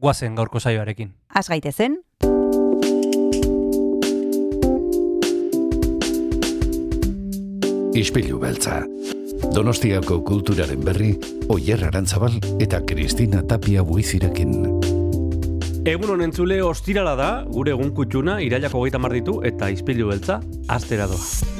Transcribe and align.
guazen 0.00 0.34
gaurko 0.34 0.60
saioarekin. 0.60 1.12
Az 1.34 1.48
gaitezen, 1.48 2.00
Ispilu 8.00 8.38
beltza. 8.38 8.84
Donostiako 9.54 10.20
kulturaren 10.24 10.80
berri, 10.86 11.10
Oyer 11.50 11.82
Arantzabal 11.88 12.38
eta 12.62 12.80
Kristina 12.86 13.42
Tapia 13.42 13.82
buizirekin. 13.84 14.54
Egun 15.90 16.14
honen 16.14 16.28
entzule 16.30 16.62
ostirala 16.62 17.16
da, 17.18 17.30
gure 17.50 17.74
egun 17.74 17.90
kutxuna, 17.96 18.40
irailako 18.40 18.86
mar 18.98 19.12
ditu 19.12 19.40
eta 19.42 19.68
izpilu 19.68 20.08
beltza, 20.08 20.40
astera 20.68 21.06
doa. 21.08 21.59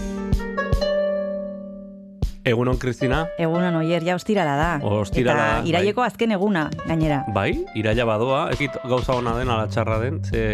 Egunon, 2.44 2.78
Kristina? 2.80 3.26
egunon 3.38 3.74
oier, 3.82 4.04
ja 4.04 4.14
ostirala 4.16 4.54
da. 4.56 4.68
Ostirala 4.86 5.40
da, 5.40 5.56
Eta 5.58 5.68
iraileko 5.68 6.04
azken 6.04 6.32
eguna, 6.32 6.68
gainera. 6.86 7.20
Bai, 7.34 7.50
iraila 7.76 8.06
badoa, 8.08 8.40
ekit 8.54 8.78
gauza 8.88 9.18
ona 9.18 9.34
den, 9.36 9.50
ala 9.52 9.68
txarra 9.68 9.98
den, 10.00 10.22
ze, 10.24 10.46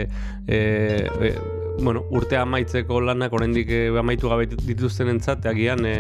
e, 0.49 0.59
e, 0.59 1.31
bueno, 1.81 2.05
urtea 2.11 2.43
amaitzeko 2.43 3.01
lanak 3.01 3.33
oraindik 3.33 3.71
e, 3.71 3.81
amaitu 3.99 4.29
gabe 4.29 4.47
dituzten 4.47 5.09
entzat, 5.13 5.45
agian 5.47 5.85
e, 5.87 5.97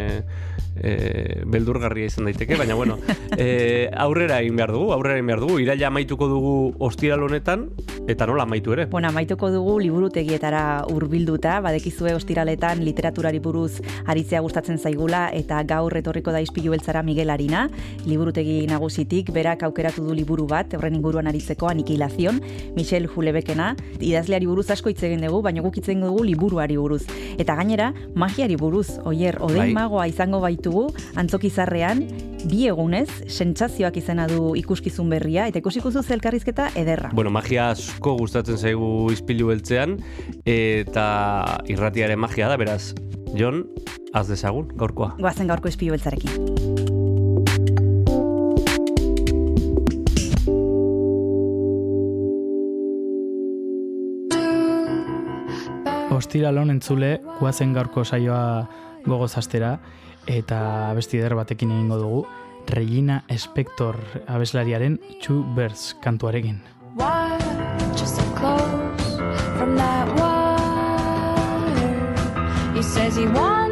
e, 0.80 1.42
beldurgarria 1.46 2.10
izan 2.10 2.28
daiteke, 2.28 2.56
baina 2.56 2.74
bueno, 2.74 2.98
e, 3.36 3.88
aurrera 3.92 4.40
egin 4.40 4.56
behar 4.56 4.72
dugu, 4.74 4.92
aurrera 4.94 5.18
egin 5.18 5.30
behar 5.32 5.42
dugu, 5.44 5.58
iraila 5.62 5.88
amaituko 5.90 6.28
dugu 6.30 6.54
ostiral 6.86 7.24
honetan, 7.26 7.68
eta 8.08 8.26
nola 8.26 8.44
amaitu 8.46 8.72
ere. 8.76 8.86
Bueno, 8.92 9.08
amaituko 9.08 9.50
dugu 9.50 9.78
liburutegietara 9.82 10.62
hurbilduta, 10.92 11.58
badekizue 11.64 12.14
ostiraletan 12.16 12.84
literaturari 12.86 13.40
buruz 13.42 13.82
aritzea 14.06 14.40
gustatzen 14.44 14.78
zaigula 14.78 15.26
eta 15.34 15.62
gaur 15.66 15.96
etorriko 15.98 16.34
da 16.34 16.40
ispilu 16.44 16.74
beltzara 16.74 17.02
Miguel 17.06 17.30
Arina, 17.34 17.66
liburutegi 18.06 18.62
nagusitik, 18.70 19.32
berak 19.34 19.64
aukeratu 19.66 20.06
du 20.06 20.14
liburu 20.14 20.46
bat, 20.50 20.76
horren 20.78 20.96
inguruan 20.98 21.26
aritzeko 21.26 21.70
anikilazion, 21.70 22.40
Michel 22.76 23.08
Julebekena, 23.10 23.74
idazleari 24.00 24.46
buruz 24.46 24.68
asko 24.70 24.92
hitz 24.92 25.02
egin 25.08 25.26
dugu, 25.26 25.42
baina 25.42 25.65
egin 25.74 26.00
dugu 26.00 26.24
liburuari 26.24 26.76
buruz. 26.76 27.04
Eta 27.38 27.54
gainera, 27.56 27.92
magiari 28.14 28.56
buruz, 28.56 28.98
oier, 29.04 29.38
Bai. 29.38 29.48
odein 29.48 29.74
magoa 29.74 30.06
izango 30.06 30.40
baitugu, 30.40 30.86
antzokizarrean, 31.16 32.04
bi 32.46 32.66
egunez, 32.68 33.08
sentsazioak 33.26 33.96
izena 33.96 34.26
du 34.26 34.54
ikuskizun 34.56 35.10
berria, 35.10 35.46
eta 35.46 35.58
ikusiko 35.58 35.90
zu 35.90 36.04
elkarrizketa 36.12 36.70
ederra. 36.76 37.10
Bueno, 37.12 37.30
magia 37.30 37.70
asko 37.70 38.16
gustatzen 38.18 38.56
zaigu 38.56 39.10
izpilu 39.12 39.48
beltzean, 39.48 39.98
eta 40.44 41.06
irratiaren 41.66 42.18
magia 42.18 42.48
da, 42.48 42.56
beraz, 42.56 42.94
Jon, 43.36 43.66
az 44.14 44.28
dezagun, 44.28 44.70
gaurkoa. 44.76 45.16
Goazen 45.20 45.50
gaurko 45.50 45.68
ispilu 45.68 45.96
beltzarekin. 45.96 46.65
Ostiral 56.16 56.56
honen 56.56 56.78
entzule, 56.78 57.18
guazen 57.40 57.74
gaurko 57.76 58.00
saioa 58.04 58.66
gogoz 59.04 59.34
astera, 59.36 59.74
eta 60.26 60.58
besti 60.96 61.20
eder 61.20 61.34
batekin 61.36 61.74
egingo 61.74 61.98
dugu, 62.00 62.22
Regina 62.72 63.18
Spector 63.36 63.98
abeslariaren 64.26 64.96
Two 65.20 65.44
Birds 65.54 65.94
kantuarekin. 66.00 66.62
He 72.74 72.82
says 72.82 73.16
he 73.16 73.26
wants 73.26 73.65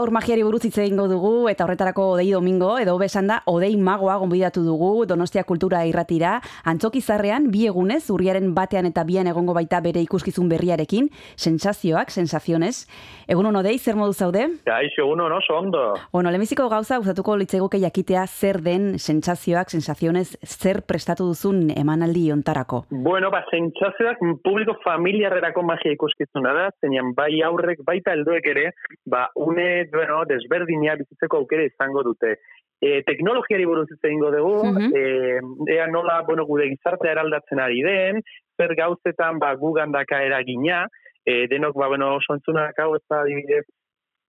Gaur 0.00 0.14
magiari 0.16 0.40
buruz 0.40 0.62
hitz 0.64 0.78
egingo 0.80 1.04
dugu 1.10 1.30
eta 1.50 1.66
horretarako 1.66 2.06
Odei 2.14 2.30
Domingo 2.32 2.70
edo 2.80 2.94
besan 2.96 3.26
da 3.28 3.34
Odei 3.52 3.74
Magoa 3.76 4.14
gonbidatu 4.22 4.62
dugu 4.64 5.04
Donostia 5.04 5.42
Kultura 5.44 5.82
Irratira 5.84 6.38
Antzokizarrean 6.72 7.50
bi 7.52 7.66
egunez 7.68 8.06
urriaren 8.14 8.54
batean 8.56 8.88
eta 8.88 9.04
bian 9.04 9.28
egongo 9.28 9.52
baita 9.52 9.82
bere 9.84 10.00
ikuskizun 10.00 10.48
berriarekin 10.48 11.10
sensazioak, 11.36 12.08
sensaziones. 12.08 12.86
Egun 13.28 13.50
on 13.50 13.58
Odei, 13.60 13.74
zer 13.76 13.98
modu 14.00 14.14
zaude? 14.16 14.46
Kaixo, 14.64 15.04
uno, 15.04 15.28
no, 15.28 15.42
oso 15.42 15.58
ondo. 15.58 15.82
Bueno, 16.14 16.32
lehenbiziko 16.32 16.70
gauza 16.72 16.96
gustatuko 17.02 17.36
litzeguke 17.36 17.82
jakitea 17.84 18.24
zer 18.26 18.62
den 18.64 18.98
sentsazioak, 18.98 19.68
sensaziones, 19.68 20.32
zer 20.48 20.80
prestatu 20.88 21.28
duzun 21.28 21.68
emanaldi 21.76 22.24
ontarako. 22.32 22.86
Bueno, 22.90 23.28
ba, 23.30 23.42
sentsazioak 23.52 24.24
publiko 24.40 24.78
familiarrerako 24.86 25.66
magia 25.68 25.92
ikuskizuna 25.92 26.56
da, 26.56 26.66
zeinan 26.80 27.12
bai 27.20 27.42
aurrek, 27.44 27.84
baita 27.84 28.16
helduek 28.16 28.50
ere, 28.54 28.66
ba, 29.04 29.28
une, 29.36 29.89
bueno, 29.92 30.24
desberdina 30.26 30.96
bizitzeko 30.96 31.38
aukera 31.38 31.64
izango 31.64 32.02
dute. 32.02 32.36
E, 32.80 33.02
teknologiari 33.04 33.66
buruz 33.68 33.88
hitz 33.90 34.04
egingo 34.04 34.30
dugu, 34.32 34.64
Mhm. 34.64 34.92
e, 34.96 35.74
ea 35.74 35.86
nola, 35.86 36.22
bueno, 36.26 36.46
gure 36.46 36.68
gizartea 36.70 37.12
eraldatzen 37.12 37.60
ari 37.60 37.82
den, 37.82 38.22
zer 38.56 38.74
gauzetan, 38.74 39.38
ba, 39.38 39.54
gugandaka 39.54 40.22
eragina, 40.24 40.86
e, 41.26 41.46
denok, 41.48 41.76
ba, 41.76 41.88
bueno, 41.88 42.18
sontzunak 42.26 42.78
hau 42.78 42.94
ez 42.96 43.02
da, 43.10 43.20
adibidez, 43.20 43.66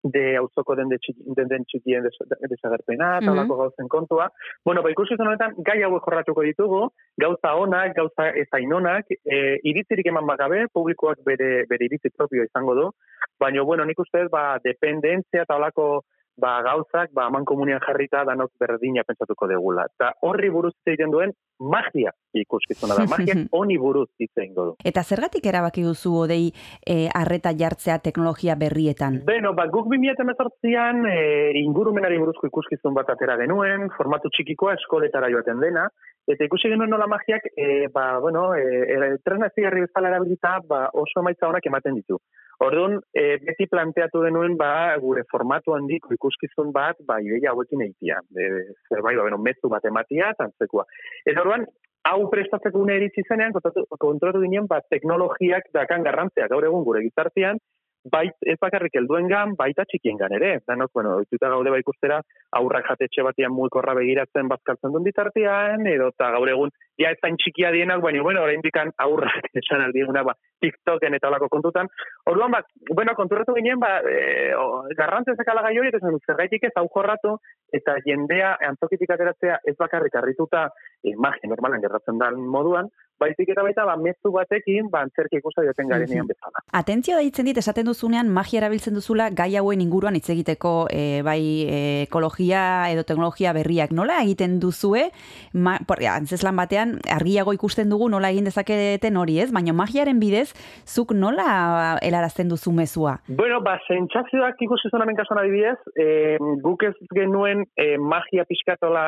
de 0.04 0.36
auzoko 0.38 0.76
den, 0.76 0.90
den, 0.90 1.66
txikien 1.66 2.04
des- 2.04 2.50
desagerpena, 2.50 3.18
eta 3.18 3.26
Mhm. 3.26 3.34
holako 3.38 3.58
gauzen 3.58 3.88
kontua. 3.88 4.30
Bueno, 4.66 4.82
ba, 4.82 4.90
ikuskizun 4.90 5.28
honetan, 5.28 5.54
gai 5.58 5.82
hauek 5.84 6.04
jorratuko 6.06 6.42
ditugu, 6.42 6.90
gauza 7.18 7.56
onak, 7.56 7.96
gauza 7.96 8.30
ezain 8.36 8.74
onak, 8.74 9.06
e, 9.26 9.60
iritzirik 9.64 10.06
eman 10.08 10.26
bagabe, 10.26 10.66
publikoak 10.74 11.18
bere, 11.26 11.66
bere 11.70 11.86
iritzi 11.86 12.10
propio 12.10 12.44
izango 12.44 12.76
du, 12.76 12.92
baina, 13.40 13.62
bueno, 13.64 13.86
nik 13.86 14.00
uste, 14.00 14.28
ba, 14.32 14.58
dependentzia 14.64 15.44
eta 15.44 15.56
holako 15.56 16.02
ba, 16.42 16.58
gauzak, 16.66 17.14
ba, 17.14 17.28
aman 17.30 17.46
komunian 17.46 17.82
jarrita 17.86 18.26
danok 18.28 18.52
berdina 18.60 19.06
pentsatuko 19.08 19.48
degula. 19.52 19.86
Eta 19.94 20.12
horri 20.28 20.50
buruz 20.54 20.74
egiten 20.88 21.14
duen, 21.14 21.34
magia 21.62 22.12
ikuskizuna 22.34 22.98
da, 22.98 23.06
magia 23.12 23.36
honi 23.58 23.78
buruz 23.82 24.08
hitz 24.20 24.34
egingo 24.36 24.66
du. 24.72 24.76
Eta 24.92 25.04
zergatik 25.04 25.46
erabaki 25.52 25.84
duzu 25.86 26.14
Odei 26.24 26.50
eh, 26.50 27.08
arreta 27.22 27.54
jartzea 27.58 28.00
teknologia 28.04 28.56
berrietan? 28.60 29.22
Beno, 29.28 29.54
ba, 29.58 29.68
guk 29.72 29.92
2018an 29.92 31.06
e, 31.12 31.18
ingurumenari 31.62 32.20
buruzko 32.22 32.50
ikuskizun 32.50 32.96
bat 32.98 33.12
atera 33.14 33.38
genuen, 33.42 33.90
formatu 33.98 34.32
txikikoa 34.34 34.76
eskoletara 34.80 35.30
joaten 35.34 35.62
dena, 35.62 35.88
eta 36.30 36.48
ikusi 36.48 36.72
genuen 36.72 36.92
nola 36.94 37.10
magiak, 37.12 37.48
e, 37.56 37.88
ba, 37.94 38.08
bueno, 38.24 38.52
e, 38.56 38.86
e, 38.86 39.12
tresna 39.26 39.52
ezigarri 39.52 39.86
bezala 39.86 40.14
erabilita, 40.14 40.58
ba, 40.68 40.88
oso 40.94 41.22
emaitza 41.22 41.50
honak 41.50 41.68
ematen 41.70 42.00
ditu. 42.00 42.20
Orduan, 42.62 43.00
e, 43.18 43.38
beti 43.42 43.66
planteatu 43.70 44.22
genuen, 44.28 44.54
ba, 44.58 44.96
gure 45.02 45.26
formatu 45.32 45.74
handiko 45.74 46.14
ikuskizun 46.32 46.72
bat, 46.74 47.00
ba, 47.08 47.20
ideia 47.20 47.52
hauekin 47.52 47.84
eitia. 47.86 48.20
E, 48.36 48.50
zerbait, 48.90 49.20
ba, 49.20 49.28
beno, 49.28 49.40
mezu 49.44 49.70
bat 49.70 49.86
ematia, 49.86 50.32
eta 50.36 50.48
antzekoa. 50.48 50.88
Eta 51.26 51.44
orduan, 51.44 51.68
hau 52.10 52.30
prestatzeko 52.32 52.82
une 52.82 52.98
iritsi 52.98 53.24
zenean, 53.28 53.54
kontatu, 53.54 53.86
konturatu 54.00 54.42
ginen, 54.42 54.68
ba, 54.72 54.82
teknologiak 54.94 55.70
dakan 55.76 56.08
garrantzea 56.08 56.50
gaur 56.52 56.66
egun 56.66 56.88
gure 56.88 57.04
gizartean, 57.06 57.62
bait 58.04 58.34
ez 58.50 58.58
bakarrik 58.62 58.96
helduengan, 58.98 59.54
baita 59.58 59.86
txikiengan 59.86 60.34
ere. 60.38 60.52
Danok, 60.68 60.92
bueno, 60.94 61.16
ohituta 61.20 61.50
gaude 61.54 61.74
ba 61.74 61.80
ikustera, 61.82 62.20
aurrak 62.58 62.88
jatetxe 62.90 63.26
batean 63.26 63.54
mugikorra 63.54 63.94
begiratzen 63.98 64.50
bazkaltzen 64.50 64.94
duen 64.94 65.06
bitartean, 65.06 65.86
edo 65.88 66.10
eta 66.14 66.32
gaur 66.36 66.50
egun, 66.50 66.74
ja 67.00 67.12
ez 67.14 67.20
zain 67.22 67.38
txikia 67.38 67.72
dienak, 67.76 68.02
baina, 68.02 68.24
bueno, 68.26 68.42
oraindik 68.42 68.80
aurrak 68.82 69.50
esan 69.62 69.86
aldieguna, 69.86 70.24
ba, 70.24 70.36
TikToken 70.62 71.18
eta 71.18 71.30
olako 71.30 71.50
kontutan. 71.50 71.90
Orduan, 72.30 72.52
ba, 72.56 72.62
bueno, 72.90 73.14
konturatu 73.18 73.54
ginen, 73.58 73.80
ba, 73.82 74.00
e, 74.02 74.54
o, 74.58 74.84
garrantzia 74.98 75.38
zekala 75.38 75.66
gai 75.68 75.78
hori, 75.78 75.94
eta 75.94 76.02
dut, 76.08 76.26
zergaitik 76.26 76.70
ez 76.70 76.74
hau 76.76 76.88
jorratu, 76.94 77.38
eta 77.74 77.98
jendea 78.06 78.56
antzokitik 78.72 79.14
ateratzea 79.14 79.62
ez 79.66 79.78
bakarrik 79.80 80.16
harrituta 80.18 80.68
e, 81.04 81.16
magia 81.16 81.50
normalan 81.50 81.82
gertatzen 81.86 82.20
den 82.22 82.42
moduan, 82.50 82.90
baizik 83.22 83.50
eta 83.54 83.62
baita, 83.64 83.86
ba, 83.86 83.96
mezu 84.02 84.32
batekin, 84.34 84.90
ba, 84.92 85.04
antzerki 85.06 85.38
ikusta 85.40 85.64
joten 85.66 85.88
garenean 85.92 86.28
bezala. 86.30 86.64
Atentzio 86.82 87.18
deitzen 87.20 87.46
dit 87.46 87.58
esaten 87.62 87.86
duzunean 87.86 88.30
magia 88.34 88.60
erabiltzen 88.64 88.96
duzula 88.98 89.30
gai 89.30 89.52
hauen 89.60 89.82
inguruan 89.84 90.16
hitz 90.18 90.30
egiteko 90.34 90.88
e, 90.90 91.22
bai 91.26 91.42
e, 91.70 91.80
ekologia 92.08 92.64
edo 92.92 93.04
teknologia 93.08 93.54
berriak. 93.54 93.92
Nola 93.94 94.20
egiten 94.26 94.60
duzue? 94.60 95.08
Ma, 95.54 95.78
por, 95.88 96.02
antzeslan 96.02 96.58
batean 96.58 96.98
argiago 97.14 97.54
ikusten 97.54 97.90
dugu 97.94 98.10
nola 98.10 98.32
egin 98.34 98.50
dezaketen 98.50 99.18
hori, 99.22 99.40
ez? 99.44 99.52
Baina 99.54 99.74
magiaren 99.78 100.20
bidez 100.20 100.50
zuk 100.88 101.14
nola 101.14 101.98
helarazten 102.02 102.50
duzu 102.50 102.72
mezua? 102.74 103.20
Bueno, 103.28 103.62
ba, 103.62 103.78
sentsazioak 103.88 104.62
ikusi 104.66 104.90
zonaren 104.92 105.16
kasuan 105.20 105.44
adibidez, 105.44 105.78
e, 105.96 106.38
guk 106.66 106.84
ez 106.90 106.96
genuen 107.14 107.66
e, 107.78 107.98
magia 108.02 108.46
pixkatola 108.50 109.06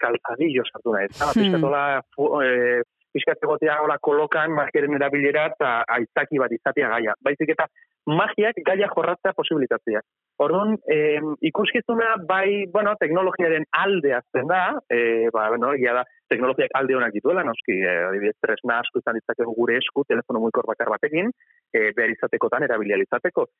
kalzadillo 0.00 0.64
sartu 0.70 0.94
nahi, 0.94 1.08
eta 1.10 1.32
Hmm. 1.40 2.02
fu- 2.14 2.42
e, 2.42 2.82
pixkat 3.14 3.42
egotea 3.46 3.80
hola 3.84 3.98
kolokan 4.02 4.54
magiaren 4.56 4.96
erabilera 4.98 5.46
eta 5.52 5.70
aitzaki 5.98 6.40
bat 6.42 6.52
izatea 6.56 6.90
gaia. 6.94 7.14
Baizik 7.26 7.54
eta 7.56 7.66
magiak 8.06 8.58
gaia 8.66 8.88
jorratzea 8.94 9.34
posibilitatzea. 9.36 10.00
Orduan, 10.40 10.78
e, 10.88 11.18
ikuskizuna 11.50 12.14
bai, 12.28 12.64
bueno, 12.72 12.94
teknologiaren 13.00 13.66
alde 13.76 14.14
azten 14.16 14.48
da, 14.48 14.62
e, 14.88 15.28
ba, 15.34 15.50
bueno, 15.52 15.74
egia 15.76 15.92
da, 15.98 16.04
teknologiak 16.32 16.72
alde 16.78 16.96
honak 16.96 17.12
dituela, 17.12 17.44
noski, 17.44 17.76
e, 17.76 17.92
adibidez, 18.06 18.38
tresna 18.40 18.78
asko 18.80 19.02
izan 19.02 19.18
ditzakegu 19.18 19.52
gure 19.58 19.76
esku, 19.82 20.06
telefono 20.08 20.40
muikor 20.40 20.64
bakar 20.70 20.88
batekin, 20.94 21.28
e, 21.74 21.90
behar 21.96 22.14
izatekotan, 22.14 22.64
erabilia 22.64 22.96
izateko. 23.04 23.50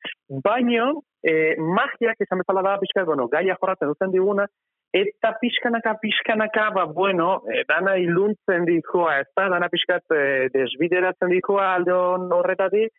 Baino, 0.47 0.89
e, 1.21 1.53
magiak 1.61 2.25
izan 2.25 2.41
bezala 2.41 2.65
da, 2.65 2.79
pixkat, 2.81 3.05
bueno, 3.11 3.29
gaia 3.29 3.59
jorratzen 3.61 3.93
duten 3.93 4.15
diguna, 4.17 4.49
eta 4.93 5.37
pixkanaka, 5.39 5.95
pixkanaka, 6.01 6.69
ba, 6.75 6.85
bueno, 6.85 7.41
e, 7.47 7.63
dana 7.67 7.95
iluntzen 7.99 8.65
dikoa, 8.67 9.19
ez 9.21 9.29
da, 9.37 9.47
dana 9.53 9.69
pixkat 9.71 10.15
e, 10.15 10.49
desbideratzen 10.53 11.31
dikoa 11.31 11.69
alde 11.77 11.95
horretatik, 11.95 12.91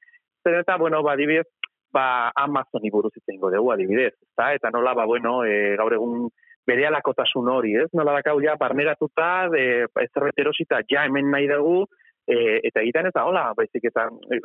zer 0.42 0.62
eta, 0.62 0.78
bueno, 0.80 1.02
ba, 1.04 1.12
adibidez, 1.12 1.46
ba, 1.92 2.32
Amazoni 2.44 2.90
buruz 2.90 3.12
hitz 3.14 3.26
egingo 3.28 3.52
dugu, 3.52 3.74
adibidez, 3.74 4.14
ezta? 4.14 4.52
Eta 4.56 4.72
nola, 4.72 4.94
ba, 4.96 5.04
bueno, 5.06 5.42
e, 5.44 5.76
gaur 5.76 5.92
egun 5.98 6.30
bere 6.66 6.86
alakotasun 6.88 7.50
hori, 7.52 7.74
ez? 7.84 7.90
Nola 7.92 8.16
dakau 8.20 8.38
ja, 8.40 8.56
barneratuta, 8.56 9.48
de, 9.52 9.64
zerbait 10.08 10.40
erosita, 10.40 10.80
ja 10.88 11.04
hemen 11.04 11.28
nahi 11.34 11.50
dugu, 11.50 11.84
e, 12.26 12.60
eta 12.68 12.82
egiten 12.82 13.08
eta 13.10 13.24
hola, 13.28 13.44
baizik 13.58 13.88
eta 13.90 14.06
e, 14.30 14.40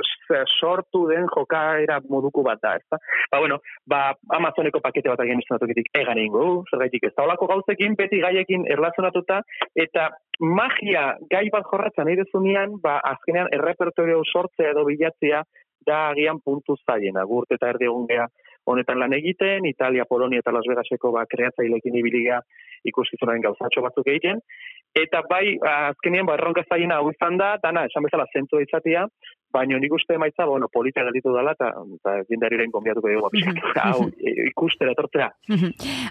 sortu 0.59 1.05
den 1.11 1.27
jokaera 1.33 1.99
moduko 2.09 2.43
bat 2.47 2.61
da, 2.63 2.75
ezta? 2.79 2.99
Ba, 3.31 3.41
bueno, 3.43 3.59
ba, 3.85 4.01
Amazoneko 4.37 4.81
pakete 4.83 5.11
bat 5.11 5.23
agian 5.23 5.41
izanatuketik 5.43 5.91
egan 6.01 6.21
egingo, 6.21 6.43
du, 6.43 6.63
zergaitik 6.71 7.09
ez 7.09 7.13
da 7.15 7.25
holako 7.25 7.49
gauzekin, 7.53 7.95
beti 7.99 8.21
gaiekin 8.23 8.65
erlazionatuta, 8.73 9.41
eta 9.75 10.09
magia 10.39 11.07
gai 11.31 11.47
bat 11.53 11.65
jorratzen 11.71 12.07
nahi 12.09 12.19
dezunean, 12.19 12.77
ba, 12.83 12.99
azkenean 13.13 13.51
errepertorio 13.57 14.21
sortzea 14.25 14.73
edo 14.75 14.85
bilatzea 14.89 15.43
da 15.87 16.09
agian 16.11 16.41
puntu 16.43 16.75
zailena. 16.83 17.23
Gurt 17.25 17.53
eta 17.55 17.71
erdi 17.73 17.87
egun 17.87 18.07
honetan 18.67 18.99
lan 18.99 19.15
egiten, 19.17 19.65
Italia, 19.65 20.05
Polonia 20.05 20.43
eta 20.43 20.53
Las 20.55 20.67
Vegaseko 20.67 21.11
ba, 21.15 21.25
kreatzailekin 21.29 21.95
ibiligea 22.01 22.41
ikuskizunaren 22.91 23.45
gauzatxo 23.45 23.83
batzuk 23.85 24.07
egiten. 24.13 24.43
Eta 24.97 25.21
bai, 25.29 25.57
azkenean, 25.61 26.25
ba, 26.25 26.37
erronka 26.39 26.63
zailena 26.67 27.01
hau 27.01 27.11
izan 27.11 27.37
da, 27.37 27.55
dana, 27.63 27.85
esan 27.89 28.05
bezala 28.07 28.25
zentu 28.33 28.61
izatea, 28.63 29.05
baina 29.53 29.77
nik 29.79 29.93
uste 29.93 30.15
emaitza, 30.17 30.45
bueno, 30.45 30.67
polita 30.73 31.03
gelditu 31.05 31.31
dela, 31.35 31.53
eta, 31.55 31.69
eta 31.97 32.15
jendariren 32.29 32.71
konbiatuko 32.73 33.11
dugu, 33.11 33.29
ba, 33.75 33.85
hau, 33.91 34.07
e, 34.27 34.33
ikustera 34.49 34.93
etortzea. 34.95 35.29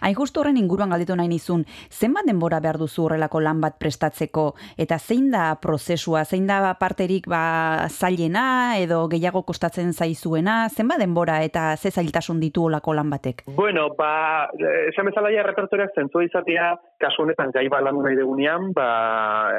Hain 0.00 0.16
justu 0.16 0.42
horren 0.42 0.58
inguruan 0.60 0.94
galditu 0.94 1.16
nahi 1.18 1.30
nizun, 1.30 1.64
zenbat 1.90 2.28
denbora 2.28 2.60
behar 2.64 2.78
duzu 2.80 3.06
horrelako 3.06 3.42
lan 3.44 3.60
bat 3.64 3.78
prestatzeko, 3.82 4.46
eta 4.78 4.98
zein 4.98 5.28
da 5.34 5.48
prozesua, 5.62 6.25
zein 6.25 6.46
da 6.48 6.60
parterik 6.80 7.28
ba, 7.30 7.88
zailena, 7.90 8.46
edo 8.82 9.02
gehiago 9.12 9.42
kostatzen 9.48 9.92
zaizuena, 9.92 10.66
zenbat 10.70 11.02
denbora 11.02 11.42
eta 11.44 11.68
ze 11.76 11.90
zailtasun 11.90 12.40
ditu 12.46 12.66
olako 12.68 12.94
lan 12.96 13.10
batek? 13.12 13.44
Bueno, 13.58 13.88
ba, 13.98 14.48
esan 14.90 15.10
bezala 15.10 15.32
ja 15.34 15.44
repertoriak 15.46 15.94
zentzua 15.94 16.24
izatea, 16.26 16.70
kasu 17.02 17.24
honetan 17.26 17.52
gai 17.54 17.66
bat 17.72 17.84
landu 17.86 18.06
nahi 18.06 18.18
degunean, 18.18 18.70
ba, 18.76 18.88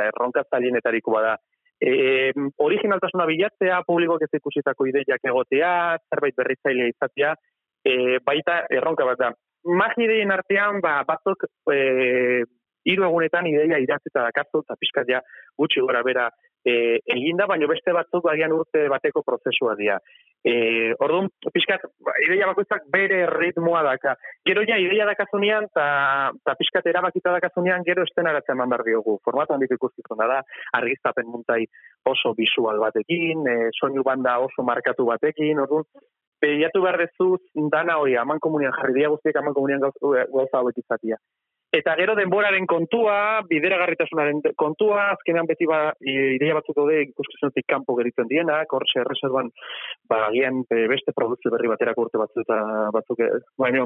erronka 0.08 0.46
zailenetariko 0.50 1.14
bada. 1.14 1.36
E, 1.78 2.32
originaltasuna 2.66 3.28
bilatzea, 3.30 3.84
publikoak 3.86 4.26
ez 4.26 4.32
ikusitako 4.40 4.88
ideiak 4.90 5.28
egotea, 5.30 5.72
zerbait 6.10 6.38
berritzailea 6.40 6.94
izatea, 6.94 7.36
e, 7.86 8.18
baita 8.26 8.64
erronka 8.74 9.06
bat 9.06 9.22
da. 9.22 9.34
Magi 9.68 10.08
ideien 10.08 10.32
artean, 10.34 10.82
ba, 10.82 11.02
batzuk 11.08 11.46
e, 11.74 12.44
hiru 12.88 13.06
egunetan 13.10 13.48
ideia 13.50 13.80
idatzita 13.84 14.24
dakazu, 14.30 14.64
eta 14.64 14.78
pixkat 14.80 15.10
ja 15.12 15.22
gutxi 15.60 15.84
gora 15.84 16.04
bera 16.08 16.30
e, 16.66 17.00
eginda, 17.16 17.48
baina 17.50 17.68
beste 17.70 17.94
batzuk 17.96 18.28
agian 18.32 18.56
urte 18.56 18.88
bateko 18.92 19.24
prozesua 19.26 19.76
dira. 19.80 19.98
E, 20.48 20.94
orduan, 21.04 21.30
pixkat, 21.54 21.84
ideia 22.26 22.48
bakoitzak 22.50 22.86
bere 22.94 23.24
ritmoa 23.32 23.82
daka. 23.84 24.16
Gero 24.48 24.64
ja, 24.70 24.78
ideia 24.80 25.08
dakazunean, 25.10 25.68
eta 25.72 25.88
ta 26.46 26.56
pixkat 26.60 26.88
erabakita 26.92 27.34
dakazunean, 27.36 27.86
gero 27.88 28.06
estenagatzen 28.08 28.56
eman 28.56 28.72
behar 28.74 28.86
diogu. 28.88 29.18
Formatu 29.26 29.56
handik 29.56 29.74
ikuskizuna 29.76 30.30
da, 30.30 30.44
argiztapen 30.80 31.28
muntai 31.32 31.64
oso 32.08 32.36
visual 32.38 32.80
batekin, 32.84 33.44
e, 33.48 33.58
soinu 33.80 34.06
banda 34.08 34.38
oso 34.46 34.64
markatu 34.68 35.10
batekin, 35.10 35.66
orduan, 35.66 35.90
Behiatu 36.38 36.84
behar 36.84 37.00
dezu 37.02 37.28
dana 37.74 37.96
hori, 37.98 38.14
aman 38.22 38.40
komunian 38.40 38.76
jarri 38.76 39.00
dia 39.00 39.10
guztiek 39.10 39.40
aman 39.40 39.56
komunian 39.58 39.82
gauza 39.82 40.60
hauek 40.60 40.78
izatia. 40.78 41.18
Eta 41.76 41.98
gero 42.00 42.14
denboraren 42.16 42.66
kontua, 42.66 43.42
bideragarritasunaren 43.50 44.40
kontua, 44.56 45.10
azkenean 45.18 45.50
beti 45.50 45.68
ba, 45.68 45.92
ideia 46.00 46.56
batzuk 46.56 46.78
daude 46.78 47.02
ikuskizunetik 47.10 47.68
kanpo 47.68 47.96
geritzen 47.98 48.30
dienak, 48.30 48.72
hor 48.72 48.86
se 48.88 49.02
erreserban, 49.04 49.52
ba, 50.08 50.22
agian 50.30 50.64
e, 50.72 50.86
beste 50.88 51.12
produkzio 51.16 51.52
berri 51.52 51.68
baterako 51.68 52.08
urte 52.08 52.22
batzuk 52.24 52.46
eta 52.46 52.62
batzuk, 52.96 53.20
e, 53.20 53.42
baina, 53.60 53.84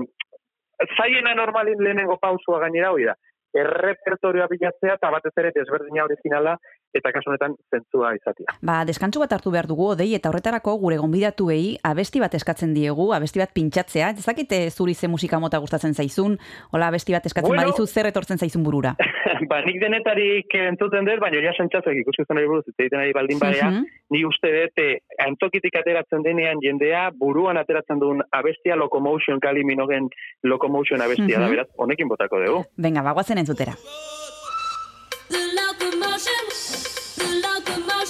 zaiena 0.94 1.34
normalin 1.36 1.82
lehenengo 1.82 2.20
pausua 2.22 2.62
gainera 2.68 2.94
hori 2.94 3.10
da. 3.10 3.18
Errepertorioa 3.58 4.46
bilatzea 4.48 4.96
eta 4.96 5.10
batez 5.12 5.34
ere 5.42 5.52
desberdina 5.56 6.06
originala 6.06 6.56
eta 6.94 7.12
kasu 7.12 7.30
honetan 7.32 7.56
zentzua 7.72 8.14
izatea. 8.16 8.58
Ba, 8.62 8.84
deskantsu 8.86 9.20
bat 9.20 9.32
hartu 9.34 9.52
behar 9.52 9.68
dugu, 9.68 9.92
odei, 9.94 10.14
eta 10.16 10.30
horretarako 10.30 10.78
gure 10.78 10.98
gonbidatuei 10.98 11.78
abesti 11.84 12.20
bat 12.20 12.34
eskatzen 12.36 12.74
diegu, 12.74 13.12
abesti 13.14 13.40
bat 13.40 13.54
pintxatzea. 13.54 14.10
Ez 14.18 14.26
dakite 14.26 14.70
zuri 14.72 14.94
ze 14.94 15.08
musika 15.08 15.40
mota 15.40 15.58
gustatzen 15.60 15.94
zaizun, 15.94 16.38
hola 16.72 16.88
abesti 16.88 17.14
bat 17.14 17.26
eskatzen 17.26 17.48
Bueno. 17.50 17.64
badizu 17.64 17.88
zer 17.88 18.06
etortzen 18.08 18.38
zaizun 18.38 18.64
burura. 18.64 18.96
ba, 19.50 19.62
nik 19.66 19.80
denetarik 19.82 20.54
entzuten 20.54 21.06
dut, 21.06 21.20
baina 21.20 21.42
ja 21.42 21.54
sentzatzek 21.58 21.96
ikuskizun 22.04 22.38
ari 22.38 22.48
buruz, 22.48 22.66
egiten 22.78 23.00
ari 23.00 23.14
baldin 23.14 23.40
barea, 23.40 23.70
Mhm. 23.72 23.86
ni 24.12 24.26
uste 24.26 24.52
dut, 24.52 24.78
eh, 24.84 25.00
antokitik 25.26 25.76
ateratzen 25.76 26.22
denean 26.24 26.60
jendea, 26.62 27.10
buruan 27.18 27.58
ateratzen 27.58 28.00
duen 28.00 28.22
abestia 28.32 28.76
Locomotion, 28.76 29.40
Kali 29.40 29.64
Minogen 29.64 30.10
Locomotion 30.44 31.02
abestia 31.02 31.40
da, 31.40 31.46
Mhm. 31.48 31.52
beraz, 31.56 31.68
honekin 31.78 32.08
botako 32.08 32.40
dugu. 32.46 32.64
Venga, 32.78 33.02
bagoazen 33.02 33.38
entzutera. 33.38 33.74
The 35.32 35.38
locomotion, 35.56 36.46
the 37.24 37.84
my 37.88 38.01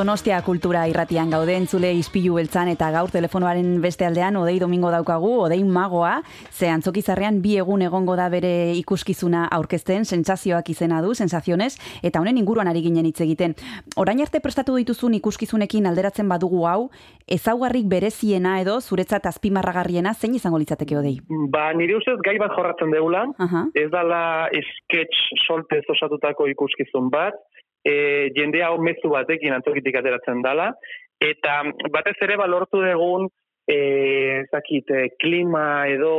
Donostia 0.00 0.38
kultura 0.40 0.86
irratian 0.88 1.28
gaude 1.28 1.52
entzule 1.60 1.90
ispilu 1.92 2.38
beltzan 2.38 2.70
eta 2.72 2.86
gaur 2.94 3.10
telefonoaren 3.12 3.82
beste 3.82 4.06
aldean 4.06 4.38
odei 4.40 4.54
domingo 4.56 4.88
daukagu, 4.88 5.32
odei 5.44 5.58
magoa, 5.60 6.14
ze 6.48 6.70
antzokizarrean 6.72 7.42
bi 7.44 7.58
egun 7.60 7.84
egongo 7.84 8.14
da 8.16 8.30
bere 8.32 8.72
ikuskizuna 8.78 9.42
aurkezten, 9.58 10.06
sentsazioak 10.08 10.70
izena 10.72 11.02
du, 11.04 11.12
sensaziones, 11.12 11.76
eta 12.00 12.24
honen 12.24 12.40
inguruan 12.40 12.72
ari 12.72 12.80
ginen 12.86 13.10
hitz 13.10 13.20
egiten. 13.26 13.52
Orain 14.00 14.24
arte 14.24 14.40
prestatu 14.40 14.78
dituzun 14.80 15.18
ikuskizunekin 15.20 15.92
alderatzen 15.92 16.32
badugu 16.32 16.64
hau, 16.64 16.88
ezaugarrik 17.28 17.84
bereziena 17.92 18.56
edo 18.64 18.80
zuretzat 18.80 19.28
azpimarragarriena 19.28 20.14
zein 20.14 20.40
izango 20.40 20.64
litzateke 20.64 20.96
odei? 20.96 21.18
Ba, 21.52 21.74
nire 21.76 22.00
ustez 22.00 22.16
gai 22.24 22.38
bat 22.40 22.56
jorratzen 22.56 22.96
deula, 22.96 23.26
Aha. 23.36 23.66
ez 23.76 23.90
dala 23.92 24.48
sketch 24.72 25.44
soltez 25.44 25.84
osatutako 25.92 26.48
ikuskizun 26.56 27.12
bat, 27.12 27.36
e, 27.84 28.30
jendea 28.36 28.70
hau 28.70 28.80
mezu 28.82 29.10
batekin 29.12 29.54
antokitik 29.56 30.00
ateratzen 30.00 30.42
dala, 30.42 30.70
eta 31.20 31.62
batez 31.92 32.16
ere 32.24 32.36
balortu 32.40 32.82
dugun 32.84 33.28
e, 33.70 33.78
ezakit, 34.42 34.90
e, 34.90 35.08
klima 35.20 35.86
edo 35.88 36.10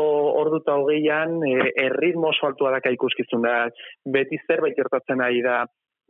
ordu 0.41 0.61
eta 0.61 0.77
hogeian 0.79 1.39
e, 1.47 1.71
erritmo 1.85 2.31
oso 2.31 2.47
altua 2.47 2.73
daka 2.77 2.93
ikuskizun 2.93 3.45
da. 3.45 3.55
Beti 4.05 4.39
zerbait 4.47 4.77
gertatzen 4.77 5.21
ari 5.21 5.43
da 5.45 5.61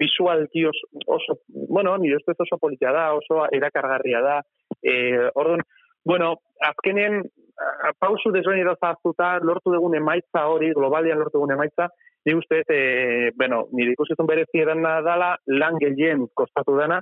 visualki 0.02 0.66
oso, 0.66 0.88
oso, 1.18 1.40
bueno, 1.70 1.96
nire 2.02 2.18
ustez 2.18 2.38
oso 2.42 2.58
politia 2.62 2.94
da, 2.96 3.12
oso 3.18 3.46
erakargarria 3.54 4.22
da. 4.26 4.40
E, 4.82 4.94
orduan, 5.36 5.64
bueno, 6.06 6.36
azkenen, 6.66 7.22
pausu 8.02 8.32
desberdin 8.34 8.70
zaztuta, 8.80 9.36
lortu 9.46 9.74
dugun 9.74 9.96
emaitza 10.00 10.48
hori, 10.50 10.72
globalian 10.78 11.20
lortu 11.22 11.38
dugun 11.38 11.54
emaitza, 11.54 11.92
ni 12.26 12.36
uste, 12.38 12.62
e, 12.70 13.32
bueno, 13.38 13.66
nire 13.72 13.96
ikusizun 13.96 14.30
berezi 14.30 14.64
edana 14.64 15.00
dala, 15.06 15.34
lan 15.48 15.80
gehien 15.82 16.28
kostatu 16.38 16.78
dana, 16.78 17.02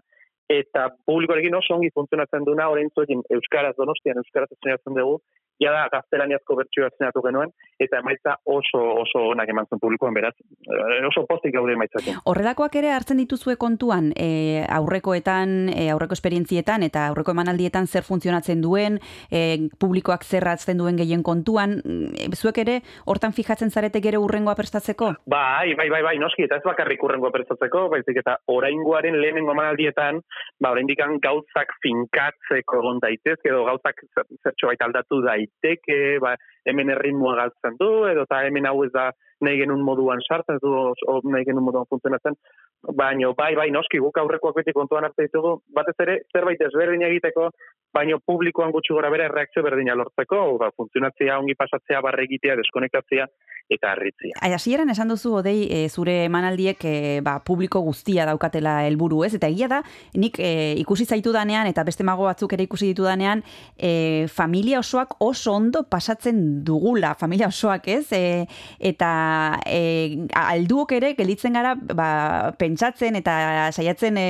eta 0.50 0.88
publikoarekin 1.06 1.56
oso 1.60 1.76
ongi 1.76 1.92
funtzionatzen 1.94 2.48
duna, 2.48 2.70
orain 2.74 2.90
zuekin 2.96 3.22
Euskaraz 3.36 3.76
Donostian, 3.78 4.22
Euskaraz 4.24 4.50
estrenatzen 4.56 4.98
dugu, 4.98 5.20
ja 5.60 5.72
da 5.76 5.88
gaztelaniazko 5.92 6.56
bertsioa 6.60 6.88
estrenatu 6.90 7.22
genuen, 7.26 7.52
eta 7.80 8.00
emaitza 8.00 8.36
oso 8.46 8.82
oso 9.02 9.26
onak 9.34 9.50
eman 9.52 9.68
zen 9.70 9.80
publikoan 9.82 10.14
beraz, 10.16 10.34
eh, 10.40 11.06
oso 11.08 11.26
pozik 11.28 11.54
gaude 11.56 11.74
emaitzakin. 11.76 12.20
Horrelakoak 12.26 12.76
ere 12.80 12.92
hartzen 12.96 13.20
dituzue 13.20 13.56
kontuan 13.60 14.12
e, 14.16 14.64
aurrekoetan, 14.70 15.70
e, 15.74 15.90
aurreko 15.94 16.16
esperientzietan 16.18 16.84
eta 16.88 17.08
aurreko 17.12 17.36
emanaldietan 17.36 17.88
zer 17.88 18.04
funtzionatzen 18.08 18.62
duen, 18.62 19.00
e, 19.32 19.70
publikoak 19.80 20.24
zer 20.24 20.48
hartzen 20.48 20.80
duen 20.80 20.98
gehien 21.00 21.24
kontuan, 21.24 21.80
mm, 21.84 22.34
zuek 22.40 22.58
ere 22.64 22.80
hortan 23.06 23.34
fijatzen 23.34 23.72
zarete 23.72 24.02
gero 24.02 24.22
urrengoa 24.24 24.56
prestatzeko? 24.56 25.14
Bai, 25.28 25.76
bai, 25.76 25.90
bai, 25.90 26.02
bai, 26.04 26.18
noski, 26.20 26.44
eta 26.48 26.60
ez 26.60 26.66
bakarrik 26.66 27.04
urrengo 27.04 27.32
prestatzeko, 27.32 27.88
baizik 27.90 28.22
eta 28.24 28.38
oraingoaren 28.48 29.20
lehenengo 29.22 29.52
emanaldietan, 29.56 30.22
ba, 30.60 30.72
oraindikan 30.72 31.20
gauzak 31.24 31.76
finkatzeko 31.84 32.80
egon 32.80 33.00
daitezke, 33.04 33.50
edo 33.52 33.66
gauzak 33.68 34.04
zer- 34.16 34.30
zertxo 34.44 34.72
aldatu 34.80 35.22
daiteke, 35.64 36.20
ba, 36.22 36.36
hemen 36.66 36.90
erritmoa 36.96 37.36
galtzen 37.44 37.78
du, 37.80 37.90
edo 38.10 38.26
eta 38.28 38.44
hemen 38.48 38.68
hau 38.70 38.84
ez 38.84 38.92
da 38.94 39.10
nahi 39.46 39.60
genuen 39.62 39.84
moduan 39.86 40.20
sartzen, 40.28 40.60
du 40.64 40.72
o, 40.74 41.20
nahi 41.24 41.46
genuen 41.48 41.66
moduan 41.66 41.88
funtzionatzen, 41.90 42.36
baino 43.00 43.34
bai, 43.38 43.54
bai, 43.56 43.70
noski, 43.72 44.02
guk 44.04 44.18
aurrekoak 44.20 44.58
beti 44.60 44.76
kontuan 44.76 45.08
hartzen 45.08 45.30
ditugu, 45.30 45.56
batez 45.76 45.96
ere, 46.06 46.18
zerbait 46.36 46.62
ezberdin 46.68 47.06
egiteko, 47.08 47.50
baino 47.96 48.20
publikoan 48.26 48.74
gutxi 48.76 48.94
gora 48.94 49.12
bere 49.14 49.30
reakzio 49.32 49.64
berdina 49.66 49.96
lortzeko, 49.98 50.42
ba, 50.62 50.72
funtzionatzea, 50.76 51.40
ongi 51.40 51.56
pasatzea, 51.60 52.04
barre 52.06 52.28
egitea, 52.28 52.58
deskonektatzea, 52.60 53.30
eta 53.70 53.92
harritzea. 53.94 54.34
Ai, 54.42 54.52
Hasieran 54.58 54.90
esan 54.90 55.12
duzu 55.12 55.36
odei 55.40 55.68
e, 55.70 55.82
zure 55.90 56.16
emanaldiek 56.26 56.84
e, 56.90 56.94
ba, 57.26 57.38
publiko 57.46 57.82
guztia 57.86 58.26
daukatela 58.30 58.80
helburu, 58.88 59.22
ez? 59.28 59.36
Eta 59.38 59.50
egia 59.52 59.70
da, 59.72 59.82
nik 60.18 60.40
e, 60.42 60.74
ikusi 60.82 61.06
zaitu 61.06 61.34
danean 61.36 61.70
eta 61.70 61.86
beste 61.88 62.06
mago 62.08 62.26
batzuk 62.28 62.56
ere 62.58 62.66
ikusi 62.66 62.92
ditu 62.92 63.06
danean, 63.06 63.44
e, 63.78 64.28
familia 64.34 64.82
osoak 64.82 65.20
oso 65.24 65.54
ondo 65.54 65.86
pasatzen 65.90 66.59
dugula, 66.66 67.14
familia 67.20 67.48
osoak, 67.48 67.88
ez? 67.88 68.06
E, 68.16 68.46
eta 68.80 69.12
e, 69.66 70.28
alduok 70.36 70.94
ere 70.98 71.14
gelditzen 71.18 71.58
gara 71.58 71.76
ba, 71.76 72.10
pentsatzen 72.60 73.20
eta 73.20 73.70
saiatzen 73.72 74.18
e, 74.20 74.30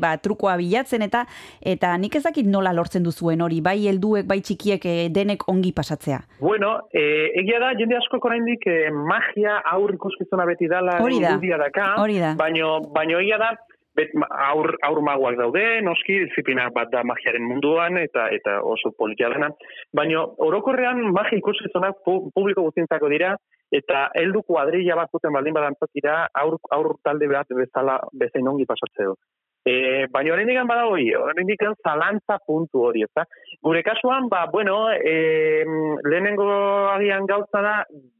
ba, 0.00 0.16
trukoa 0.22 0.56
bilatzen 0.60 1.02
eta 1.06 1.24
eta 1.60 1.94
nik 2.00 2.16
ez 2.16 2.24
dakit 2.26 2.46
nola 2.46 2.72
lortzen 2.76 3.04
duzuen 3.06 3.40
hori, 3.42 3.60
bai 3.64 3.78
helduek, 3.90 4.28
bai 4.28 4.40
txikiek 4.44 4.84
e, 4.86 4.96
denek 5.12 5.46
ongi 5.50 5.72
pasatzea. 5.76 6.20
Bueno, 6.40 6.76
eh, 6.92 7.30
egia 7.40 7.60
da, 7.62 7.72
jende 7.78 7.98
asko 7.98 8.20
oraindik 8.22 8.66
eh, 8.70 8.90
magia 8.90 9.58
aur 9.72 9.92
ikuskizuna 9.94 10.46
beti 10.48 10.68
dala 10.70 10.98
Hori 11.00 11.20
da, 11.22 11.36
daka, 11.60 11.94
hori 12.02 12.18
da. 12.20 12.34
baino, 12.38 12.78
baino 12.94 13.20
egia 13.20 13.38
da, 13.40 13.52
bet, 13.98 14.12
aur, 14.30 14.70
aur 14.86 15.00
magoak 15.06 15.38
daude, 15.40 15.64
noski, 15.86 16.20
disiplina 16.26 16.68
bat 16.74 16.90
da 16.92 17.02
magiaren 17.06 17.46
munduan, 17.46 17.98
eta 18.00 18.28
eta 18.36 18.60
oso 18.74 18.92
politia 18.98 19.30
dena, 19.34 19.50
baino 19.96 20.26
orokorrean 20.46 21.02
magia 21.16 21.40
ikuskizunak 21.40 22.02
pu, 22.06 22.16
publiko 22.34 22.66
guztientzako 22.68 23.10
dira, 23.12 23.34
eta 23.80 24.08
heldu 24.18 24.42
kuadrilla 24.46 24.96
bat 24.98 25.12
zuten 25.14 25.34
baldin 25.34 25.56
badantzakira, 25.56 26.16
aur, 26.42 26.58
aur 26.76 26.96
talde 27.04 27.28
bat 27.30 27.54
bezala 27.62 28.00
bezain 28.22 28.48
ongi 28.50 28.66
pasatzeo. 28.68 29.14
E, 29.60 30.06
baina 30.08 30.32
horrein 30.32 30.48
digan 30.48 30.68
bada 30.68 30.86
hori, 30.88 31.10
horrein 31.12 31.48
digan 31.50 31.74
zalantza 31.84 32.38
puntu 32.46 32.86
hori, 32.88 33.04
ezta? 33.04 33.26
Gure 33.66 33.82
kasuan, 33.84 34.30
ba, 34.32 34.46
bueno, 34.52 34.86
e, 34.90 35.64
lehenengo 36.06 36.46
agian 36.94 37.28
gauza 37.28 37.60
da, 37.66 37.74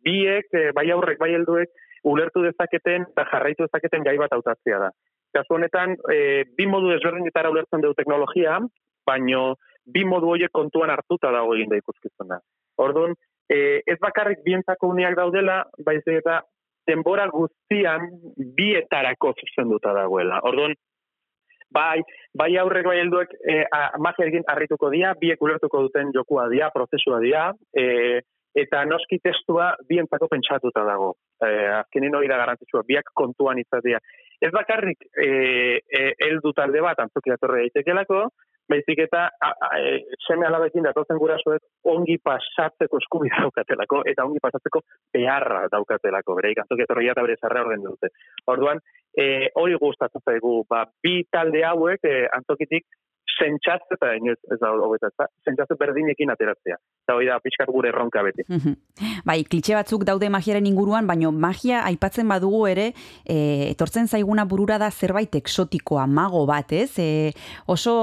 biek, 0.04 0.50
e, 0.52 0.66
bai 0.76 0.90
aurrek, 0.92 1.18
bai 1.22 1.32
helduek, 1.38 1.72
ulertu 2.04 2.42
dezaketen 2.44 3.06
eta 3.10 3.26
jarraitu 3.32 3.66
dezaketen 3.66 4.04
gai 4.06 4.16
bat 4.20 4.32
hautatzea 4.32 4.78
da. 4.86 4.90
Kasu 5.34 5.54
honetan, 5.54 5.96
e, 6.10 6.44
bi 6.56 6.66
modu 6.66 6.90
desberdinetara 6.90 7.50
ulertzen 7.52 7.82
dugu 7.84 7.94
teknologia, 7.98 8.58
baino 9.06 9.54
bi 9.86 10.04
modu 10.04 10.32
horiek 10.34 10.52
kontuan 10.52 10.90
hartuta 10.90 11.30
dago 11.34 11.54
egin 11.54 11.70
da 11.70 11.78
ikuskizuna. 11.78 12.40
Orduan, 12.82 13.14
e, 13.50 13.80
ez 13.86 13.98
bakarrik 14.02 14.42
bientzako 14.46 14.90
uneak 14.94 15.16
daudela, 15.18 15.62
baizik 15.86 16.20
eta 16.22 16.40
denbora 16.88 17.28
guztian 17.30 18.08
bietarako 18.56 19.34
zuzenduta 19.38 19.92
dagoela. 19.94 20.40
Orduan, 20.50 20.74
bai, 21.70 22.00
bai 22.34 22.50
aurrek 22.58 22.88
bai 22.90 22.98
helduek 23.02 23.34
e, 23.44 23.62
magiarekin 24.02 24.46
harrituko 24.50 24.90
dira, 24.90 25.14
biek 25.20 25.42
ulertuko 25.42 25.84
duten 25.86 26.12
jokua 26.16 26.48
dira, 26.50 26.70
prozesua 26.74 27.20
dira, 27.22 27.50
e, 27.76 28.20
eta 28.54 28.84
noski 28.84 29.20
testua 29.22 29.70
bientzako 29.88 30.28
pentsatuta 30.30 30.84
dago. 30.86 31.14
E, 31.42 31.50
azkenin 31.80 32.14
hori 32.16 32.28
da 32.28 32.38
garrantzitsua, 32.40 32.82
biak 32.86 33.12
kontuan 33.14 33.58
izatea. 33.62 34.00
Ez 34.40 34.50
bakarrik 34.54 35.04
e, 35.12 35.26
e, 35.84 36.06
heldu 36.26 36.52
talde 36.56 36.80
bat 36.82 36.98
antzoki 37.02 37.32
datorre 37.32 37.66
daitekelako, 37.66 38.22
baizik 38.70 39.02
eta 39.04 39.26
e, 39.76 39.98
seme 40.26 40.46
alabekin 40.46 40.86
datozen 40.86 41.18
gurasoek 41.20 41.90
ongi 41.92 42.16
pasatzeko 42.24 43.00
eskubidea 43.02 43.44
daukatelako, 43.44 44.02
eta 44.12 44.26
ongi 44.28 44.42
pasatzeko 44.42 44.82
beharra 45.14 45.66
daukatelako, 45.72 46.38
bere 46.38 46.54
antzoki 46.62 46.86
datorre 46.86 47.06
eta 47.12 47.26
bere 47.26 47.38
zarra 47.40 47.64
orden 47.66 47.84
dute. 47.86 48.12
Orduan, 48.54 48.82
e, 49.18 49.50
hori 49.60 49.78
gustatzen 49.82 50.24
zaigu, 50.24 50.60
ba, 50.70 50.84
bi 51.02 51.20
talde 51.30 51.64
hauek 51.66 52.06
e, 52.06 52.16
antzokitik 52.38 52.86
sentsatze 53.38 53.96
eta 53.96 54.12
inoiz 54.18 54.38
ez 54.52 54.58
da 54.60 54.70
hobeta, 54.74 55.10
sentsatze 55.46 55.76
berdinekin 55.80 56.32
ateratzea. 56.32 56.76
Eta 57.04 57.16
hori 57.16 57.28
da 57.30 57.38
pixkat 57.42 57.70
gure 57.72 57.90
erronka 57.90 58.22
beti. 58.26 58.44
Mhm. 58.48 58.76
bai, 59.24 59.42
klitxe 59.44 59.74
batzuk 59.74 60.04
daude 60.04 60.28
magiaren 60.32 60.66
inguruan, 60.66 61.06
baino 61.06 61.30
magia 61.32 61.82
aipatzen 61.88 62.28
badugu 62.28 62.66
ere, 62.68 62.90
e, 63.24 63.70
etortzen 63.70 64.08
zaiguna 64.08 64.44
burura 64.44 64.78
da 64.78 64.90
zerbait 64.90 65.34
eksotikoa, 65.40 66.06
mago 66.06 66.44
bat, 66.46 66.72
ez? 66.72 66.98
E, 66.98 67.32
oso 67.66 67.94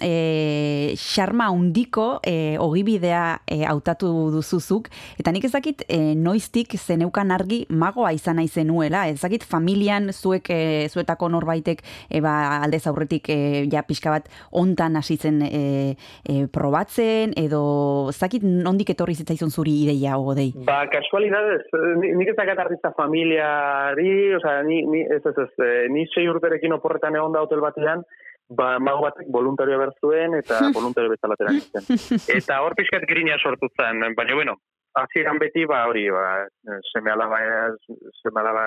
e, 0.00 0.94
xarma 0.98 1.50
undiko 1.50 2.20
e, 2.22 2.56
ogibidea 2.58 3.40
e, 3.46 3.64
hautatu 3.64 4.30
duzuzuk, 4.34 4.90
eta 5.18 5.32
nik 5.34 5.48
ezakit 5.50 5.86
e, 5.88 6.14
noiztik 6.14 6.76
zeneukan 6.78 7.34
argi 7.34 7.64
magoa 7.68 8.12
izan 8.14 8.38
nahi 8.40 8.48
zenuela, 8.48 9.06
ezakit 9.08 9.44
familian 9.44 10.12
zuek 10.12 10.50
e, 10.50 10.60
zuetako 10.88 11.28
norbaitek 11.34 11.82
e, 12.08 12.20
ba, 12.24 12.62
aldez 12.64 12.84
aurretik 12.90 13.30
e, 13.30 13.38
ja 13.72 13.82
pixka 13.86 14.14
bat 14.14 14.30
ontan 14.50 14.73
hasi 14.78 15.16
zen 15.16 15.42
e, 15.42 15.96
e, 16.24 16.46
probatzen, 16.52 17.32
edo 17.36 18.10
zakit 18.12 18.42
nondik 18.42 18.90
etorri 18.90 19.14
zitzaizun 19.14 19.50
zuri 19.50 19.82
ideia 19.84 20.18
odei. 20.18 20.52
Ba, 20.66 20.86
kasualidadez, 20.90 21.62
ni- 22.00 22.14
nik 22.14 22.28
ez 22.28 22.36
dakat 22.36 22.58
artista 22.58 22.92
familiari, 22.96 24.34
osea, 24.34 24.62
ni, 24.62 24.82
ni, 24.86 25.00
ez, 25.02 25.22
ez, 25.24 25.36
ez, 25.38 25.50
eh, 25.64 25.88
ni 25.90 26.06
sei 26.14 26.28
urterekin 26.28 26.72
oporretan 26.72 27.14
egon 27.16 27.32
da 27.32 27.40
hotel 27.44 27.60
batean, 27.60 28.04
ba, 28.48 28.78
mago 28.78 29.02
batek 29.06 29.30
voluntario 29.32 29.78
berzuen 29.78 30.34
eta 30.34 30.60
voluntario 30.78 31.10
bezala. 31.10 31.36
Eta 32.34 32.60
hor 32.62 32.74
pixkat 32.78 33.06
grina 33.08 33.38
sortu 33.40 33.68
zen, 33.76 34.02
baina 34.16 34.34
bueno, 34.34 34.58
hasieran 34.94 35.38
beti, 35.42 35.64
ba, 35.66 35.84
hori, 35.88 36.04
ba, 36.10 36.46
seme 36.92 37.10
alaba, 37.10 37.40
seme 38.22 38.40
alaba, 38.40 38.64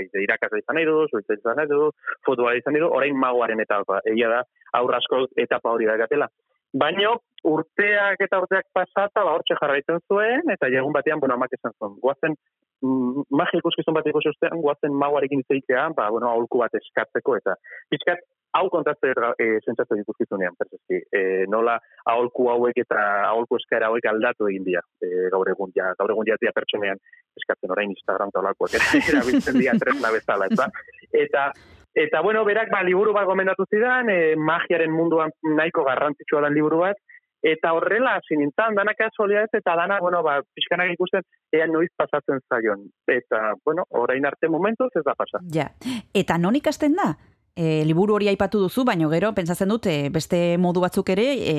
eh, 0.00 0.22
irakasle 0.22 0.60
izan 0.62 0.78
nahi 0.78 0.88
du, 0.88 0.96
zuitza 1.10 1.36
izan 1.38 1.60
nahi 1.60 1.70
du, 1.70 1.90
futbola 2.26 2.56
izan 2.58 2.74
nahi 2.74 2.82
du, 2.84 2.90
orain 2.98 3.16
magoaren 3.22 3.62
etapa, 3.62 4.00
egia 4.12 4.32
da, 4.32 4.42
aurra 4.80 5.00
asko 5.02 5.24
etapa 5.46 5.72
hori 5.72 5.88
da 5.88 5.96
gatela. 6.02 6.28
Baina 6.76 7.14
urteak 7.46 8.22
eta 8.26 8.42
urteak 8.42 8.66
pasata, 8.74 9.22
ba, 9.22 9.34
hortxe 9.36 9.58
jarraitzen 9.60 10.02
zuen, 10.10 10.50
eta 10.56 10.70
egun 10.72 10.94
batean, 10.96 11.22
bueno, 11.22 11.38
amak 11.38 11.54
esan 11.54 11.74
zuen, 11.78 11.94
guazen, 12.02 12.34
mm, 12.82 13.28
magia 13.30 13.62
ikuskizun 13.62 13.94
bat 13.96 14.10
ikusi 14.10 14.32
ostean, 14.34 14.58
guazen 14.64 14.96
magoarekin 15.04 15.44
izaitea, 15.46 15.88
ba, 15.96 16.10
bueno, 16.10 16.32
aholku 16.32 16.64
bat 16.64 16.74
eskatzeko, 16.80 17.38
eta 17.42 17.54
pixkat, 17.94 18.26
hau 18.56 18.68
kontatzen 18.70 19.14
e, 19.38 19.46
sentzatzen 19.64 20.00
ikuskizunean, 20.02 20.54
pertzeski, 20.58 21.00
e, 21.12 21.22
nola 21.52 21.76
aholku 22.12 22.48
hauek 22.52 22.78
eta 22.84 23.00
aholku 23.30 23.58
eskaera 23.60 23.90
hauek 23.90 24.06
aldatu 24.10 24.48
egin 24.50 24.64
dira, 24.64 24.82
e, 25.02 25.28
gaur 25.32 25.48
egun 25.50 25.72
ja, 25.76 25.92
gaur 25.98 26.14
egun 26.14 26.28
ja 26.30 26.52
pertsonean 26.54 27.00
eskatzen 27.36 27.74
orain 27.74 27.90
Instagram 27.90 28.32
eta 28.32 28.44
olakoak 28.44 28.78
erabiltzen 29.10 29.58
dira 29.60 29.76
tresna 29.80 30.12
bezala, 30.14 30.52
eta, 30.52 30.70
eta 31.12 31.50
Eta 31.96 32.20
bueno, 32.20 32.42
berak 32.44 32.68
ba 32.68 32.82
liburu 32.84 33.14
bat 33.16 33.24
gomendatu 33.24 33.64
zidan, 33.72 34.10
e, 34.12 34.34
magiaren 34.36 34.92
munduan 34.92 35.30
nahiko 35.56 35.80
garrantzitsua 35.86 36.42
den 36.44 36.52
liburu 36.52 36.82
bat, 36.82 36.98
eta 37.40 37.72
horrela 37.72 38.16
hasi 38.18 38.36
nintzen, 38.36 38.76
dana 38.76 38.92
kasualia 38.98 39.46
ez, 39.46 39.52
eta 39.56 39.72
dana, 39.78 39.96
bueno, 40.04 40.20
ba, 40.26 40.34
pixkanak 40.58 40.92
ikusten, 40.92 41.24
ea 41.56 41.66
noiz 41.70 41.88
pasatzen 41.96 42.42
zaion. 42.52 42.84
Eta, 43.08 43.54
bueno, 43.64 43.86
orain 44.02 44.26
arte 44.28 44.50
momentuz 44.52 44.90
ez 44.94 45.04
da 45.06 45.14
pasa. 45.16 45.40
Ja. 45.54 45.70
Eta 46.14 46.36
non 46.42 46.60
ikasten 46.60 46.96
da? 47.00 47.14
E, 47.56 47.84
liburu 47.88 48.18
hori 48.18 48.28
aipatu 48.28 48.60
duzu, 48.60 48.82
baino 48.84 49.08
gero, 49.08 49.30
pentsatzen 49.32 49.70
dut, 49.72 49.86
e, 49.88 50.10
beste 50.12 50.38
modu 50.60 50.82
batzuk 50.84 51.08
ere 51.14 51.24
e, 51.40 51.54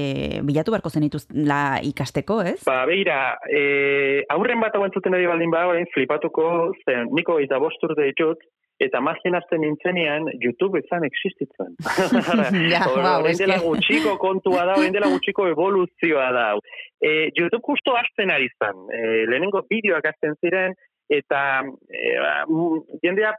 bilatu 0.46 0.76
beharko 0.76 0.92
zenituz 0.94 1.24
la 1.34 1.80
ikasteko, 1.82 2.38
ez? 2.46 2.60
Ba, 2.68 2.84
beira, 2.86 3.18
e, 3.50 4.22
aurren 4.36 4.62
bat 4.62 4.78
hauen 4.78 4.94
zuten 4.94 5.18
ari 5.18 5.26
baldin 5.26 5.50
ba, 5.50 5.66
orain 5.72 5.90
flipatuko, 5.96 6.46
zen, 6.86 7.10
niko 7.18 7.40
eta 7.42 7.58
bostur 7.64 7.96
ditut, 7.98 8.46
eta 8.78 9.02
magien 9.02 9.34
azten 9.40 9.64
nintzenean, 9.66 10.30
YouTube 10.38 10.84
ezan 10.84 11.06
existitzen. 11.08 11.74
Ja, 12.72 12.84
eske. 12.86 13.34
dela 13.42 13.58
gutxiko 13.64 14.14
kontua 14.22 14.68
da, 14.70 14.76
orain 14.78 14.94
dela 14.94 15.10
gutxiko 15.10 15.48
evoluzioa 15.50 16.28
da. 16.36 16.46
E, 17.02 17.32
YouTube 17.34 17.64
justo 17.66 17.98
hasten 17.98 18.30
ari 18.34 18.52
zen. 18.62 18.86
E, 18.94 19.02
lehenengo 19.32 19.64
bideoak 19.70 20.06
hasten 20.12 20.38
ziren, 20.46 20.78
eta 21.10 21.42
e, 21.88 22.16
jendea, 23.04 23.34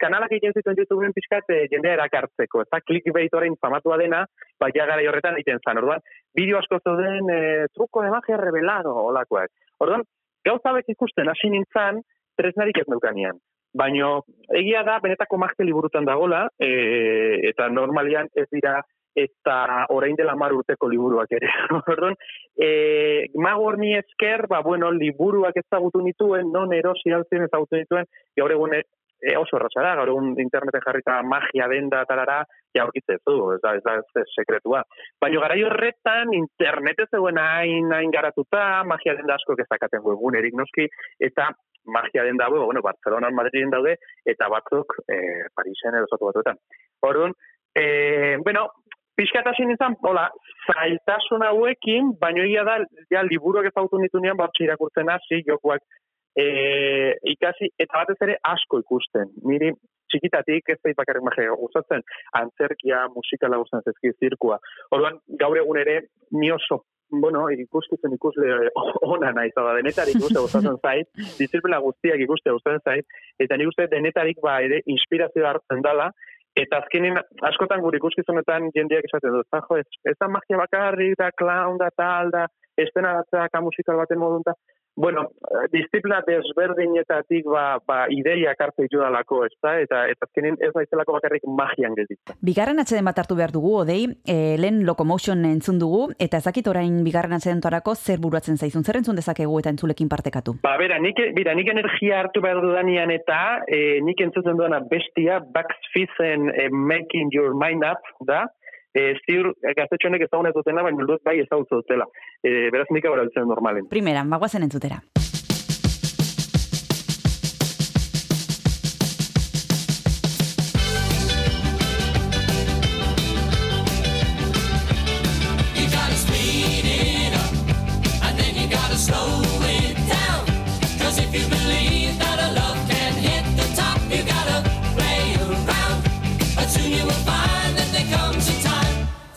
kanalak 0.00 0.32
egiten 0.36 0.54
zituen 0.58 0.78
YouTubeen 0.82 1.14
pixkat, 1.16 1.48
e, 1.48 1.64
jendea 1.72 1.96
erakartzeko. 1.96 2.64
Eta 2.66 2.80
clickbait 2.84 3.32
orain 3.34 3.56
famatua 3.60 3.98
dena, 4.00 4.24
ba, 4.60 4.70
ja 4.74 4.86
gara 4.90 5.02
horretan 5.08 5.38
egiten 5.38 5.62
zen. 5.64 5.80
Orduan, 5.80 6.04
bideo 6.36 6.60
asko 6.60 6.80
zeuden, 6.84 7.30
e, 7.32 7.40
truko 7.74 8.04
de 8.04 8.12
magia 8.12 8.40
revelado, 8.40 8.94
olakoak. 9.08 9.52
Orduan, 9.80 10.04
gauza 10.44 10.72
hauek 10.72 10.92
ikusten 10.92 11.32
hasi 11.32 11.50
nintzen, 11.52 12.02
tresnarik 12.36 12.82
ez 12.82 12.88
neukanian. 12.92 13.40
Baino, 13.74 14.20
egia 14.54 14.84
da, 14.86 15.00
benetako 15.02 15.40
magia 15.40 15.66
liburutan 15.66 16.04
dagola, 16.06 16.44
e, 16.60 17.40
eta 17.50 17.70
normalian 17.72 18.28
ez 18.36 18.46
dira 18.52 18.82
eta 19.14 19.86
orain 19.94 20.16
dela 20.18 20.34
mar 20.36 20.52
urteko 20.52 20.88
liburuak 20.90 21.30
ere. 21.38 21.48
Orduan, 21.94 22.16
e, 22.56 23.30
mago 23.38 23.70
horni 23.70 23.94
esker, 23.98 24.46
ba, 24.50 24.60
bueno, 24.62 24.90
liburuak 24.92 25.56
ezagutu 25.62 26.02
nituen, 26.02 26.50
non 26.52 26.74
erosi 26.74 27.14
altzen 27.14 27.46
ezagutu 27.46 27.78
nituen, 27.78 28.10
gaur 28.36 28.52
egun 28.52 28.74
e, 29.24 29.36
oso 29.38 29.56
erraza 29.56 29.82
da, 29.84 29.94
gaur 30.00 30.10
egun 30.12 30.34
interneten 30.42 30.82
jarrita 30.84 31.20
magia 31.26 31.68
denda 31.70 32.02
tarara, 32.10 32.42
ja 32.74 32.82
aurkitze 32.84 33.20
zu, 33.22 33.36
ez 33.54 33.60
da, 33.62 33.76
ez 33.78 33.84
da 33.86 33.96
ez, 34.00 34.26
sekretua. 34.34 34.82
Baina 35.22 35.44
garai 35.46 35.62
horretan 35.64 36.34
internet 36.36 37.04
ez 37.06 37.10
zegoen 37.10 37.38
hain, 37.40 37.92
hain 37.94 38.12
garatuta, 38.12 38.82
magia 38.88 39.14
denda 39.18 39.38
asko 39.38 39.56
ezakaten 39.64 40.02
webgunerik 40.04 40.58
noski, 40.58 40.88
eta 41.22 41.52
magia 41.84 42.24
denda, 42.24 42.48
bueno, 42.48 42.82
Barcelona, 42.82 43.30
Madriden 43.30 43.70
daude, 43.70 43.96
eta 44.26 44.48
batzuk 44.48 44.96
e, 45.08 45.16
Parisen 45.54 45.98
edo 46.00 46.18
batuetan. 46.20 46.58
Orduan, 47.04 47.34
e, 47.74 48.36
bueno, 48.44 48.68
pixkat 49.18 49.46
hasi 49.46 49.66
nintzen, 49.66 49.96
hola, 50.02 50.28
zailtasun 50.66 51.44
hauekin, 51.46 52.14
baino 52.20 52.44
egia 52.46 52.64
da, 52.68 52.78
ja, 53.12 53.24
liburuak 53.26 53.68
ezagutu 53.70 54.00
nitunean, 54.02 54.38
batxe 54.40 54.64
irakurtzen 54.66 55.10
hasi, 55.12 55.42
jokuak 55.48 55.82
e, 56.38 56.46
ikasi, 57.34 57.70
eta 57.78 58.00
batez 58.02 58.18
ere 58.26 58.38
asko 58.54 58.80
ikusten. 58.84 59.30
Niri, 59.50 59.72
txikitatik 60.12 60.74
ez 60.74 60.80
zait 60.80 60.98
bakarrik 60.98 61.26
magia 61.26 61.54
gustatzen, 61.60 62.02
antzerkia, 62.40 63.06
musikala 63.14 63.60
gustatzen 63.62 63.94
zezki 63.94 64.14
zirkua. 64.18 64.58
Orduan, 64.94 65.20
gaur 65.40 65.62
egun 65.62 65.80
ere, 65.82 66.00
ni 66.34 66.52
oso 66.54 66.84
bueno, 67.20 67.44
ikuskitzen 67.50 68.14
ikusle 68.16 68.70
ona 69.14 69.32
naiz, 69.36 69.52
da 69.56 69.74
denetarik 69.76 70.16
ikuste 70.18 70.40
gustatzen 70.40 70.78
zait, 70.82 71.10
disiplina 71.38 71.80
guztiak 71.84 72.22
ikuste 72.26 72.54
gustatzen 72.54 72.82
zait, 72.84 73.18
eta 73.38 73.58
nik 73.58 73.70
uste 73.70 73.86
denetarik 73.92 74.40
ba 74.42 74.58
ere 74.64 74.80
inspirazioa 74.96 75.52
hartzen 75.52 75.84
dala, 75.84 76.10
eta 76.56 76.78
azkenin 76.82 77.18
askotan 77.50 77.82
gure 77.82 77.98
ikuskizunetan 77.98 78.70
jendeak 78.74 79.08
esaten 79.08 79.32
dut, 79.36 79.46
"Ah, 79.52 79.62
jo, 79.68 79.76
ez, 79.82 79.86
ez 80.10 80.16
da 80.20 80.28
magia 80.28 80.56
bakarrik, 80.56 81.16
da 81.18 81.30
clown, 81.32 81.78
da 81.78 81.90
tal, 81.96 82.30
da 82.30 82.46
estena 82.78 83.22
ka 83.52 83.60
musikal 83.60 83.96
baten 83.96 84.18
modun, 84.18 84.42
da, 84.46 84.54
bueno, 84.96 85.30
eh, 85.50 85.66
disiplina 85.72 86.20
desberdinetatik 86.26 87.46
ba, 87.50 87.78
ba 87.86 88.04
ideiak 88.10 88.60
hartu 88.60 88.86
ditudalako, 88.86 89.44
ez 89.46 89.54
da, 89.62 89.74
eta, 89.82 90.04
eta 90.10 90.28
azkenin 90.28 90.56
ez 90.62 90.70
naizelako 90.74 91.16
bakarrik 91.18 91.46
magian 91.60 91.96
gelditzen. 91.98 92.38
Bigarren 92.44 92.80
atxeden 92.82 93.04
bat 93.08 93.18
hartu 93.18 93.36
behar 93.38 93.52
dugu, 93.54 93.74
odei, 93.82 94.06
e, 94.26 94.56
lehen 94.60 94.84
Locomotion 94.86 95.44
entzun 95.48 95.80
dugu, 95.82 96.06
eta 96.18 96.38
ezakit 96.42 96.68
orain 96.70 97.02
bigarren 97.06 97.36
atxeden 97.38 97.62
zer 97.94 98.18
buruatzen 98.20 98.56
zaizun, 98.56 98.84
zer 98.84 98.96
entzun 98.96 99.16
dezakegu 99.16 99.58
eta 99.58 99.70
entzulekin 99.70 100.08
partekatu. 100.08 100.58
Ba, 100.62 100.76
bera, 100.78 100.98
nik, 100.98 101.18
bera, 101.34 101.54
nik 101.54 101.68
energia 101.68 102.20
hartu 102.20 102.40
behar 102.40 102.60
dudanean 102.62 103.10
eta 103.10 103.62
e, 103.66 104.00
nik 104.00 104.20
entzuten 104.20 104.56
duena 104.56 104.80
bestia, 104.90 105.40
Bugs 105.40 105.90
Fizzen 105.92 106.50
e, 106.50 106.68
Making 106.70 107.30
Your 107.32 107.54
Mind 107.58 107.84
Up, 107.84 108.04
da, 108.26 108.44
e, 108.94 109.10
ziur 109.26 109.52
e, 109.52 109.74
gaztetxo 109.74 110.08
honek 110.10 110.26
ezagun 110.28 110.50
ez 110.50 110.54
dutena, 110.56 110.86
baina 110.86 111.08
dut 111.10 111.24
bai 111.26 111.40
ezagutzen 111.42 111.82
dutela. 111.82 112.08
E, 112.42 112.70
beraz 112.74 112.88
nik 112.94 113.10
abara 113.10 113.26
biltzen 113.26 113.50
normalen. 113.50 113.90
Primeran, 113.92 114.30
bagoazen 114.32 114.66
entzutera. 114.68 115.02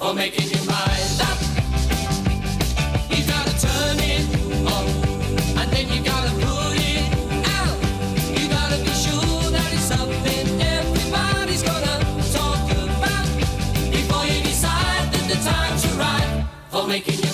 For 0.07 0.13
making 0.13 0.49
your 0.49 0.63
mind 0.65 1.21
up. 1.21 1.37
You 3.11 3.23
gotta 3.27 3.53
turn 3.59 3.97
it 3.99 4.23
on, 4.73 4.85
and 5.59 5.69
then 5.73 5.85
you 5.91 6.01
gotta 6.01 6.31
put 6.45 6.77
it 6.79 7.03
out. 7.59 7.77
You 8.39 8.47
gotta 8.47 8.77
be 8.85 8.93
sure 9.03 9.51
that 9.51 9.69
it's 9.73 9.83
something 9.83 10.61
everybody's 10.61 11.63
gonna 11.63 11.97
talk 12.31 12.71
about 12.71 13.27
before 13.91 14.25
you 14.25 14.39
decide 14.43 15.11
that 15.11 15.25
the 15.27 15.37
time's 15.43 15.85
right 15.97 16.45
for 16.69 16.87
making 16.87 17.26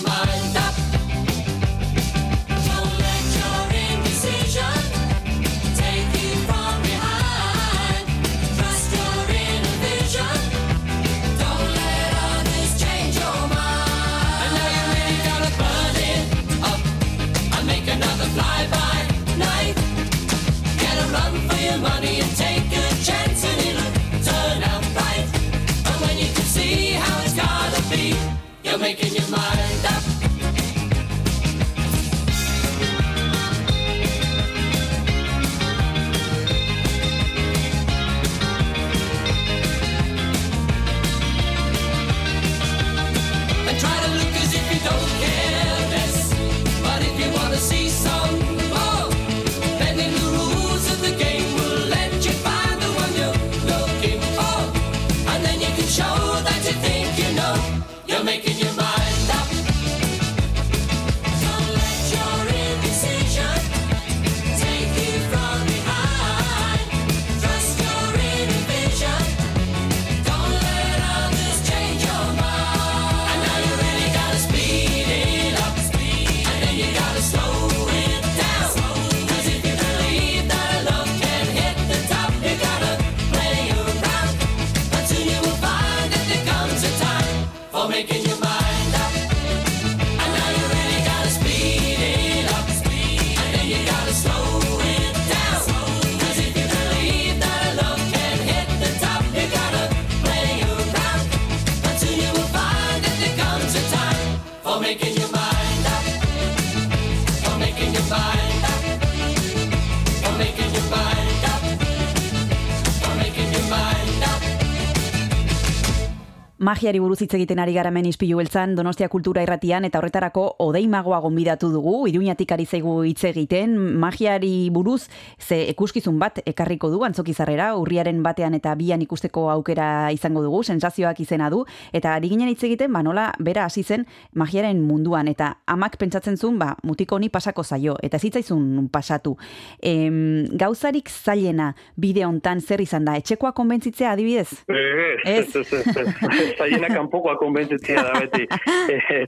Magiari 116.73 116.97
buruz 116.97 117.19
hitz 117.21 117.35
egiten 117.37 117.59
ari 117.61 117.75
garamen 117.75 118.07
izpilu 118.09 118.39
beltzan, 118.39 118.71
Donostia 118.73 119.05
Kultura 119.05 119.43
Irratian, 119.45 119.85
eta 119.85 119.99
horretarako 119.99 120.43
odei 120.63 120.87
magoa 120.89 121.19
gonbidatu 121.21 121.67
dugu, 121.69 122.07
iruñatik 122.09 122.49
ari 122.55 122.63
zaigu 122.65 122.95
hitz 123.05 123.27
egiten, 123.29 123.75
magiari 124.01 124.71
buruz, 124.73 125.03
ze 125.37 125.59
ekuskizun 125.69 126.17
bat 126.17 126.39
ekarriko 126.49 126.89
du, 126.89 127.03
antzokizarrera, 127.05 127.67
urriaren 127.77 128.23
batean 128.25 128.57
eta 128.57 128.73
bian 128.79 129.03
ikusteko 129.05 129.43
aukera 129.53 130.09
izango 130.15 130.41
dugu, 130.41 130.63
sensazioak 130.63 131.21
izena 131.21 131.51
du, 131.53 131.59
eta 131.93 132.15
ari 132.15 132.31
ginen 132.31 132.49
hitz 132.49 132.63
egiten, 132.65 132.89
ba 132.89 133.03
nola, 133.05 133.27
bera 133.37 133.67
hasi 133.69 133.83
zen 133.83 134.07
magiaren 134.33 134.81
munduan, 134.81 135.29
eta 135.29 135.51
amak 135.69 135.99
pentsatzen 136.01 136.41
zuen, 136.41 136.57
ba, 136.57 136.71
mutiko 136.81 137.19
honi 137.21 137.29
pasako 137.29 137.61
zaio, 137.61 137.99
eta 138.01 138.17
ez 138.17 138.31
hitzaizun 138.31 138.89
pasatu. 138.89 139.35
Em, 139.77 140.47
gauzarik 140.57 141.13
zailena 141.13 141.75
bide 141.93 142.25
hontan 142.25 142.65
zer 142.65 142.81
izan 142.81 143.05
da, 143.05 143.19
etxekoa 143.21 143.53
konbentzitzea 143.53 144.17
adibidez? 144.17 144.49
Ez, 144.65 145.53
ez, 145.53 145.69
ez, 145.69 145.85
ez, 145.85 145.97
ez. 146.01 146.62
Zaiena 146.63 146.89
kanpokoa 146.95 147.35
konbentzitzea 147.41 148.07
da 148.09 148.19
beti. 148.23 148.47
Eh, 148.93 149.25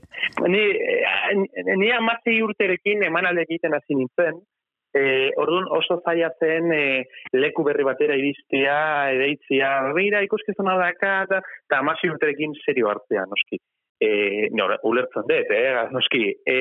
ni, 0.52 0.60
eh, 0.60 1.76
ni 1.80 1.88
amazei 1.92 2.40
urterekin 2.44 3.02
emanalde 3.06 3.44
egiten 3.46 3.74
hasi 3.76 3.96
nintzen, 3.96 4.40
E, 4.96 5.32
orduan 5.36 5.66
oso 5.76 5.98
zaila 6.08 6.30
zen 6.40 6.70
e, 6.72 6.84
leku 7.36 7.64
berri 7.66 7.84
batera 7.84 8.14
iristea, 8.16 8.76
edeitzia, 9.12 9.72
begira 9.96 10.22
ikuskizuna 10.24 10.76
daka, 10.80 11.10
eta 11.26 11.40
eta 11.42 11.80
amasi 11.82 12.08
urterekin 12.08 12.54
serio 12.62 12.88
hartzea, 12.88 13.26
noski. 13.28 13.60
E, 14.00 14.08
no, 14.56 14.70
ulertzen 14.88 15.26
dut, 15.28 15.52
eh, 15.52 15.82
noski. 15.92 16.22
E, 16.48 16.56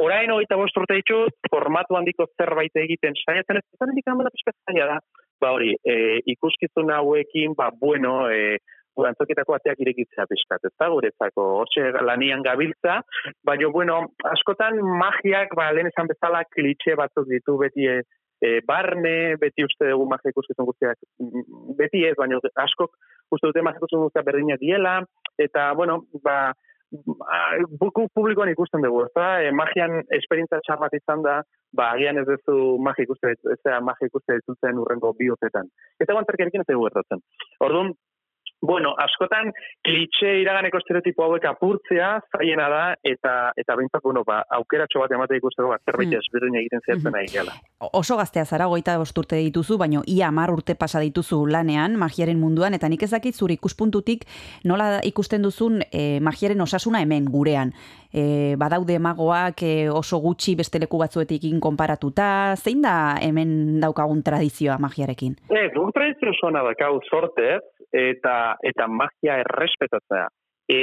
orain 0.00 0.32
hogeita 0.32 0.56
bost 0.60 0.80
urte 0.80 0.96
ditut, 1.02 1.36
formatu 1.52 1.98
handiko 1.98 2.28
zerbait 2.40 2.80
egiten 2.84 3.16
saiatzen 3.26 3.60
ez, 3.60 3.66
eta 3.76 3.90
hendik 3.90 4.08
hamala 4.08 4.32
pizkat 4.32 4.56
zaila 4.64 4.88
da. 4.94 4.98
Ba 5.42 5.52
hori, 5.54 5.74
e, 5.84 5.98
ikuskizun 6.34 6.88
hauekin, 6.94 7.52
ba, 7.58 7.68
bueno, 7.84 8.22
e, 8.32 8.56
antzoketako 9.06 9.56
ateak 9.56 9.80
irekitzea 9.84 10.26
pixkat, 10.30 10.64
ez 10.66 10.74
da, 10.74 10.88
guretzako, 10.92 11.46
hortxe 11.60 11.90
lanian 12.04 12.42
gabiltza, 12.46 13.00
baina, 13.46 13.70
bueno, 13.74 13.98
askotan 14.32 14.80
magiak, 15.02 15.54
ba, 15.58 15.70
lehen 15.76 15.90
esan 15.92 16.10
bezala, 16.10 16.44
klitxe 16.54 16.96
batzuk 16.98 17.28
ditu 17.30 17.58
beti 17.60 17.88
e, 17.88 18.52
barne, 18.66 19.36
beti 19.40 19.66
uste 19.66 19.90
dugu 19.90 20.06
magia 20.10 20.32
ikuskizun 20.34 20.68
guztiak, 20.68 20.98
mm, 21.22 21.74
beti 21.78 22.04
ez, 22.08 22.14
baina 22.18 22.40
askok 22.64 22.96
uste 23.34 23.50
dute 23.50 23.66
magia 23.66 23.82
ikuskizun 23.82 24.08
guztiak 24.08 24.26
berdinak 24.26 24.62
diela, 24.62 24.98
eta, 25.38 25.72
bueno, 25.78 26.02
ba, 26.24 26.38
buku 27.80 28.06
publikoan 28.14 28.50
ikusten 28.52 28.82
dugu, 28.84 29.04
ez 29.04 29.12
da, 29.16 29.28
e, 29.44 29.52
magian 29.52 30.00
esperientza 30.16 30.60
txar 30.64 30.80
bat 30.80 30.94
izan 30.96 31.22
da, 31.26 31.40
ba, 31.76 31.92
agian 31.94 32.20
ez 32.20 32.26
duzu 32.28 32.78
magia 32.84 33.08
ikuste, 33.08 33.34
ez 33.52 33.60
da 33.64 33.80
magia 33.84 34.08
ikuste 34.08 34.38
urrengo 34.84 35.12
bi 35.18 35.30
urtetan. 35.34 35.68
Eta 36.00 36.14
guantzerkerekin 36.16 36.64
ez 36.64 36.70
dugu 36.70 36.88
gertatzen. 36.88 37.24
Orduan, 37.64 37.92
Bueno, 38.60 38.94
askotan 38.98 39.52
klitxe 39.86 40.32
iraganeko 40.42 40.80
estereotipo 40.80 41.22
hauek 41.22 41.44
apurtzea 41.46 42.08
zaiena 42.34 42.68
da 42.68 42.82
eta 43.06 43.52
eta 43.56 43.76
behintzat 43.78 44.02
bueno, 44.02 44.24
ba 44.26 44.40
aukeratxo 44.58 44.98
bat 45.04 45.12
emate 45.14 45.36
ikusteko 45.38 45.68
bat 45.68 45.82
zerbait 45.86 46.08
Mm. 46.08 46.18
ezberdin 46.18 46.56
egiten 46.56 46.80
zaitzen 46.86 47.12
nahi 47.12 47.26
gela. 47.30 47.52
oso 47.92 48.16
gaztea 48.16 48.44
zara, 48.44 48.66
goita 48.66 48.96
bost 48.98 49.16
urte 49.18 49.36
dituzu, 49.36 49.78
baino 49.78 50.02
ia 50.06 50.28
amar 50.28 50.50
urte 50.50 50.74
pasa 50.74 50.98
dituzu 51.00 51.46
lanean, 51.46 51.96
magiaren 51.96 52.38
munduan, 52.40 52.74
eta 52.74 52.88
nik 52.88 53.02
ez 53.02 53.10
dakit 53.10 53.34
zure 53.34 53.54
ikuspuntutik 53.54 54.24
nola 54.64 55.00
ikusten 55.04 55.42
duzun 55.42 55.82
e, 55.92 56.18
magiaren 56.20 56.60
osasuna 56.60 57.00
hemen 57.00 57.24
gurean. 57.30 57.72
E, 58.12 58.56
badaude 58.56 58.98
magoak 58.98 59.62
e, 59.62 59.88
oso 59.90 60.18
gutxi 60.18 60.56
beste 60.56 60.78
leku 60.80 60.98
batzuetekin 60.98 61.60
konparatuta, 61.60 62.56
zein 62.56 62.82
da 62.82 63.16
hemen 63.20 63.80
daukagun 63.80 64.22
tradizioa 64.22 64.78
magiarekin? 64.78 65.36
Ez, 65.50 65.70
guk 65.76 65.92
tradizio 65.94 66.32
zona 66.40 66.62
dakau 66.64 66.98
sortez 67.10 67.60
eta 67.92 68.56
eta 68.62 68.88
magia 68.88 69.38
errespetatzea. 69.44 70.26
E, 70.68 70.78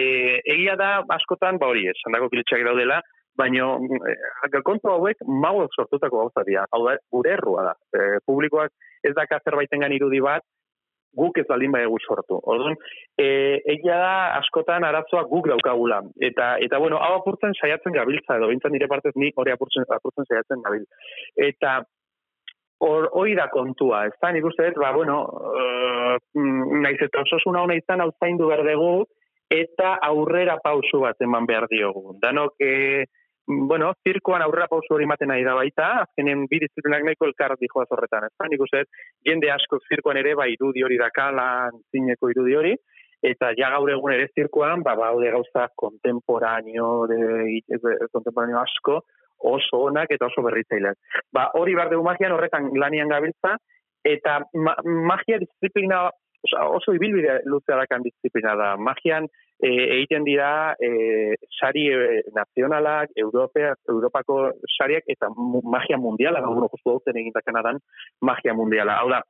egia 0.56 0.76
da 0.80 1.04
askotan, 1.14 1.60
ba 1.62 1.70
hori, 1.70 1.86
esan 1.92 2.16
dago 2.18 2.30
klitxeak 2.32 2.66
daudela, 2.66 3.02
baino 3.38 3.78
e, 4.10 4.62
kontu 4.66 4.90
hauek 4.90 5.22
magoek 5.28 5.76
sortutako 5.76 6.24
gauza 6.24 6.46
dira. 6.48 6.66
Hau 6.72 6.82
da, 6.88 6.96
gure 7.12 7.36
errua 7.36 7.70
da. 7.70 7.76
E, 7.94 8.20
publikoak 8.26 8.74
ez 9.06 9.14
daka 9.18 9.42
zerbaitengan 9.46 9.94
irudi 9.94 10.24
bat, 10.26 10.46
guk 11.16 11.38
ez 11.40 11.46
baldin 11.48 11.72
baiegu 11.72 11.98
sortu. 12.04 12.40
Orduan, 12.52 12.76
e, 13.18 13.28
egia 13.76 13.98
da 14.02 14.16
askotan 14.40 14.84
arazoa 14.88 15.24
guk 15.32 15.48
daukagula. 15.52 16.02
Eta, 16.30 16.56
eta 16.66 16.80
bueno, 16.82 17.00
hau 17.00 17.20
apurtzen 17.20 17.56
saiatzen 17.56 17.96
gabiltza, 17.96 18.40
edo 18.40 18.50
bintzan 18.52 18.76
nire 18.76 18.90
partez 18.92 19.14
ni 19.16 19.32
hori 19.36 19.54
apurtzen, 19.56 19.88
apurtzen 19.98 20.28
saiatzen 20.28 20.66
gabil. 20.66 20.84
Eta 21.50 21.78
hor 22.84 23.10
hori 23.12 23.36
da 23.36 23.48
kontua, 23.52 24.06
ez 24.10 24.16
da, 24.22 24.32
nik 24.36 24.46
uste 24.46 24.70
dut, 24.70 24.80
ba, 24.82 24.92
bueno, 24.96 25.22
uh, 25.32 26.16
naiz 26.84 26.98
eta 27.02 27.24
ososuna 27.24 27.64
hona 27.64 27.78
izan 27.80 28.04
hau 28.04 28.12
zaindu 28.20 28.50
behar 28.52 28.66
dugu, 28.68 29.06
eta 29.52 29.96
aurrera 30.04 30.58
pausu 30.64 31.04
bat 31.06 31.22
eman 31.22 31.46
behar 31.48 31.68
diogu. 31.72 32.16
Danok, 32.22 32.56
e, 32.60 33.06
bueno, 33.48 33.92
zirkoan 34.04 34.42
aurrera 34.42 34.68
pausu 34.68 34.96
hori 34.96 35.06
ematen 35.06 35.30
nahi 35.30 35.46
da 35.46 35.54
baita, 35.56 35.92
azkenen 36.02 36.48
bi 36.52 36.60
disiplinak 36.64 37.06
nahiko 37.06 37.30
elkar 37.30 37.56
dijoaz 37.62 37.88
horretan, 37.94 38.28
ez 38.28 38.34
da, 38.36 38.50
nik 38.50 38.66
uste 38.66 38.84
dut, 38.84 39.02
jende 39.30 39.52
asko 39.54 39.80
zirkoan 39.88 40.20
ere, 40.22 40.36
ba, 40.36 40.50
irudi 40.52 40.84
hori 40.84 41.00
dakala, 41.02 41.48
zineko 41.94 42.34
irudi 42.34 42.58
hori, 42.60 42.76
eta 43.26 43.54
ja 43.58 43.72
gaur 43.74 43.90
egun 43.90 44.14
ere 44.14 44.28
zirkoan, 44.34 44.84
ba, 44.86 44.96
baude 45.00 45.32
gauza 45.34 45.70
kontemporaneo, 45.78 46.90
de, 47.12 47.20
de, 47.70 47.78
de, 47.78 47.96
kontemporaneo 48.12 48.60
asko, 48.62 49.04
oso 49.46 49.86
onak 49.90 50.12
eta 50.12 50.30
oso 50.30 50.44
berritzaileak. 50.46 50.98
Ba, 51.34 51.50
hori 51.60 51.76
behar 51.78 51.92
dugu 51.94 52.06
magian 52.08 52.36
horretan 52.36 52.72
lanian 52.82 53.12
gabiltza, 53.14 53.56
eta 54.06 54.40
ma 54.54 54.76
magia 54.84 55.40
disiplina 55.42 56.06
oso 56.70 56.94
ibilbide 56.94 57.40
luzea 57.50 57.78
dakan 57.82 58.04
disiplina 58.06 58.54
da. 58.56 58.76
Magian 58.78 59.26
e, 59.60 59.70
egiten 59.98 60.26
dira 60.28 60.76
e, 60.78 61.36
sari 61.60 61.88
e, 61.90 62.22
nazionalak, 62.36 63.16
Europea, 63.16 63.74
Europako 63.90 64.38
sariak 64.78 65.10
eta 65.10 65.32
magia 65.64 65.98
mundiala, 65.98 66.44
gaur 66.46 66.70
justu 66.70 66.94
hauten 66.94 67.18
egin 67.18 67.34
Kanadan 67.46 67.82
magia 68.22 68.54
mundiala. 68.54 69.00
Hau 69.02 69.10
da, 69.10 69.24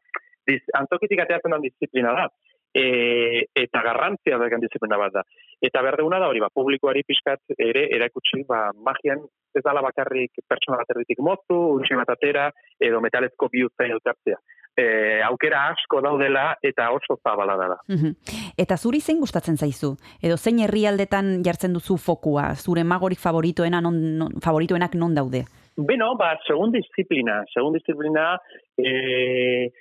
diz, 0.47 0.61
antokitik 0.73 1.23
ateatzen 1.23 1.55
den 1.55 1.67
disiplina 1.69 2.13
da. 2.17 2.27
E, 2.75 3.45
eta 3.55 3.79
garrantzia 3.85 4.35
dakan 4.41 4.59
disiplina 4.59 4.97
bat 4.99 5.13
da. 5.15 5.21
Eta 5.63 5.79
behar 5.85 5.95
duguna 6.01 6.19
da 6.19 6.27
hori, 6.27 6.41
ba, 6.43 6.49
publikoari 6.51 7.05
pixkat 7.07 7.55
ere 7.55 7.85
erakutsi, 7.95 8.41
ba, 8.49 8.67
magian 8.75 9.23
ez 9.55 9.63
dala 9.63 9.83
bakarrik 9.85 10.43
pertsona 10.43 10.81
bat 10.81 10.91
erditik 10.91 11.21
moztu, 11.23 11.55
untxe 11.77 11.95
bat 11.95 12.11
atera, 12.11 12.49
edo 12.83 12.99
metalezko 13.03 13.47
bihurtzen 13.53 13.95
elkartzea. 13.95 14.41
E, 14.75 14.85
aukera 15.23 15.69
asko 15.71 16.01
daudela 16.03 16.49
eta 16.59 16.89
oso 16.91 17.15
zabala 17.23 17.55
dela. 17.55 17.77
Mhm. 17.87 18.11
Eta 18.59 18.75
zuri 18.75 18.99
zein 18.99 19.21
gustatzen 19.23 19.55
zaizu? 19.55 19.93
Edo 20.21 20.35
zein 20.35 20.59
herrialdetan 20.59 21.37
jartzen 21.47 21.71
duzu 21.77 21.95
fokua? 21.95 22.49
Zure 22.59 22.83
magorik 22.83 23.23
favoritoena 23.23 23.79
non, 23.79 24.01
non, 24.19 24.35
favoritoenak 24.43 24.99
non 24.99 25.15
daude? 25.15 25.45
Beno, 25.75 26.13
ba, 26.19 26.33
segun 26.47 26.71
disiplina, 26.71 27.41
segun 27.51 27.73
disiplina, 27.75 28.37
e, 28.79 29.71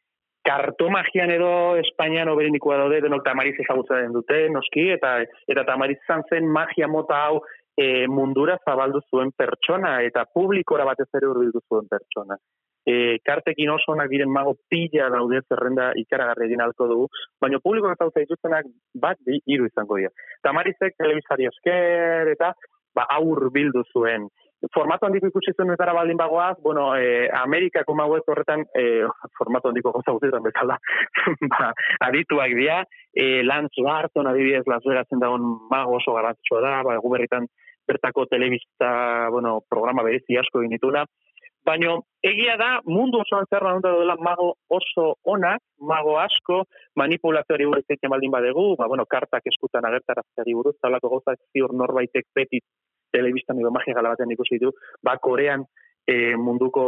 kartomagian 0.45 1.33
edo 1.33 1.51
Espainian 1.81 2.29
oberenikoa 2.29 2.77
daude, 2.83 3.01
denok 3.05 3.25
tamariz 3.25 3.55
ezagutzen 3.65 4.13
dute, 4.13 4.45
noski, 4.53 4.91
eta 4.97 5.17
eta 5.51 5.65
tamariz 5.69 5.99
izan 6.03 6.25
zen 6.29 6.51
magia 6.53 6.89
mota 6.89 7.23
hau 7.29 7.39
e, 7.77 8.07
mundura 8.07 8.59
zabaldu 8.69 9.01
zuen 9.11 9.33
pertsona, 9.37 9.97
eta 10.09 10.27
publikora 10.35 10.85
batez 10.91 11.09
ere 11.17 11.31
hurbildu 11.31 11.65
zuen 11.69 11.89
pertsona. 11.91 12.39
E, 12.85 13.17
kartekin 13.25 13.73
oso 13.73 13.95
onak 13.95 14.11
diren 14.13 14.29
mago 14.29 14.59
pila 14.69 15.09
daude 15.15 15.41
zerrenda 15.49 15.91
ikaragarri 15.97 16.51
egin 16.51 16.61
alko 16.61 16.91
dugu, 16.93 17.09
baina 17.41 17.61
publiko 17.65 17.93
ezautzen 17.95 18.27
dituztenak 18.27 18.69
bat 19.01 19.21
bi 19.25 19.41
hiru 19.49 19.71
izango 19.71 19.97
dira. 19.97 20.13
Tamarizek 20.45 20.99
telebizari 21.01 21.49
esker 21.49 22.35
eta 22.35 22.53
ba, 22.95 23.09
aur 23.17 23.49
bildu 23.55 23.83
zuen 23.93 24.29
formatu 24.72 25.07
handiko 25.07 25.29
ikusi 25.29 25.53
zuen 25.57 25.74
baldin 25.77 26.16
bagoaz, 26.16 26.57
bueno, 26.62 26.94
eh, 26.96 27.29
Amerikako 27.33 27.94
magoez 27.94 28.22
horretan, 28.27 28.64
eh, 28.74 29.05
formatu 29.38 29.68
handiko 29.68 29.92
gauza 29.92 30.12
guztietan 30.12 30.42
bezala, 30.42 30.79
ba, 31.53 31.72
adituak 32.09 32.55
dira, 32.55 32.85
eh, 33.16 33.42
Lance 33.44 33.83
Barton 33.83 34.27
adibidez 34.27 34.64
Las 34.66 34.85
Vegasen 34.85 35.20
dagoen 35.20 35.42
mago 35.70 35.96
oso 35.96 36.14
garrantzitsua 36.14 36.61
da, 36.61 36.83
ba, 36.83 36.96
gu 36.98 37.11
berritan 37.11 37.46
bertako 37.87 38.27
telebista, 38.27 39.29
bueno, 39.31 39.61
programa 39.68 40.03
berezi 40.03 40.38
asko 40.38 40.62
egin 40.62 40.79
dituna, 40.79 41.05
Baina 41.64 41.94
egia 42.20 42.59
da, 42.61 42.66
mundu 42.85 43.22
osoan 43.22 43.46
zer 43.48 43.64
da 43.64 43.92
dela 43.96 44.16
mago 44.20 44.50
oso 44.68 45.14
onak, 45.24 45.62
mago 45.81 46.18
asko, 46.20 46.59
manipulazioari 47.00 47.64
buruz 47.64 47.87
egiten 47.88 48.12
baldin 48.12 48.35
badegu, 48.35 48.64
ba, 48.77 48.88
bueno, 48.92 49.07
kartak 49.09 49.48
eskutan 49.48 49.88
agertarazteari 49.88 50.53
buruz, 50.59 50.74
talako 50.85 51.14
gauzak 51.14 51.40
ziur 51.57 51.72
norbaitek 51.72 52.29
beti 52.37 52.61
telebistan 53.14 53.62
edo 53.62 53.70
magia 53.74 53.94
gala 53.96 54.12
batean 54.14 54.35
ikusi 54.35 54.59
ditu, 54.59 54.74
ba, 55.07 55.16
Korean 55.22 55.64
e, 56.07 56.35
munduko 56.37 56.83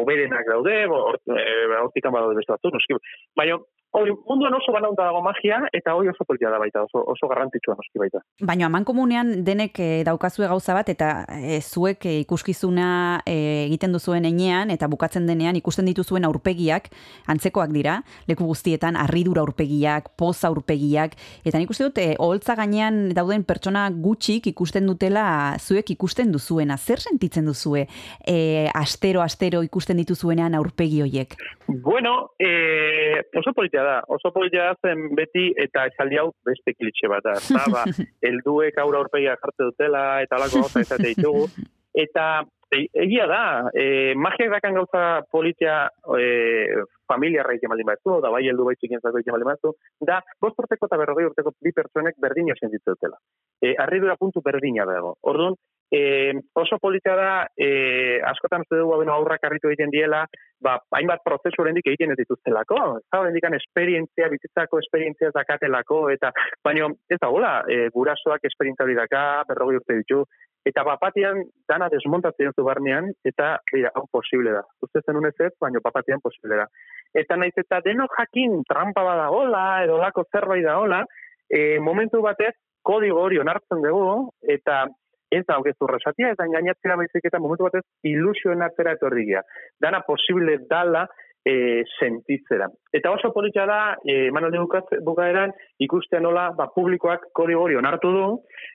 oberenak 0.00 0.48
daude, 0.48 0.74
bo, 0.90 1.04
hort- 1.12 1.36
e, 1.36 1.44
hortikan 1.78 2.14
badaude 2.16 2.40
beste 2.40 2.54
batzu, 2.56 2.72
noski. 2.74 2.98
Baina, 3.38 3.60
hori, 3.92 4.12
munduan 4.28 4.54
oso 4.56 4.72
banaunta 4.72 5.04
dago 5.04 5.20
magia, 5.24 5.60
eta 5.72 5.94
hori 5.94 6.10
oso 6.12 6.24
politia 6.24 6.50
da 6.50 6.58
baita, 6.60 6.84
oso, 6.86 7.02
oso 7.12 7.28
garrantzitsua 7.28 7.76
noski 7.78 8.00
baita. 8.00 8.22
Baina 8.40 8.66
aman 8.68 8.86
komunean 8.88 9.32
denek 9.44 9.78
e, 9.82 9.88
daukazue 10.08 10.48
gauza 10.48 10.76
bat 10.76 10.88
eta 10.92 11.10
e, 11.36 11.60
zuek 11.60 12.06
e, 12.08 12.14
ikuskizuna 12.22 12.88
e, 13.26 13.36
egiten 13.66 13.92
duzuen 13.92 14.26
enean 14.28 14.72
eta 14.74 14.88
bukatzen 14.92 15.28
denean 15.28 15.58
ikusten 15.60 15.88
dituzuen 15.90 16.24
aurpegiak 16.28 16.88
antzekoak 17.32 17.74
dira, 17.74 18.00
leku 18.30 18.48
guztietan 18.48 18.96
harridura 18.96 19.44
aurpegiak, 19.44 20.12
poza 20.18 20.48
aurpegiak 20.48 21.16
eta 21.44 21.60
nik 21.60 21.72
uste 21.72 21.88
dut 21.88 22.00
e, 22.02 22.08
oholtza 22.18 22.56
gainean 22.58 23.10
dauden 23.16 23.44
pertsona 23.48 23.88
gutxik 23.92 24.48
ikusten 24.54 24.88
dutela 24.88 25.58
zuek 25.60 25.92
ikusten 25.94 26.32
duzuena. 26.32 26.78
Zer 26.78 27.02
sentitzen 27.02 27.46
duzue 27.48 27.86
e, 28.26 28.68
astero 28.72 29.22
astero 29.22 29.62
ikusten 29.66 30.00
dituzuenean 30.00 30.56
aurpegi 30.56 31.02
hoiek? 31.04 31.36
Bueno, 31.66 32.32
eh, 32.38 33.22
oso 33.38 33.52
politia 33.52 33.81
da, 33.86 33.98
oso 34.08 34.32
politia 34.34 34.70
da 34.70 34.88
zen 34.88 35.12
beti 35.18 35.50
eta 35.64 35.86
esaldi 35.90 36.18
hau 36.20 36.30
beste 36.46 36.74
klitxe 36.78 37.10
bat 37.12 37.24
da, 37.26 37.36
ezta, 37.40 37.66
ba, 37.72 37.84
helduek 38.28 38.80
aurra 38.82 39.02
aurpegia 39.02 39.36
jartze 39.36 39.68
dutela 39.70 40.04
eta 40.24 40.38
alako 40.38 40.64
gauza 40.64 40.84
izate 40.86 41.14
ditugu. 41.14 41.46
Eta 41.92 42.26
e, 42.72 42.86
egia 43.04 43.26
da, 43.28 43.42
e, 43.76 44.14
magiak 44.16 44.52
dakan 44.56 44.80
gauza 44.80 45.04
politia 45.30 45.84
e, 46.16 46.82
familiarra 47.08 47.52
egiten 47.54 47.72
baldin 47.72 47.90
batzu, 47.90 48.16
da 48.24 48.30
bai 48.32 48.42
heldu 48.48 48.66
baitzik 48.68 48.96
entzako 48.96 49.20
egiten 49.20 49.36
baldin 49.36 49.50
batzu, 49.52 49.74
da 50.08 50.22
bost 50.40 50.62
urteko 50.62 50.88
eta 50.88 51.00
berrogei 51.00 51.28
urteko 51.28 51.52
bi 51.60 51.74
pertsonek 51.76 52.16
berdina 52.22 52.56
sentitzen 52.58 52.96
dutela. 52.96 53.20
E, 53.60 53.74
arridura 53.84 54.16
puntu 54.20 54.40
berdina 54.44 54.88
dago. 54.88 55.16
Orduan, 55.28 55.58
e, 55.92 56.32
oso 56.54 56.78
politia 56.80 57.14
da, 57.14 57.32
e, 57.52 58.18
askotan 58.24 58.64
uste 58.64 58.78
dugu 58.80 58.94
abeno 58.96 59.12
aurrak 59.12 59.44
arritu 59.44 59.68
egiten 59.68 59.92
diela, 59.92 60.22
ba, 60.64 60.78
hainbat 60.96 61.20
prozesu 61.26 61.60
oraindik 61.60 61.90
egiten 61.90 62.14
ez 62.14 62.18
dituztelako. 62.22 62.78
Ez 63.02 63.04
da 63.12 63.20
oraindik 63.20 63.44
esperientzia, 63.58 64.30
bizitzako 64.32 64.80
esperientzia 64.80 65.30
dakatelako, 65.36 66.06
eta 66.14 66.32
baino 66.64 66.94
ez 67.12 67.20
da 67.20 67.28
hola, 67.28 67.52
e, 67.68 67.90
gurasoak 67.92 68.48
esperientzia 68.48 68.86
hori 68.88 68.96
daka, 68.96 69.44
berrogei 69.50 69.82
urte 69.82 69.98
ditu, 70.00 70.22
eta 70.64 70.84
bapatian 70.86 71.42
dana 71.68 71.90
desmontatzen 71.92 72.56
zu 72.56 72.64
barnean, 72.64 73.10
eta 73.28 73.58
bera, 73.72 73.92
hau 73.94 74.06
posible 74.10 74.56
da. 74.56 74.64
Uste 74.80 75.04
zen 75.04 75.20
unez 75.20 75.34
ez, 75.44 75.52
baino 75.60 75.84
bapatian 75.84 76.24
posible 76.24 76.56
da. 76.62 76.66
Eta 77.12 77.36
naiz 77.36 77.52
eta 77.60 77.82
denok 77.84 78.16
jakin 78.16 78.62
trampa 78.64 79.04
bada 79.04 79.28
hola, 79.28 79.84
edo 79.84 80.00
lako 80.00 80.24
zerbait 80.32 80.64
da 80.64 80.78
hola, 80.80 81.04
e, 81.52 81.78
momentu 81.84 82.22
batez 82.24 82.54
kodigo 82.82 83.20
hori 83.26 83.38
onartzen 83.42 83.82
dugu, 83.84 84.30
eta 84.56 84.86
ez 85.32 85.42
da 85.48 85.58
hogez 85.58 85.76
urresatia, 85.80 86.32
eta 86.34 86.46
engainatzea 86.48 86.96
baizik 87.00 87.28
eta 87.28 87.40
momentu 87.40 87.68
batez 87.68 87.84
ilusionatzera 88.08 88.96
etorrigia. 88.98 89.42
Dana 89.80 90.02
posible 90.06 90.58
dala 90.70 91.06
e, 91.44 91.82
sentitzera. 91.98 92.68
Eta 92.94 93.10
oso 93.10 93.32
politxa 93.34 93.66
da, 93.66 93.80
e, 94.06 94.30
manaldi 94.34 94.60
bukaz- 94.62 95.00
bukaeran, 95.02 95.52
ikustea 95.82 96.20
nola, 96.22 96.50
ba, 96.56 96.68
publikoak 96.74 97.30
kodigo 97.34 97.64
hori 97.66 97.76
onartu 97.76 98.12
du, 98.14 98.26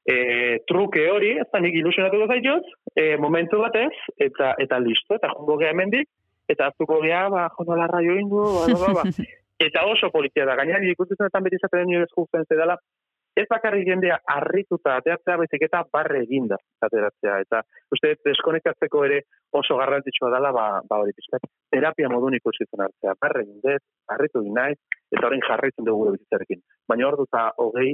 e, 0.03 0.59
truke 0.67 1.07
hori, 1.11 1.37
ez 1.39 1.47
da 1.53 1.61
nik 1.63 1.75
ilusionatu 1.79 2.27
zaitut, 2.27 2.69
e, 2.93 3.15
momentu 3.17 3.61
batez, 3.63 3.93
eta 4.17 4.53
eta 4.59 4.79
listo, 4.83 5.15
eta 5.15 5.31
jongo 5.37 5.57
geha 5.61 5.71
hemendik, 5.71 6.09
eta 6.49 6.71
aztuko 6.71 7.01
geha, 7.03 7.27
ba, 7.29 7.47
jondo 7.57 7.79
larra 7.79 8.03
join 8.03 8.29
du, 8.29 8.43
ba, 8.43 8.67
ba, 8.67 8.93
ba, 8.93 9.03
ba. 9.03 9.03
eta 9.67 9.85
oso 9.89 10.11
politia 10.11 10.45
da, 10.45 10.55
gainera 10.59 10.83
ikustetan 10.91 11.43
beti 11.43 11.59
izaten 11.61 11.85
den 11.85 11.93
nire 11.93 12.09
eskuzen 12.09 12.45
zedala, 12.49 12.77
ez 13.37 13.45
bakarrik 13.49 13.85
jendea 13.87 14.17
harrituta 14.33 14.95
ateratzea, 14.99 15.37
baizik 15.41 15.65
eta 15.67 15.83
barre 15.93 16.23
eginda 16.25 16.57
ateratzea. 16.87 17.37
Eta 17.45 17.61
uste 17.93 18.13
deskonektatzeko 18.25 19.03
ere 19.05 19.21
oso 19.59 19.77
garrantzitsua 19.79 20.31
dela, 20.33 20.51
ba, 20.55 20.65
ba 20.89 21.01
hori 21.03 21.13
pizkat, 21.17 21.45
terapia 21.73 22.09
modun 22.13 22.37
ikusitzen 22.39 22.85
hartzea. 22.85 23.15
Barre 23.21 23.43
egin 23.45 23.59
dut, 23.65 23.85
harritu 24.13 24.43
naiz, 24.59 24.77
eta 25.13 25.27
horrein 25.27 25.45
jarraitzen 25.47 25.87
dugu 25.87 26.05
gure 26.05 26.15
bizitzarekin. 26.17 26.63
Baina 26.89 27.09
hor 27.09 27.19
duta 27.21 27.43
hogei, 27.63 27.91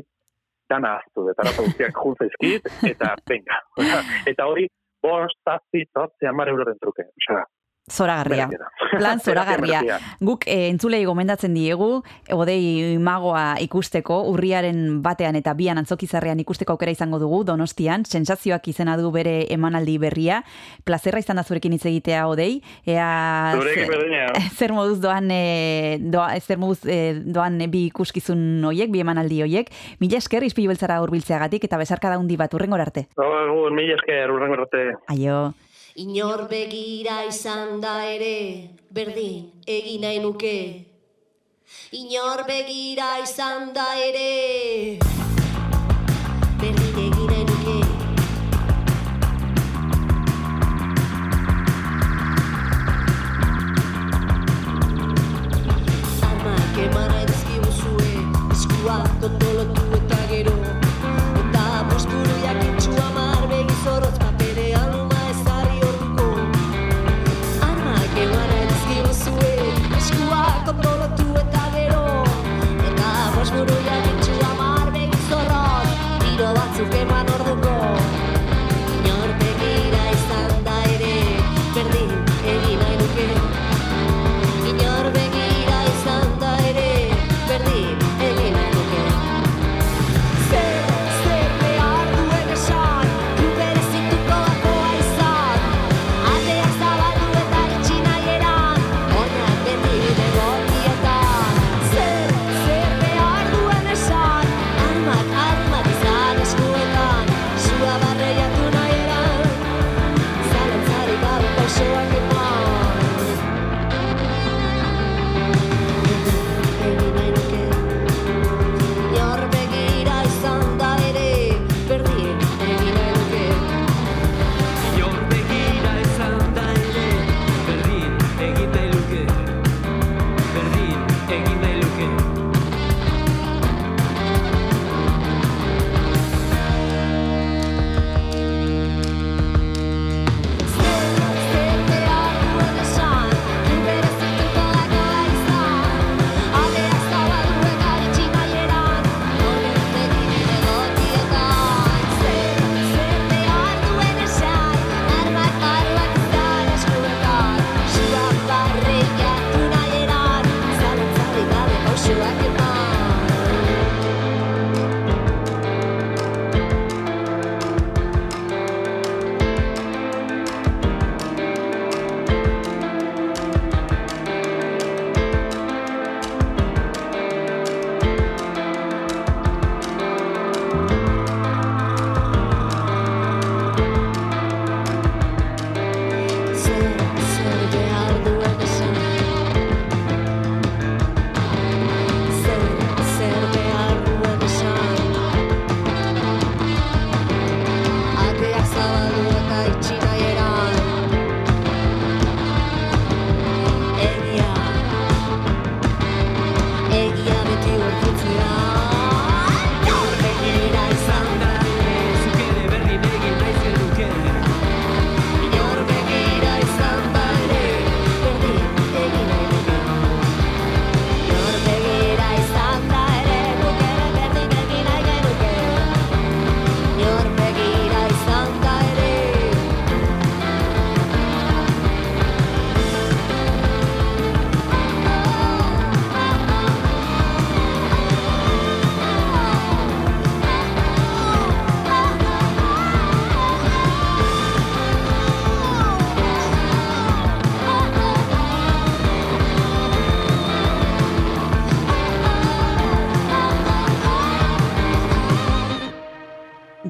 dana 0.72 0.96
aztu, 1.02 1.28
eta 1.34 1.44
arazo 1.46 1.68
guztiak 1.68 2.00
juntza 2.00 2.30
izkit, 2.30 2.72
eta 2.94 3.14
venga. 3.30 3.60
eta 4.32 4.48
hori, 4.50 4.70
bost, 5.04 5.40
zazpi, 5.44 5.84
zortzi, 5.92 6.30
amar 6.30 6.54
euroren 6.54 6.80
truke. 6.82 7.10
Osea, 7.20 7.44
Zoragarria. 7.92 8.48
Plan 8.94 9.20
zoragarria. 9.20 9.98
Guk 10.22 10.46
e, 10.48 10.70
entzulei 10.70 11.02
gomendatzen 11.04 11.56
diegu, 11.58 12.04
odei 12.32 12.96
magoa 13.02 13.58
ikusteko, 13.64 14.20
urriaren 14.30 15.02
batean 15.04 15.36
eta 15.40 15.56
bian 15.58 15.82
antzokizarrean 15.82 16.40
ikusteko 16.44 16.76
aukera 16.76 16.94
izango 16.94 17.20
dugu, 17.20 17.42
donostian, 17.48 18.06
sensazioak 18.06 18.70
izena 18.70 18.96
du 19.00 19.10
bere 19.12 19.48
emanaldi 19.54 19.98
berria. 20.00 20.44
Plazerra 20.86 21.20
izan 21.24 21.42
da 21.42 21.44
zurekin 21.44 21.74
hitz 21.74 21.88
egitea 21.90 22.28
odei, 22.30 22.62
ea 22.86 23.58
zer 24.60 24.76
moduz 24.78 25.02
doan, 25.02 25.28
e, 25.34 25.98
doa, 26.00 26.30
zer 26.40 26.62
moduz 26.62 26.86
e, 26.86 27.18
doan 27.26 27.60
bi 27.74 27.88
ikuskizun 27.90 28.64
hoiek, 28.70 28.94
bi 28.94 29.04
emanaldi 29.04 29.42
hoiek. 29.44 29.74
Mila 30.00 30.22
esker 30.22 30.46
izpilu 30.46 30.72
beltzara 30.72 31.02
hurbiltzeagatik 31.04 31.66
eta 31.66 31.82
besarka 31.82 32.14
handi 32.14 32.38
bat 32.38 32.54
urrengor 32.54 32.82
arte. 32.86 33.08
Egun, 33.18 33.76
mila 33.76 33.98
esker, 33.98 34.32
urrengo 34.32 34.62
arte. 34.62 34.90
Aio. 35.10 35.54
Inor 35.96 36.48
begira 36.50 37.24
izan 37.30 37.80
da 37.80 38.02
ere, 38.02 38.70
berdin 38.90 39.52
egin 39.68 40.02
nahi 40.02 40.20
nuke. 40.24 40.86
Inor 41.94 42.42
begira 42.48 43.20
izan 43.22 43.70
da 43.76 43.86
ere, 44.02 44.98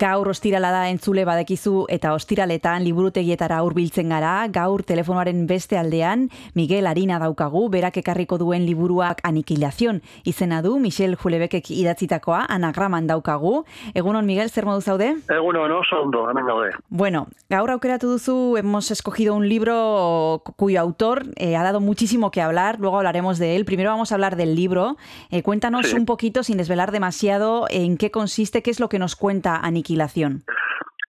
Gaur 0.03 0.27
ostirala 0.27 0.67
da 0.73 0.89
entzule 0.91 1.23
badekizu 1.23 1.85
eta 1.87 2.09
ostiraletan 2.11 2.83
liburutegietara 2.83 3.61
hurbiltzen 3.63 4.09
gara, 4.11 4.31
gaur 4.51 4.81
telefonoaren 4.83 5.45
beste 5.47 5.77
aldean 5.79 6.25
Miguel 6.59 6.89
Arina 6.91 7.19
daukagu, 7.21 7.61
berak 7.71 8.01
ekarriko 8.01 8.35
duen 8.41 8.65
liburuak 8.67 9.21
Aniquilación 9.23 10.01
izena 10.27 10.59
du, 10.65 10.73
Michel 10.83 11.15
Julebekek 11.15 11.69
idatzitakoa, 11.71 12.41
anagraman 12.49 13.07
daukagu. 13.07 13.61
Egunon, 13.93 14.25
Miguel, 14.27 14.49
zer 14.51 14.65
modu 14.67 14.81
zaude? 14.81 15.13
Eguno, 15.31 15.69
no, 15.71 15.79
ondo, 16.01 16.25
hemen 16.29 16.51
gaude. 16.51 16.71
Bueno, 16.89 17.27
gaur 17.49 17.71
aukeratu 17.71 18.09
duzu, 18.11 18.57
hemos 18.57 18.91
escogido 18.91 19.35
un 19.35 19.47
libro 19.47 20.43
cuyo 20.57 20.81
autor 20.81 21.27
eh, 21.37 21.55
ha 21.55 21.63
dado 21.63 21.79
muchísimo 21.79 22.29
que 22.29 22.41
hablar, 22.41 22.77
luego 22.81 22.97
hablaremos 22.97 23.39
de 23.39 23.55
él. 23.55 23.63
Primero 23.63 23.91
vamos 23.91 24.11
a 24.11 24.15
hablar 24.15 24.35
del 24.35 24.53
libro. 24.55 24.97
Eh, 25.31 25.43
cuéntanos 25.43 25.87
Sí. 25.87 25.95
un 25.95 26.05
poquito, 26.05 26.43
sin 26.43 26.57
desvelar 26.57 26.91
demasiado, 26.91 27.67
en 27.69 27.95
qué 27.95 28.11
consiste, 28.11 28.61
qué 28.63 28.71
es 28.71 28.81
lo 28.81 28.89
que 28.89 28.99
nos 28.99 29.15
cuenta 29.15 29.55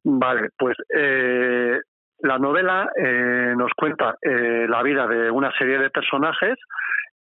Vale, 0.04 0.50
pues 0.58 0.76
eh, 0.94 1.80
la 2.20 2.38
novela 2.38 2.90
eh, 2.96 3.54
nos 3.56 3.72
cuenta 3.76 4.16
eh, 4.20 4.66
la 4.68 4.82
vida 4.82 5.06
de 5.06 5.30
una 5.30 5.50
serie 5.52 5.78
de 5.78 5.90
personajes 5.90 6.58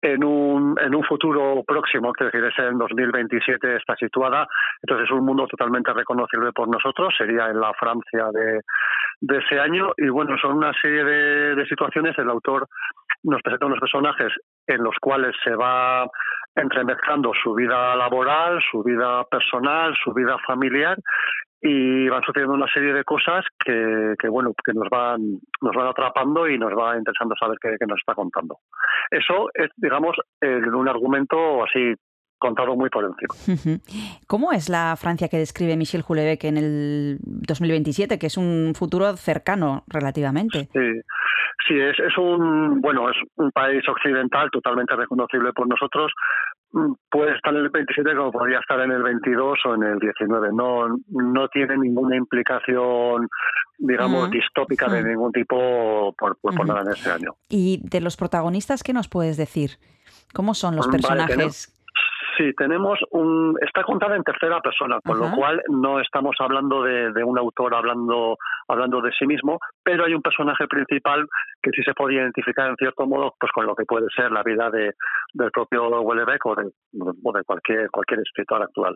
en 0.01 0.23
un, 0.23 0.79
en 0.81 0.95
un 0.95 1.03
futuro 1.03 1.63
próximo, 1.67 2.13
que 2.13 2.27
es 2.27 2.33
decir, 2.33 2.49
es 2.49 2.59
en 2.59 2.79
2027 2.79 3.77
está 3.77 3.97
situada, 3.97 4.47
entonces 4.83 5.07
es 5.07 5.11
un 5.11 5.25
mundo 5.25 5.47
totalmente 5.49 5.93
reconocible 5.93 6.53
por 6.53 6.69
nosotros, 6.69 7.13
sería 7.19 7.47
en 7.47 7.61
la 7.61 7.73
Francia 7.75 8.27
de, 8.33 8.61
de 9.21 9.39
ese 9.39 9.59
año, 9.59 9.93
y 9.97 10.09
bueno, 10.09 10.37
son 10.41 10.59
una 10.59 10.73
serie 10.81 11.03
de, 11.03 11.55
de 11.57 11.67
situaciones, 11.67 12.17
el 12.17 12.31
autor 12.31 12.69
nos 13.25 13.43
presenta 13.43 13.67
unos 13.67 13.81
personajes 13.81 14.33
en 14.69 14.85
los 14.85 14.95
cuales 15.01 15.35
se 15.43 15.55
va 15.57 16.07
entremezclando 16.55 17.33
su 17.43 17.55
vida 17.55 17.97
laboral, 17.97 18.61
su 18.71 18.83
vida 18.85 19.25
personal, 19.25 19.95
su 20.03 20.13
vida 20.13 20.37
familiar 20.47 20.97
y 21.61 22.09
van 22.09 22.23
sucediendo 22.23 22.55
una 22.55 22.69
serie 22.73 22.93
de 22.93 23.03
cosas 23.05 23.45
que, 23.65 24.15
que, 24.19 24.29
bueno 24.29 24.53
que 24.65 24.73
nos 24.73 24.89
van 24.91 25.21
nos 25.61 25.75
van 25.75 25.89
atrapando 25.89 26.49
y 26.49 26.57
nos 26.59 26.73
va 26.73 26.97
interesando 26.97 27.35
saber 27.39 27.59
qué, 27.61 27.71
qué 27.81 27.87
nos 27.87 27.99
está 27.99 28.15
contando 28.15 28.59
eso 29.11 29.49
es 29.55 29.69
digamos 29.77 30.17
el- 30.41 30.73
un 30.75 30.89
argumento 30.89 31.65
así 31.65 31.95
contado 32.41 32.77
muy 32.77 32.89
por 32.89 33.05
encima. 33.05 33.81
¿Cómo 34.29 34.53
es 34.53 34.69
la 34.69 34.95
Francia 34.97 35.27
que 35.29 35.39
describe 35.39 35.77
Michel 35.77 36.03
Houellebecq 36.03 36.45
en 36.45 36.57
el 36.57 37.19
2027, 37.23 38.17
que 38.17 38.27
es 38.29 38.37
un 38.37 38.75
futuro 38.77 39.17
cercano 39.17 39.83
relativamente? 39.89 40.69
Sí, 40.73 41.01
sí 41.67 41.81
es, 41.81 41.99
es 41.99 42.17
un 42.17 42.81
bueno 42.81 43.11
es 43.11 43.17
un 43.39 43.51
país 43.51 43.83
occidental 43.89 44.51
totalmente 44.53 44.95
reconocible 44.95 45.53
por 45.53 45.67
nosotros. 45.69 46.13
Puede 47.11 47.35
estar 47.35 47.55
en 47.55 47.61
el 47.61 47.71
27 47.71 48.15
como 48.15 48.31
podría 48.31 48.59
estar 48.59 48.79
en 48.81 48.91
el 48.91 49.03
22 49.03 49.59
o 49.65 49.75
en 49.75 49.83
el 49.85 49.99
19. 49.99 50.49
No 50.53 50.89
no 51.09 51.49
tiene 51.49 51.79
ninguna 51.79 52.17
implicación 52.17 53.29
digamos 53.79 54.31
distópica 54.31 54.89
de 54.89 55.05
ningún 55.05 55.33
tipo 55.33 56.15
por, 56.19 56.37
por, 56.39 56.67
nada 56.67 56.83
en 56.83 56.93
ese 56.93 57.11
año. 57.11 57.37
Y 57.49 57.81
de 57.85 58.01
los 58.01 58.17
protagonistas, 58.17 58.83
¿qué 58.83 58.93
nos 58.93 59.09
puedes 59.09 59.37
decir? 59.37 59.79
¿Cómo 60.35 60.55
son 60.55 60.77
los 60.77 60.89
personajes? 60.89 61.78
Sí, 62.39 62.53
tenemos 62.57 63.01
un. 63.11 63.59
Está 63.61 63.83
contada 63.83 64.15
en 64.15 64.23
tercera 64.23 64.61
persona, 64.61 65.01
con 65.05 65.21
Ajá. 65.21 65.29
lo 65.29 65.37
cual 65.37 65.61
no 65.69 66.01
estamos 66.01 66.37
hablando 66.39 66.85
de, 66.85 67.13
de 67.13 67.25
un 67.25 67.37
autor 67.37 67.75
hablando, 67.75 68.37
hablando 68.69 69.01
de 69.01 69.11
sí 69.19 69.27
mismo, 69.27 69.59
pero 69.83 70.05
hay 70.05 70.15
un 70.15 70.23
personaje 70.23 70.69
principal 70.69 71.27
que 71.61 71.73
sí 71.73 71.83
se 71.83 71.95
puede 71.95 72.15
identificar 72.15 72.69
en 72.69 72.77
cierto 72.77 73.07
modo 73.07 73.35
pues 73.41 73.51
con 73.51 73.67
lo 73.67 73.75
que 73.75 73.85
puede 73.85 74.07
ser 74.15 74.31
la 74.31 74.45
vida 74.45 74.71
de, 74.71 74.93
del 75.35 75.51
propio 75.51 75.89
Houellebecq 75.89 76.47
o 76.47 76.55
de, 76.55 76.71
o 77.25 77.33
de 77.33 77.43
cualquier, 77.43 77.91
cualquier 77.91 78.21
escritor 78.21 78.63
actual. 78.63 78.95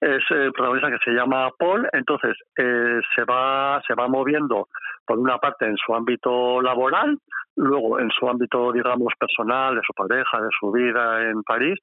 Es 0.00 0.22
el 0.30 0.52
protagonista 0.52 0.90
que 0.90 1.04
se 1.04 1.12
llama 1.12 1.50
Paul, 1.58 1.88
entonces 1.92 2.36
eh, 2.58 3.00
se 3.14 3.24
va 3.24 3.80
se 3.86 3.94
va 3.94 4.08
moviendo 4.08 4.68
por 5.06 5.18
una 5.18 5.38
parte 5.38 5.66
en 5.66 5.76
su 5.76 5.94
ámbito 5.94 6.60
laboral, 6.60 7.18
luego 7.56 7.98
en 7.98 8.10
su 8.10 8.28
ámbito 8.28 8.72
digamos 8.72 9.12
personal, 9.18 9.74
de 9.74 9.80
su 9.86 9.94
pareja, 9.94 10.40
de 10.40 10.48
su 10.58 10.70
vida 10.70 11.22
en 11.30 11.42
París, 11.42 11.78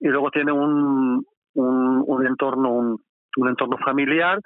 y 0.00 0.08
luego 0.08 0.30
tiene 0.30 0.52
un, 0.52 1.24
un, 1.54 2.04
un 2.06 2.26
entorno 2.26 2.70
un, 2.70 3.02
un 3.36 3.48
entorno 3.48 3.76
familiar 3.78 4.40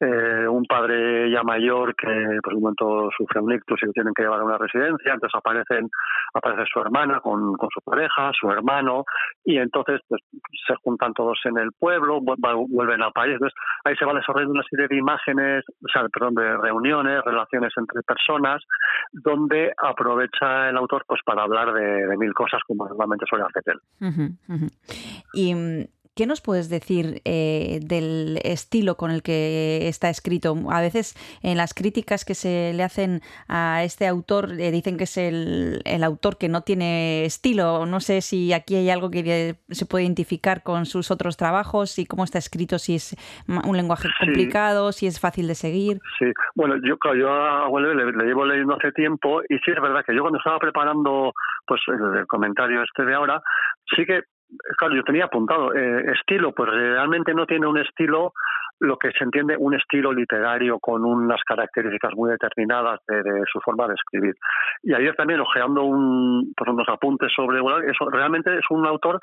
eh, 0.00 0.48
un 0.48 0.64
padre 0.64 1.30
ya 1.30 1.42
mayor 1.42 1.94
que 1.94 2.38
por 2.42 2.54
un 2.54 2.62
momento 2.62 3.10
sufre 3.16 3.40
un 3.40 3.52
ictus 3.52 3.82
y 3.82 3.86
lo 3.86 3.92
tienen 3.92 4.14
que 4.14 4.22
llevar 4.22 4.40
a 4.40 4.44
una 4.44 4.58
residencia, 4.58 5.12
entonces 5.12 5.36
aparecen 5.36 5.88
aparece 6.32 6.62
su 6.72 6.80
hermana 6.80 7.20
con, 7.20 7.54
con 7.56 7.68
su 7.70 7.80
pareja, 7.82 8.30
su 8.38 8.50
hermano, 8.50 9.04
y 9.44 9.58
entonces 9.58 10.00
pues, 10.08 10.22
se 10.66 10.74
juntan 10.82 11.12
todos 11.12 11.38
en 11.44 11.58
el 11.58 11.70
pueblo, 11.78 12.20
vuelven 12.20 13.02
a 13.02 13.10
París, 13.10 13.34
entonces 13.34 13.58
ahí 13.84 13.94
se 13.96 14.04
va 14.04 14.14
desarrollando 14.14 14.54
una 14.54 14.64
serie 14.70 14.88
de 14.88 14.96
imágenes, 14.96 15.64
o 15.68 15.88
sea, 15.92 16.08
perdón, 16.08 16.34
de 16.34 16.56
reuniones, 16.56 17.22
relaciones 17.24 17.72
entre 17.76 18.02
personas, 18.02 18.62
donde 19.12 19.72
aprovecha 19.76 20.68
el 20.68 20.76
autor 20.76 21.04
pues 21.06 21.20
para 21.24 21.42
hablar 21.42 21.72
de, 21.72 22.16
mil 22.16 22.32
cosas 22.34 22.60
como 22.66 22.86
normalmente 22.86 23.24
suele 23.28 23.44
hacer 23.44 23.62
él. 23.66 24.38
¿Y 25.32 25.54
mm, 25.54 25.84
qué 26.20 26.26
nos 26.26 26.42
puedes 26.42 26.68
decir 26.68 27.22
eh, 27.24 27.80
del 27.82 28.40
estilo 28.44 28.96
con 28.98 29.10
el 29.10 29.22
que 29.22 29.88
está 29.88 30.10
escrito? 30.10 30.54
A 30.70 30.82
veces 30.82 31.14
en 31.42 31.56
las 31.56 31.72
críticas 31.72 32.26
que 32.26 32.34
se 32.34 32.74
le 32.74 32.82
hacen 32.82 33.22
a 33.48 33.82
este 33.84 34.06
autor 34.06 34.52
eh, 34.60 34.70
dicen 34.70 34.98
que 34.98 35.04
es 35.04 35.16
el, 35.16 35.80
el 35.86 36.04
autor 36.04 36.36
que 36.36 36.50
no 36.50 36.60
tiene 36.60 37.24
estilo. 37.24 37.86
No 37.86 38.00
sé 38.00 38.20
si 38.20 38.52
aquí 38.52 38.76
hay 38.76 38.90
algo 38.90 39.10
que 39.10 39.54
se 39.70 39.86
puede 39.86 40.04
identificar 40.04 40.62
con 40.62 40.84
sus 40.84 41.10
otros 41.10 41.38
trabajos 41.38 41.98
y 41.98 42.04
cómo 42.04 42.24
está 42.24 42.36
escrito, 42.36 42.78
si 42.78 42.96
es 42.96 43.16
un 43.48 43.74
lenguaje 43.74 44.08
Sí. 44.08 44.26
complicado, 44.26 44.92
si 44.92 45.06
es 45.06 45.18
fácil 45.20 45.46
de 45.48 45.54
seguir. 45.54 46.00
Sí, 46.18 46.26
bueno, 46.54 46.74
yo, 46.86 46.98
claro, 46.98 47.16
yo 47.16 47.30
a 47.32 47.66
Huelve 47.70 47.94
le, 47.94 48.12
le 48.12 48.24
llevo 48.26 48.44
leyendo 48.44 48.76
hace 48.76 48.92
tiempo 48.92 49.40
y 49.48 49.54
sí 49.64 49.70
es 49.74 49.80
verdad 49.80 50.04
que 50.06 50.14
yo 50.14 50.20
cuando 50.20 50.36
estaba 50.38 50.58
preparando 50.58 51.32
pues 51.66 51.80
el, 51.88 52.18
el 52.18 52.26
comentario 52.26 52.82
este 52.82 53.06
de 53.06 53.14
ahora, 53.14 53.40
sí 53.96 54.04
que, 54.04 54.20
claro, 54.76 54.94
yo 54.94 55.02
tenía 55.02 55.24
apuntado 55.24 55.74
eh, 55.74 56.12
estilo, 56.12 56.52
pues 56.52 56.70
realmente 56.70 57.34
no 57.34 57.46
tiene 57.46 57.66
un 57.66 57.78
estilo 57.78 58.32
lo 58.80 58.96
que 58.96 59.10
se 59.12 59.24
entiende 59.24 59.56
un 59.58 59.74
estilo 59.74 60.10
literario 60.10 60.78
con 60.80 61.04
unas 61.04 61.42
características 61.44 62.12
muy 62.14 62.30
determinadas 62.30 62.98
de, 63.06 63.22
de 63.22 63.42
su 63.52 63.60
forma 63.60 63.86
de 63.86 63.94
escribir. 63.94 64.34
Y 64.82 64.94
ayer 64.94 65.14
también 65.16 65.40
ojeando 65.40 65.84
un, 65.84 66.52
pues 66.56 66.70
unos 66.70 66.88
apuntes 66.88 67.30
sobre 67.36 67.60
Huelve, 67.60 67.90
eso 67.90 68.08
realmente 68.08 68.56
es 68.56 68.64
un 68.70 68.86
autor 68.86 69.20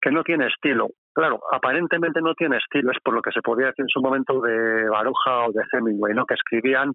que 0.00 0.10
no 0.10 0.22
tiene 0.22 0.46
estilo. 0.46 0.88
Claro, 1.14 1.40
aparentemente 1.52 2.20
no 2.20 2.34
tiene 2.34 2.56
estilo, 2.56 2.90
es 2.92 2.98
por 3.02 3.14
lo 3.14 3.22
que 3.22 3.30
se 3.30 3.42
podía 3.42 3.66
decir 3.66 3.84
en 3.84 3.88
su 3.88 4.00
momento 4.00 4.40
de 4.40 4.88
Baruja 4.88 5.46
o 5.46 5.52
de 5.52 5.62
Hemingway, 5.72 6.14
¿no? 6.14 6.26
Que 6.26 6.34
escribían, 6.34 6.92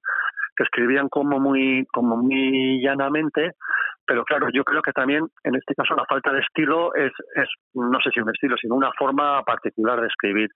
que 0.56 0.64
escribían 0.64 1.10
como 1.10 1.40
muy, 1.40 1.86
como 1.92 2.18
muy 2.18 2.82
llanamente, 2.82 3.54
pero 4.10 4.24
claro, 4.24 4.48
yo 4.52 4.64
creo 4.64 4.82
que 4.82 4.92
también 4.92 5.28
en 5.44 5.54
este 5.54 5.76
caso 5.76 5.94
la 5.94 6.04
falta 6.06 6.34
de 6.34 6.40
estilo 6.40 6.96
es, 6.96 7.12
es 7.36 7.48
no 7.76 8.00
sé 8.02 8.10
si 8.10 8.20
un 8.20 8.32
estilo, 8.32 8.58
sino 8.58 8.74
una 8.74 8.92
forma 8.98 9.44
particular 9.44 10.02
de 10.02 10.08
escribir. 10.08 10.50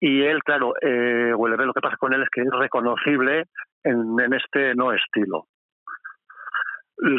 Y 0.00 0.22
él, 0.22 0.42
claro, 0.42 0.72
eh, 0.80 1.34
lo 1.36 1.72
que 1.74 1.82
pasa 1.82 1.98
con 1.98 2.14
él 2.14 2.22
es 2.22 2.30
que 2.30 2.40
es 2.40 2.50
reconocible 2.50 3.44
en, 3.82 4.18
en 4.18 4.32
este 4.32 4.74
no 4.74 4.90
estilo. 4.94 5.48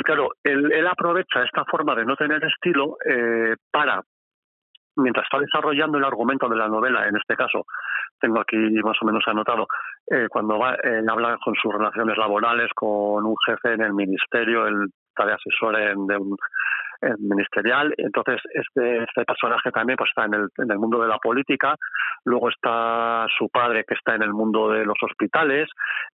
Claro, 0.04 0.30
él, 0.44 0.72
él 0.72 0.88
aprovecha 0.88 1.44
esta 1.44 1.64
forma 1.66 1.94
de 1.94 2.06
no 2.06 2.16
tener 2.16 2.44
estilo 2.44 2.98
eh, 3.08 3.56
para 3.70 4.02
mientras 4.96 5.26
está 5.26 5.38
desarrollando 5.38 6.00
el 6.00 6.06
argumento 6.06 6.50
de 6.50 6.56
la 6.56 6.68
novela, 6.68 7.08
en 7.08 7.16
este 7.16 7.36
caso, 7.36 7.66
tengo 8.20 8.40
aquí 8.40 8.58
más 8.82 8.98
o 9.02 9.06
menos 9.06 9.24
anotado, 9.28 9.68
eh, 10.10 10.28
cuando 10.30 10.58
va, 10.58 10.76
él 10.82 11.08
habla 11.08 11.38
con 11.44 11.54
sus 11.62 11.72
relaciones 11.72 12.18
laborales, 12.18 12.72
con 12.74 13.24
un 13.24 13.36
jefe 13.46 13.74
en 13.74 13.82
el 13.82 13.94
ministerio, 13.94 14.66
él 14.66 14.88
está 15.16 15.26
de 15.26 15.34
asesor 15.34 15.80
en, 15.80 16.08
de 16.08 16.18
un 16.18 16.38
ministerial, 17.20 17.94
entonces 17.98 18.42
este, 18.54 19.04
este 19.04 19.26
personaje 19.26 19.72
también 19.72 19.98
pues 19.98 20.10
está 20.10 20.26
en 20.26 20.34
el, 20.34 20.48
en 20.58 20.72
el 20.72 20.80
mundo 20.80 21.02
de 21.02 21.08
la 21.08 21.18
política, 21.20 21.76
luego 22.24 22.50
está 22.50 23.28
su 23.38 23.50
padre 23.50 23.84
que 23.88 23.94
está 23.96 24.16
en 24.16 24.24
el 24.24 24.34
mundo 24.34 24.72
de 24.72 24.86
los 24.86 24.98
hospitales, 25.02 25.70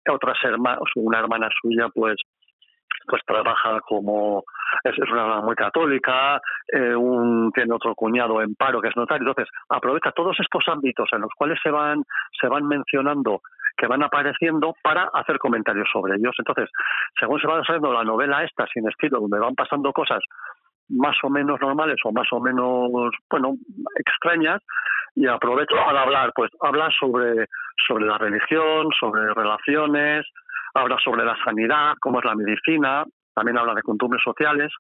otras 0.09 0.39
hermanas, 0.45 0.81
una 0.95 1.19
hermana 1.19 1.49
suya 1.61 1.89
pues 1.95 2.17
pues 3.09 3.23
trabaja 3.25 3.81
como 3.83 4.43
es, 4.83 4.99
una 4.99 5.41
muy 5.41 5.55
católica, 5.55 6.41
eh, 6.67 6.95
un, 6.95 7.53
tiene 7.53 7.73
otro 7.73 7.95
cuñado 7.95 8.43
en 8.43 8.55
paro 8.57 8.81
que 8.81 8.89
es 8.89 8.97
notario, 8.97 9.29
entonces 9.29 9.53
aprovecha 9.69 10.11
todos 10.11 10.37
estos 10.41 10.65
ámbitos 10.67 11.09
en 11.13 11.21
los 11.21 11.31
cuales 11.37 11.59
se 11.63 11.71
van 11.71 12.03
se 12.41 12.49
van 12.49 12.67
mencionando 12.67 13.43
que 13.77 13.87
van 13.87 14.03
apareciendo 14.03 14.75
para 14.83 15.11
hacer 15.13 15.39
comentarios 15.39 15.89
sobre 15.93 16.17
ellos. 16.17 16.35
Entonces, 16.39 16.71
según 17.19 17.41
se 17.41 17.47
va 17.47 17.59
desarrollando 17.59 17.93
la 17.93 18.05
novela 18.05 18.45
esta 18.45 18.67
sin 18.67 18.89
estilo, 18.89 19.21
donde 19.21 19.39
van 19.39 19.55
pasando 19.55 19.93
cosas 19.93 20.21
más 20.89 21.17
o 21.23 21.31
menos 21.31 21.61
normales 21.61 21.97
o 22.05 22.13
más 22.13 22.27
o 22.33 22.41
menos, 22.41 23.11
bueno, 23.31 23.55
extrañas, 23.97 24.63
y 25.15 25.27
aprovecho 25.27 25.75
para 25.75 26.03
hablar, 26.03 26.33
pues 26.35 26.51
habla 26.61 26.91
sobre, 27.01 27.47
sobre 27.87 28.07
la 28.07 28.19
religión, 28.19 28.89
sobre 29.01 29.33
relaciones, 29.35 30.27
habla 30.75 30.97
sobre 31.03 31.25
la 31.25 31.37
sanidad, 31.43 31.95
cómo 32.01 32.19
es 32.19 32.25
la 32.25 32.35
medicina, 32.35 33.05
también 33.35 33.59
habla 33.59 33.75
de 33.75 33.83
costumbres 33.83 34.23
sociales, 34.23 34.73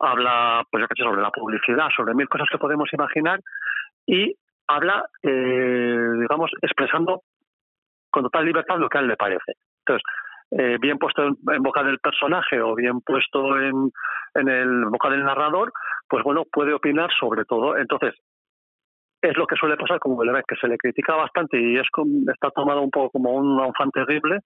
habla, 0.00 0.62
pues 0.70 0.82
yo 0.82 0.88
qué 0.88 1.02
sobre 1.02 1.22
la 1.22 1.30
publicidad, 1.30 1.88
sobre 1.96 2.14
mil 2.14 2.28
cosas 2.28 2.48
que 2.50 2.58
podemos 2.58 2.92
imaginar, 2.92 3.40
y 4.06 4.34
habla, 4.66 5.04
eh, 5.22 6.10
digamos, 6.20 6.50
expresando 6.62 7.22
con 8.16 8.22
total 8.22 8.46
libertad 8.46 8.78
lo 8.78 8.88
que 8.88 8.96
a 8.96 9.02
él 9.02 9.08
le 9.08 9.16
parece. 9.16 9.52
Entonces, 9.84 10.02
eh, 10.52 10.78
bien 10.80 10.96
puesto 10.96 11.22
en, 11.22 11.62
boca 11.62 11.82
del 11.82 11.98
personaje 11.98 12.62
o 12.62 12.74
bien 12.74 13.02
puesto 13.02 13.60
en, 13.60 13.90
en 14.34 14.48
el 14.48 14.86
boca 14.86 15.10
del 15.10 15.22
narrador, 15.22 15.70
pues 16.08 16.24
bueno, 16.24 16.44
puede 16.50 16.72
opinar 16.72 17.10
sobre 17.20 17.44
todo. 17.44 17.76
Entonces, 17.76 18.14
es 19.20 19.36
lo 19.36 19.46
que 19.46 19.56
suele 19.56 19.76
pasar 19.76 19.98
con 19.98 20.14
Houellebecq, 20.14 20.46
que 20.48 20.56
se 20.56 20.66
le 20.66 20.78
critica 20.78 21.14
bastante 21.14 21.60
y 21.60 21.76
es 21.76 21.86
está 22.32 22.50
tomado 22.52 22.80
un 22.80 22.90
poco 22.90 23.10
como 23.10 23.32
un 23.32 23.62
enfant 23.62 23.92
terrible 23.92 24.40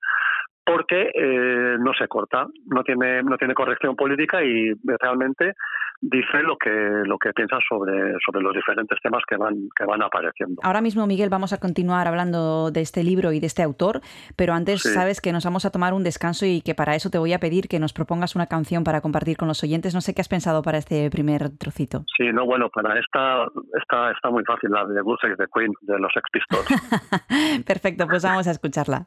porque 0.64 1.10
eh, 1.14 1.76
no 1.80 1.92
se 1.98 2.06
corta, 2.08 2.46
no 2.66 2.82
tiene 2.84 3.22
no 3.22 3.36
tiene 3.36 3.54
corrección 3.54 3.96
política 3.96 4.42
y 4.42 4.72
realmente 5.00 5.54
dice 6.02 6.42
lo 6.42 6.56
que 6.56 6.70
lo 6.70 7.18
que 7.18 7.32
piensa 7.34 7.58
sobre 7.68 8.14
sobre 8.24 8.40
los 8.42 8.54
diferentes 8.54 8.98
temas 9.02 9.22
que 9.28 9.36
van 9.36 9.54
que 9.76 9.84
van 9.84 10.02
apareciendo. 10.02 10.60
Ahora 10.62 10.80
mismo, 10.80 11.06
Miguel, 11.06 11.28
vamos 11.28 11.52
a 11.52 11.58
continuar 11.58 12.06
hablando 12.08 12.70
de 12.70 12.80
este 12.80 13.02
libro 13.04 13.32
y 13.32 13.40
de 13.40 13.46
este 13.46 13.62
autor, 13.62 14.00
pero 14.36 14.54
antes 14.54 14.80
Sí. 14.82 14.88
sabes 14.90 15.20
que 15.20 15.32
nos 15.32 15.44
vamos 15.44 15.64
a 15.66 15.70
tomar 15.70 15.92
un 15.92 16.04
descanso 16.04 16.46
y 16.46 16.62
que 16.62 16.74
para 16.74 16.94
eso 16.94 17.10
te 17.10 17.18
voy 17.18 17.32
a 17.34 17.38
pedir 17.38 17.68
que 17.68 17.78
nos 17.78 17.92
propongas 17.92 18.34
una 18.34 18.46
canción 18.46 18.82
para 18.84 19.00
compartir 19.02 19.36
con 19.36 19.48
los 19.48 19.62
oyentes. 19.62 19.94
No 19.94 20.00
sé 20.00 20.14
qué 20.14 20.20
has 20.22 20.28
pensado 20.28 20.62
para 20.62 20.78
este 20.78 21.10
primer 21.10 21.50
trocito. 21.58 22.04
Sí, 22.16 22.32
no, 22.32 22.46
bueno, 22.46 22.68
para 22.70 22.98
esta 22.98 23.44
está 23.78 24.10
está 24.12 24.30
muy 24.30 24.44
fácil 24.44 24.70
la 24.70 24.86
de 24.86 25.00
Good 25.02 25.18
Sex 25.20 25.36
the 25.36 25.46
Queen 25.52 25.72
de 25.82 25.98
los 25.98 26.10
Sex 26.14 26.24
Pistols. 26.32 26.66
Perfecto, 27.66 28.06
pues 28.06 28.22
vamos 28.22 28.46
a 28.46 28.52
escucharla. 28.52 29.04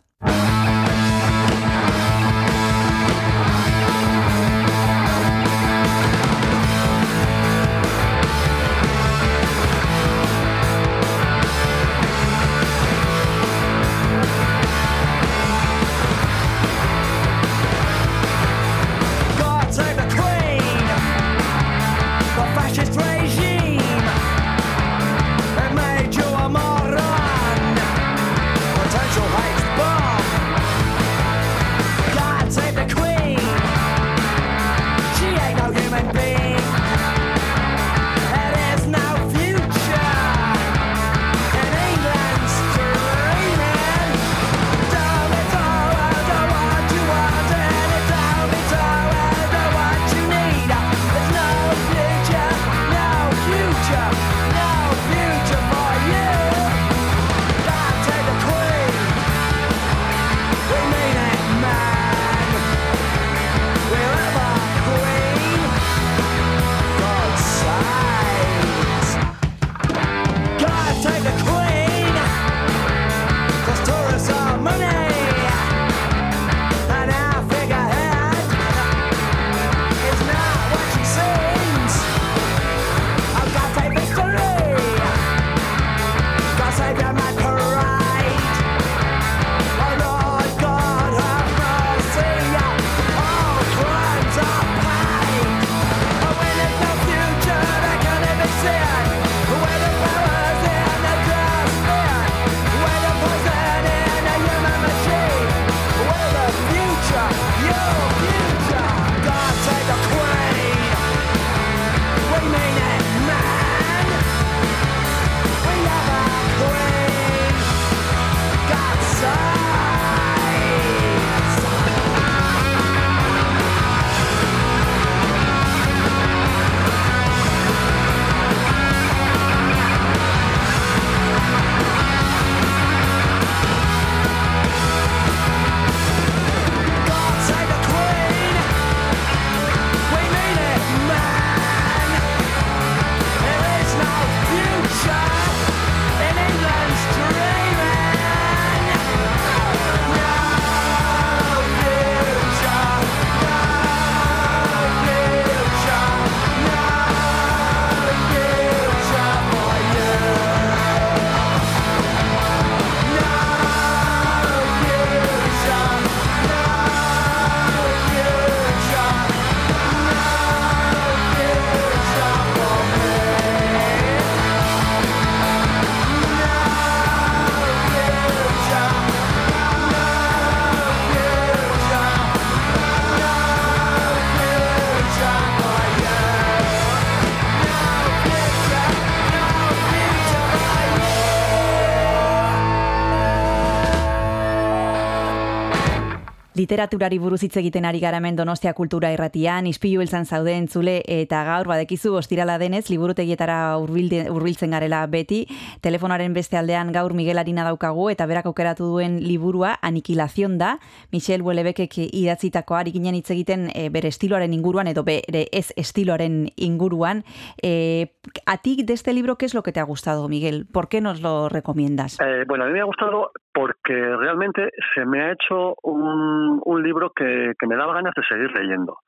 Literaturari 196.63 197.17
buruz 197.19 197.41
hitz 197.43 197.57
egiten 197.59 197.83
ari 197.83 197.99
gara 197.99 198.21
hemen 198.21 198.37
Donostia 198.37 198.71
Kultura 198.77 199.09
Irratian, 199.11 199.65
ispilu 199.67 199.99
beltzan 199.99 200.23
zaude 200.23 200.53
entzule 200.55 200.93
eta 201.11 201.41
gaur 201.43 201.67
badekizu 201.67 202.13
ostirala 202.15 202.55
denez 202.61 202.85
liburutegietara 202.87 203.57
hurbiltzen 203.81 204.71
garela 204.71 205.01
beti. 205.11 205.41
Telefonaren 205.83 206.31
beste 206.31 206.55
aldean 206.55 206.93
gaur 206.95 207.11
Miguel 207.11 207.41
Arina 207.41 207.65
daukagu 207.67 208.05
eta 208.07 208.23
berak 208.29 208.45
aukeratu 208.47 208.85
duen 208.87 209.17
liburua 209.19 209.73
Aniquilación 209.81 210.55
da. 210.57 210.77
Michel 211.11 211.43
Houellebecek 211.43 211.97
idatzitakoa 212.05 212.79
ari 212.79 212.93
ginen 212.95 213.17
hitz 213.19 213.33
egiten 213.35 213.67
e, 213.75 213.89
bere 213.91 214.07
estiloaren 214.07 214.53
inguruan 214.55 214.87
edo 214.87 215.03
bere 215.03 215.43
ez 215.51 215.73
estiloaren 215.75 216.45
inguruan. 216.55 217.25
E, 217.61 218.15
a 218.47 218.55
ti 218.63 218.77
de 218.87 218.93
este 218.93 219.11
libro, 219.11 219.35
¿qué 219.35 219.45
es 219.45 219.53
lo 219.53 219.61
que 219.61 219.73
te 219.73 219.81
ha 219.81 219.89
gustado, 219.91 220.29
Miguel? 220.29 220.65
¿Por 220.71 220.87
qué 220.87 221.01
nos 221.01 221.21
lo 221.21 221.49
recomiendas? 221.49 222.17
Eh, 222.21 222.45
bueno, 222.47 222.63
a 222.63 222.67
mí 222.67 222.73
me 222.73 222.79
ha 222.79 222.85
gustado 222.85 223.31
porque 223.51 223.93
realmente 223.93 224.69
se 224.95 225.05
me 225.05 225.21
ha 225.21 225.33
hecho 225.33 225.75
un, 225.83 226.61
un 226.63 226.81
libro 226.81 227.11
que, 227.11 227.51
que 227.59 227.67
me 227.67 227.75
daba 227.75 227.93
ganas 227.93 228.13
de 228.15 228.23
seguir 228.23 228.55
leyendo. 228.55 228.99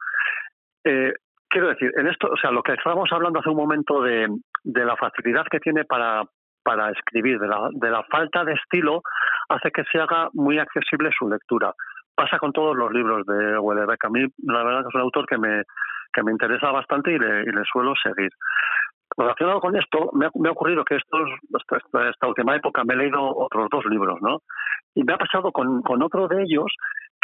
Eh, 0.83 1.13
quiero 1.47 1.69
decir, 1.69 1.93
en 1.95 2.07
esto, 2.07 2.27
o 2.27 2.35
sea, 2.35 2.51
lo 2.51 2.61
que 2.61 2.73
estábamos 2.73 3.09
hablando 3.13 3.39
hace 3.39 3.49
un 3.49 3.55
momento 3.55 4.01
de, 4.01 4.27
de 4.63 4.85
la 4.85 4.97
facilidad 4.97 5.45
que 5.49 5.61
tiene 5.61 5.85
para, 5.85 6.23
para 6.65 6.89
escribir, 6.89 7.37
de 7.39 7.47
la, 7.47 7.69
de 7.71 7.89
la 7.91 8.03
falta 8.11 8.43
de 8.43 8.53
estilo, 8.53 9.01
hace 9.49 9.69
que 9.71 9.83
se 9.91 9.99
haga 9.99 10.29
muy 10.33 10.57
accesible 10.59 11.11
su 11.17 11.29
lectura. 11.29 11.71
Pasa 12.15 12.39
con 12.39 12.51
todos 12.51 12.75
los 12.75 12.91
libros 12.91 13.25
de 13.27 13.55
Houellebecq. 13.57 14.03
A 14.05 14.09
mí, 14.09 14.21
la 14.43 14.63
verdad, 14.63 14.81
que 14.81 14.89
es 14.89 14.95
un 14.95 15.01
autor 15.01 15.25
que 15.27 15.37
me, 15.37 15.63
que 16.11 16.23
me 16.23 16.31
interesa 16.31 16.71
bastante 16.71 17.11
y 17.13 17.19
le, 17.19 17.43
y 17.43 17.51
le 17.53 17.63
suelo 17.71 17.93
seguir. 18.01 18.31
relacionado 19.17 19.59
con 19.61 19.75
esto, 19.77 20.09
me 20.13 20.25
ha, 20.25 20.51
ocurrido 20.51 20.83
que 20.83 20.95
estos, 20.95 21.29
esta- 21.77 22.09
esta 22.09 22.27
última 22.27 22.55
época 22.55 22.83
me 22.83 22.95
he 22.95 22.97
leído 22.97 23.21
otros 23.37 23.67
dos 23.69 23.85
libros, 23.85 24.17
¿no? 24.21 24.39
Y 24.95 25.03
me 25.03 25.13
ha 25.13 25.17
pasado 25.17 25.51
con, 25.51 25.81
con 25.83 26.01
otro 26.01 26.27
de 26.27 26.41
ellos 26.43 26.71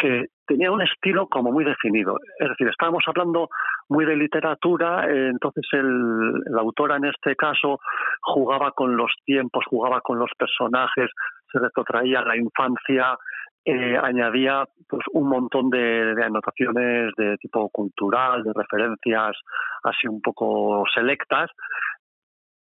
que 0.02 0.26
tenía 0.46 0.72
un 0.72 0.82
estilo 0.82 1.28
como 1.28 1.52
muy 1.52 1.64
definido. 1.64 2.18
Es 2.40 2.48
decir, 2.48 2.66
estábamos 2.66 3.04
hablando 3.06 3.48
muy 3.88 4.04
de 4.04 4.16
literatura, 4.16 5.06
eh, 5.08 5.28
entonces 5.28 5.64
el, 5.72 6.40
la 6.46 6.60
autora 6.60 6.96
en 6.96 7.04
este 7.04 7.36
caso 7.36 7.78
jugaba 8.20 8.72
con 8.72 8.96
los 8.96 9.12
tiempos, 9.24 9.64
jugaba 9.68 10.00
con 10.00 10.18
los 10.18 10.30
personajes, 10.36 11.08
se 11.52 11.58
retrotraía 11.60 12.18
a 12.18 12.24
la 12.24 12.36
infancia, 12.36 13.16
eh, 13.64 13.96
añadía 13.96 14.64
pues 14.88 15.02
un 15.12 15.28
montón 15.28 15.70
de, 15.70 16.16
anotaciones 16.20 17.12
de 17.16 17.36
tipo 17.36 17.68
cultural, 17.68 18.42
de 18.42 18.52
referencias 18.52 19.36
así 19.84 20.08
un 20.08 20.20
poco 20.20 20.82
selectas, 20.92 21.48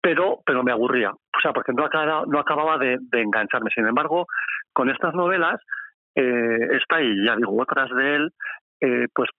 pero, 0.02 0.40
pero 0.44 0.64
me 0.64 0.72
aburría, 0.72 1.12
o 1.12 1.40
sea, 1.42 1.54
porque 1.54 1.74
no 1.74 1.86
acababa, 1.86 2.78
de 2.80 2.98
engancharme. 3.12 3.70
Sin 3.76 3.86
embargo, 3.86 4.26
con 4.74 4.90
estas 4.90 5.14
novelas, 5.14 5.60
eh, 6.18 6.68
esta 6.72 7.02
y 7.02 7.26
ya 7.26 7.36
digo, 7.36 7.62
otras 7.62 7.90
de 7.92 8.16
él, 8.16 8.32
eh, 8.82 9.08
pues 9.14 9.30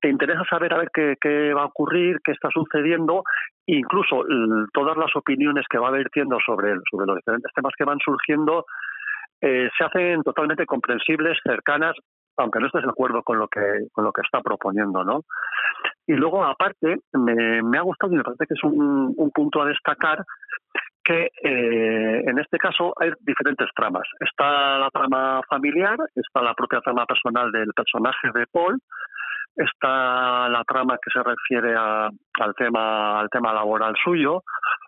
te 0.00 0.08
interesa 0.08 0.44
saber 0.48 0.72
a 0.72 0.78
ver 0.78 0.90
qué, 0.94 1.16
qué 1.20 1.52
va 1.52 1.62
a 1.62 1.66
ocurrir, 1.66 2.18
qué 2.22 2.30
está 2.30 2.50
sucediendo, 2.50 3.24
incluso 3.66 4.24
todas 4.72 4.96
las 4.96 5.14
opiniones 5.16 5.66
que 5.68 5.78
va 5.78 5.90
vertiendo 5.90 6.38
sobre, 6.46 6.70
él, 6.70 6.80
sobre 6.88 7.06
los 7.06 7.16
diferentes 7.16 7.52
temas 7.52 7.72
que 7.76 7.84
van 7.84 7.98
surgiendo 7.98 8.64
eh, 9.40 9.68
se 9.76 9.84
hacen 9.84 10.22
totalmente 10.22 10.66
comprensibles, 10.66 11.38
cercanas, 11.44 11.96
aunque 12.36 12.60
no 12.60 12.66
estés 12.66 12.82
de 12.82 12.90
acuerdo 12.90 13.22
con 13.22 13.38
lo 13.38 13.48
que 13.48 13.60
con 13.92 14.04
lo 14.04 14.12
que 14.12 14.22
está 14.22 14.40
proponiendo, 14.40 15.04
¿no? 15.04 15.22
Y 16.06 16.14
luego, 16.14 16.44
aparte, 16.44 17.00
me, 17.12 17.62
me 17.62 17.78
ha 17.78 17.82
gustado 17.82 18.12
y 18.12 18.16
me 18.16 18.22
parece 18.22 18.46
que 18.46 18.54
es 18.54 18.64
un, 18.64 19.14
un 19.16 19.30
punto 19.30 19.62
a 19.62 19.66
destacar 19.66 20.24
que 21.08 21.30
eh, 21.42 22.22
en 22.30 22.38
este 22.38 22.58
caso 22.58 22.92
hay 23.00 23.10
diferentes 23.20 23.68
tramas. 23.74 24.06
Está 24.20 24.78
la 24.78 24.90
trama 24.90 25.40
familiar, 25.48 25.96
está 26.14 26.42
la 26.42 26.54
propia 26.54 26.80
trama 26.80 27.06
personal 27.06 27.50
del 27.50 27.70
personaje 27.74 28.28
de 28.34 28.46
Paul, 28.52 28.78
está 29.56 30.48
la 30.48 30.62
trama 30.64 30.96
que 31.02 31.10
se 31.10 31.22
refiere 31.22 31.74
a- 31.76 32.10
al 32.40 32.54
tema 32.54 33.18
al 33.18 33.28
tema 33.28 33.52
laboral 33.52 33.94
suyo, 34.04 34.42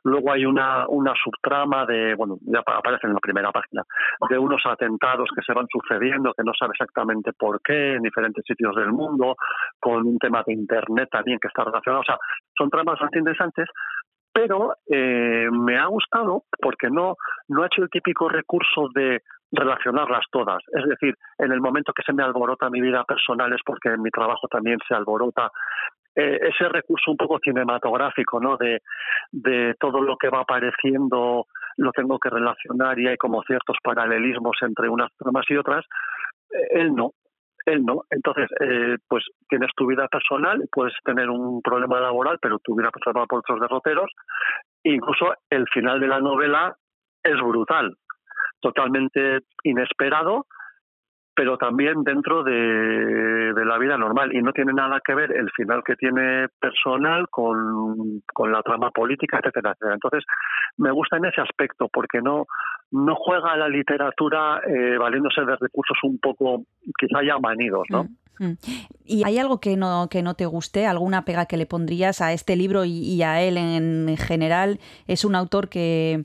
luego 0.04 0.32
hay 0.32 0.44
una 0.46 0.86
una 0.88 1.12
subtrama 1.22 1.84
de 1.86 2.14
bueno 2.14 2.36
ya 2.42 2.60
apa- 2.60 2.76
aparece 2.76 3.06
en 3.08 3.14
la 3.14 3.18
primera 3.20 3.50
página 3.50 3.82
de 4.28 4.38
unos 4.38 4.62
atentados 4.64 5.28
que 5.34 5.42
se 5.42 5.52
van 5.52 5.66
sucediendo 5.68 6.32
que 6.34 6.44
no 6.44 6.52
sabe 6.58 6.72
exactamente 6.72 7.32
por 7.32 7.60
qué 7.62 7.94
en 7.94 8.02
diferentes 8.02 8.44
sitios 8.46 8.74
del 8.76 8.92
mundo 8.92 9.34
con 9.80 10.06
un 10.06 10.18
tema 10.18 10.42
de 10.46 10.52
internet 10.52 11.08
también 11.10 11.38
que 11.40 11.48
está 11.48 11.64
relacionado 11.64 12.02
o 12.02 12.04
sea 12.04 12.18
son 12.56 12.70
tramas 12.70 12.92
bastante 12.94 13.18
interesantes 13.18 13.66
pero 14.32 14.74
eh, 14.88 15.48
me 15.50 15.78
ha 15.78 15.86
gustado 15.86 16.44
porque 16.60 16.88
no 16.90 17.16
no 17.48 17.62
ha 17.62 17.66
hecho 17.66 17.82
el 17.82 17.90
típico 17.90 18.28
recurso 18.28 18.88
de 18.94 19.22
relacionarlas 19.52 20.24
todas. 20.30 20.62
Es 20.72 20.86
decir, 20.86 21.14
en 21.38 21.52
el 21.52 21.60
momento 21.60 21.92
que 21.92 22.02
se 22.02 22.12
me 22.12 22.22
alborota 22.22 22.70
mi 22.70 22.80
vida 22.80 23.04
personal 23.04 23.52
es 23.52 23.60
porque 23.64 23.88
en 23.88 24.02
mi 24.02 24.10
trabajo 24.10 24.46
también 24.48 24.78
se 24.86 24.94
alborota. 24.94 25.50
Eh, 26.14 26.38
ese 26.42 26.68
recurso 26.68 27.10
un 27.10 27.16
poco 27.16 27.38
cinematográfico, 27.42 28.40
¿no? 28.40 28.56
De, 28.56 28.80
de 29.32 29.74
todo 29.78 30.00
lo 30.00 30.16
que 30.16 30.28
va 30.28 30.40
apareciendo 30.40 31.46
lo 31.76 31.92
tengo 31.92 32.18
que 32.18 32.30
relacionar 32.30 32.98
y 32.98 33.08
hay 33.08 33.16
como 33.16 33.42
ciertos 33.42 33.76
paralelismos 33.82 34.56
entre 34.62 34.88
unas 34.88 35.10
tramas 35.16 35.46
y 35.48 35.56
otras. 35.56 35.84
Eh, 36.50 36.80
él 36.80 36.94
no, 36.94 37.12
no. 37.78 38.04
Entonces, 38.10 38.48
eh, 38.60 38.96
pues 39.08 39.24
tienes 39.48 39.70
tu 39.76 39.86
vida 39.86 40.08
personal, 40.08 40.62
puedes 40.72 40.94
tener 41.04 41.28
un 41.30 41.62
problema 41.62 42.00
laboral, 42.00 42.38
pero 42.40 42.58
tu 42.58 42.74
vida 42.76 42.90
personal 42.90 43.26
por 43.28 43.40
otros 43.40 43.60
derroteros. 43.60 44.10
Incluso 44.82 45.34
el 45.50 45.66
final 45.68 46.00
de 46.00 46.08
la 46.08 46.20
novela 46.20 46.74
es 47.22 47.36
brutal, 47.40 47.96
totalmente 48.60 49.40
inesperado, 49.62 50.46
pero 51.40 51.56
también 51.56 52.04
dentro 52.04 52.44
de, 52.44 53.54
la 53.64 53.78
vida 53.78 53.96
normal. 53.96 54.30
Y 54.36 54.42
no 54.42 54.52
tiene 54.52 54.74
nada 54.74 55.00
que 55.02 55.14
ver 55.14 55.32
el 55.32 55.50
final 55.52 55.82
que 55.82 55.96
tiene 55.96 56.48
personal 56.60 57.30
con, 57.30 58.20
con 58.34 58.52
la 58.52 58.60
trama 58.62 58.90
política, 58.90 59.38
etcétera, 59.38 59.70
etcétera. 59.70 59.94
Entonces, 59.94 60.24
me 60.76 60.90
gusta 60.90 61.16
en 61.16 61.24
ese 61.24 61.40
aspecto, 61.40 61.88
porque 61.90 62.20
no, 62.20 62.44
no 62.90 63.14
juega 63.14 63.56
la 63.56 63.70
literatura 63.70 64.60
eh, 64.66 64.98
valiéndose 64.98 65.40
de 65.40 65.56
recursos 65.56 65.96
un 66.02 66.18
poco, 66.18 66.64
quizá 66.98 67.22
ya 67.24 67.38
manidos, 67.38 67.86
¿no? 67.88 68.04
¿Y 69.04 69.24
hay 69.24 69.38
algo 69.38 69.60
que 69.60 69.76
no, 69.76 70.08
que 70.08 70.22
no 70.22 70.34
te 70.34 70.46
guste? 70.46 70.86
¿Alguna 70.86 71.24
pega 71.24 71.46
que 71.46 71.56
le 71.56 71.66
pondrías 71.66 72.20
a 72.20 72.32
este 72.32 72.56
libro 72.56 72.84
y, 72.84 73.22
a 73.22 73.42
él 73.42 73.58
en 73.58 74.16
general? 74.16 74.80
Es 75.06 75.24
un 75.24 75.34
autor 75.34 75.68
que, 75.68 76.24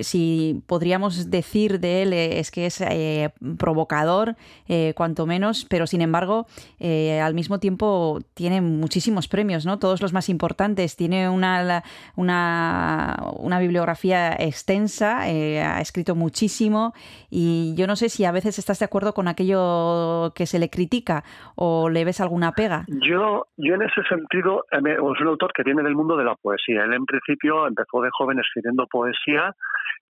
si 0.00 0.62
podríamos 0.66 1.30
decir 1.30 1.80
de 1.80 2.02
él, 2.02 2.12
eh, 2.12 2.38
es 2.38 2.50
que 2.50 2.66
es 2.66 2.80
eh, 2.80 3.30
provocador, 3.58 4.36
eh, 4.68 4.94
cuanto 4.96 5.26
menos, 5.26 5.66
pero 5.68 5.86
sin 5.86 6.00
embargo, 6.00 6.46
al 6.80 7.34
mismo 7.34 7.60
tiempo 7.60 8.20
tiene 8.34 8.60
muchísimos 8.60 9.28
premios, 9.28 9.66
¿no? 9.66 9.78
Todos 9.78 10.00
los 10.00 10.12
más 10.12 10.28
importantes. 10.28 10.96
Tiene 10.96 11.28
una, 11.28 11.84
una, 12.16 13.30
una 13.36 13.58
bibliografía 13.58 14.34
extensa, 14.38 15.20
ha 15.22 15.80
escrito 15.80 16.14
muchísimo 16.14 16.94
y 17.30 17.74
yo 17.76 17.86
no 17.86 17.96
sé 17.96 18.08
si 18.08 18.24
a 18.24 18.32
veces 18.32 18.58
estás 18.58 18.78
de 18.78 18.84
acuerdo 18.84 19.14
con 19.14 19.28
aquello 19.28 20.32
que 20.34 20.46
se 20.46 20.58
le 20.58 20.70
critica 20.70 21.24
o 21.56 21.88
le 21.88 22.04
ves 22.04 22.20
alguna 22.20 22.52
pega. 22.52 22.84
Yo, 22.88 23.46
yo 23.56 23.74
en 23.74 23.82
ese 23.82 24.02
sentido, 24.08 24.64
eh, 24.70 24.80
me- 24.80 24.92
es 24.94 24.98
un 25.00 25.28
autor 25.28 25.52
que 25.52 25.62
viene 25.62 25.82
del 25.82 25.94
mundo 25.94 26.16
de 26.16 26.24
la 26.24 26.34
poesía. 26.36 26.84
Él 26.84 26.92
en 26.94 27.04
principio 27.04 27.66
empezó 27.66 28.00
de 28.02 28.10
joven 28.12 28.38
escribiendo 28.40 28.86
poesía 28.86 29.54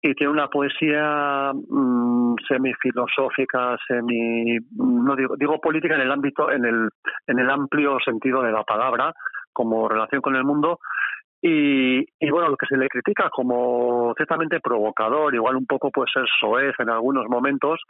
y 0.03 0.15
tiene 0.15 0.33
una 0.33 0.49
poesía 0.49 1.53
mm, 1.53 2.35
semifilosófica, 2.49 3.77
semi, 3.87 4.57
no 4.77 5.15
digo, 5.17 5.35
digo 5.37 5.61
política 5.61 5.95
en 5.95 6.01
el 6.03 6.11
ámbito, 6.13 6.51
en 6.51 6.65
el, 6.65 6.89
en 7.27 7.39
el 7.39 7.51
amplio 7.51 7.99
sentido 8.05 8.43
de 8.43 8.53
la 8.53 8.65
palabra, 8.65 9.13
como 9.53 9.89
relación 9.89 10.23
con 10.23 10.37
el 10.37 10.45
mundo. 10.45 10.79
Y, 11.43 12.01
y 12.19 12.31
bueno, 12.31 12.51
lo 12.51 12.57
que 12.57 12.67
se 12.67 12.77
le 12.77 12.89
critica 12.89 13.31
como 13.31 14.13
ciertamente 14.17 14.61
provocador, 14.61 15.35
igual 15.35 15.57
un 15.57 15.67
poco 15.67 15.91
puede 15.91 16.11
ser 16.13 16.25
soez 16.39 16.75
en 16.79 16.91
algunos 16.91 17.27
momentos, 17.29 17.81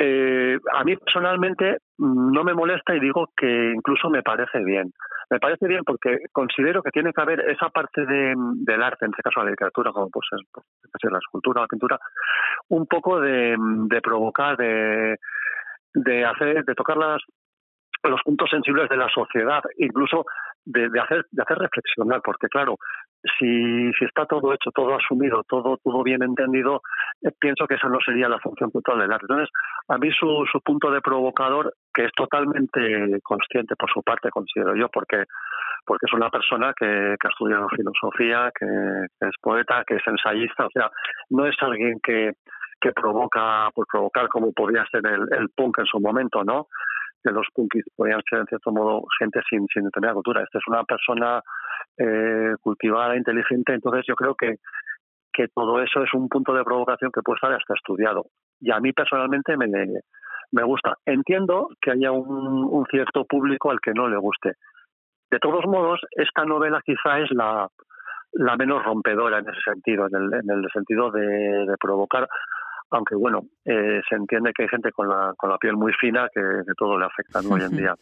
eh, 0.00 0.58
a 0.74 0.84
mí 0.84 0.96
personalmente 0.96 1.78
no 1.98 2.44
me 2.44 2.54
molesta 2.54 2.94
y 2.94 3.00
digo 3.00 3.30
que 3.36 3.72
incluso 3.74 4.08
me 4.08 4.22
parece 4.22 4.62
bien. 4.62 4.92
Me 5.28 5.40
parece 5.40 5.66
bien 5.66 5.82
porque 5.84 6.18
considero 6.32 6.82
que 6.82 6.90
tiene 6.90 7.12
que 7.12 7.20
haber 7.20 7.40
esa 7.50 7.68
parte 7.68 8.06
de, 8.06 8.34
del 8.36 8.82
arte, 8.82 9.04
en 9.04 9.10
este 9.10 9.22
caso 9.22 9.42
la 9.42 9.50
literatura, 9.50 9.92
como 9.92 10.08
pues 10.08 10.26
es 10.32 11.10
la 11.10 11.18
escultura, 11.18 11.62
la 11.62 11.66
pintura, 11.66 11.98
un 12.68 12.86
poco 12.86 13.20
de, 13.20 13.56
de 13.58 14.00
provocar, 14.00 14.56
de, 14.56 15.16
de 15.94 16.24
hacer, 16.24 16.64
de 16.64 16.74
tocar 16.74 16.96
las, 16.96 17.20
los 18.04 18.22
puntos 18.22 18.48
sensibles 18.50 18.88
de 18.88 18.96
la 18.96 19.08
sociedad, 19.08 19.62
incluso 19.78 20.24
de, 20.64 20.88
de 20.88 21.00
hacer, 21.00 21.26
de 21.30 21.42
hacer 21.42 21.58
reflexionar, 21.58 22.20
porque 22.22 22.48
claro, 22.48 22.76
si, 23.38 23.92
si 23.92 24.04
está 24.04 24.26
todo 24.26 24.52
hecho, 24.52 24.70
todo 24.72 24.94
asumido, 24.94 25.42
todo, 25.48 25.76
todo 25.82 26.02
bien 26.02 26.22
entendido, 26.22 26.82
eh, 27.22 27.30
pienso 27.38 27.66
que 27.66 27.74
esa 27.74 27.88
no 27.88 27.98
sería 28.04 28.28
la 28.28 28.38
función 28.38 28.70
total 28.70 29.00
del 29.00 29.12
arte. 29.12 29.26
Entonces, 29.28 29.50
a 29.88 29.98
mí 29.98 30.10
su, 30.12 30.46
su 30.50 30.60
punto 30.60 30.90
de 30.90 31.00
provocador, 31.00 31.74
que 31.92 32.04
es 32.04 32.12
totalmente 32.16 33.20
consciente 33.22 33.74
por 33.76 33.90
su 33.92 34.02
parte, 34.02 34.30
considero 34.30 34.76
yo, 34.76 34.88
porque 34.88 35.24
porque 35.88 36.04
es 36.06 36.12
una 36.12 36.28
persona 36.28 36.74
que, 36.78 36.84
que 37.18 37.26
ha 37.26 37.30
estudiado 37.30 37.66
filosofía, 37.70 38.50
que, 38.54 38.66
es 39.26 39.34
poeta, 39.40 39.84
que 39.86 39.96
es 39.96 40.06
ensayista, 40.06 40.66
o 40.66 40.70
sea, 40.70 40.90
no 41.30 41.46
es 41.46 41.56
alguien 41.62 41.98
que, 42.02 42.32
que 42.78 42.92
provoca 42.92 43.70
por 43.74 43.86
provocar 43.86 44.28
como 44.28 44.52
podría 44.52 44.84
ser 44.90 45.00
el, 45.06 45.48
punk 45.56 45.78
en 45.78 45.86
su 45.86 45.98
momento, 45.98 46.44
¿no? 46.44 46.66
Que 47.24 47.30
los 47.32 47.46
punkis 47.54 47.84
podían 47.96 48.20
ser 48.28 48.40
en 48.40 48.46
cierto 48.46 48.70
modo 48.70 49.02
gente 49.18 49.40
sin, 49.48 49.66
sin 49.72 49.90
tener 49.90 50.12
cultura. 50.12 50.42
Esta 50.42 50.58
es 50.58 50.64
una 50.68 50.84
persona 50.84 51.40
eh, 51.98 52.54
cultivada, 52.60 53.16
inteligente, 53.16 53.74
entonces 53.74 54.04
yo 54.06 54.14
creo 54.14 54.34
que, 54.34 54.56
que 55.32 55.48
todo 55.48 55.80
eso 55.82 56.02
es 56.02 56.12
un 56.14 56.28
punto 56.28 56.52
de 56.52 56.64
provocación 56.64 57.10
que 57.12 57.22
puede 57.22 57.36
estar 57.36 57.52
hasta 57.52 57.74
estudiado. 57.74 58.26
Y 58.60 58.70
a 58.70 58.80
mí 58.80 58.92
personalmente 58.92 59.56
me, 59.56 59.66
me 60.52 60.62
gusta. 60.62 60.94
Entiendo 61.04 61.68
que 61.80 61.92
haya 61.92 62.12
un, 62.12 62.84
cierto 62.90 63.24
público 63.24 63.70
al 63.70 63.80
que 63.80 63.92
no 63.92 64.08
le 64.08 64.16
guste. 64.16 64.54
De 65.30 65.38
todos 65.38 65.64
modos, 65.66 66.00
esta 66.12 66.44
novela 66.44 66.80
quizá 66.84 67.18
es 67.20 67.30
la, 67.32 67.68
la 68.32 68.56
menos 68.56 68.82
rompedora 68.82 69.38
en 69.38 69.48
ese 69.48 69.60
sentido, 69.60 70.06
en 70.06 70.14
el, 70.14 70.34
en 70.34 70.50
el 70.50 70.66
sentido 70.72 71.10
de 71.10 71.74
provocar, 71.78 72.26
aunque 72.90 73.14
bueno, 73.14 73.42
eh, 73.64 74.00
se 74.08 74.16
entiende 74.16 74.52
que 74.54 74.64
hay 74.64 74.68
gente 74.68 74.92
con 74.92 75.08
la, 75.08 75.32
con 75.36 75.50
la 75.50 75.58
piel 75.58 75.76
muy 75.76 75.92
fina 75.92 76.28
que, 76.32 76.40
que 76.40 76.72
todo 76.76 76.98
le 76.98 77.06
afecta 77.06 77.42
¿no? 77.42 77.50
hoy 77.50 77.62
en 77.62 77.76
día. 77.76 77.94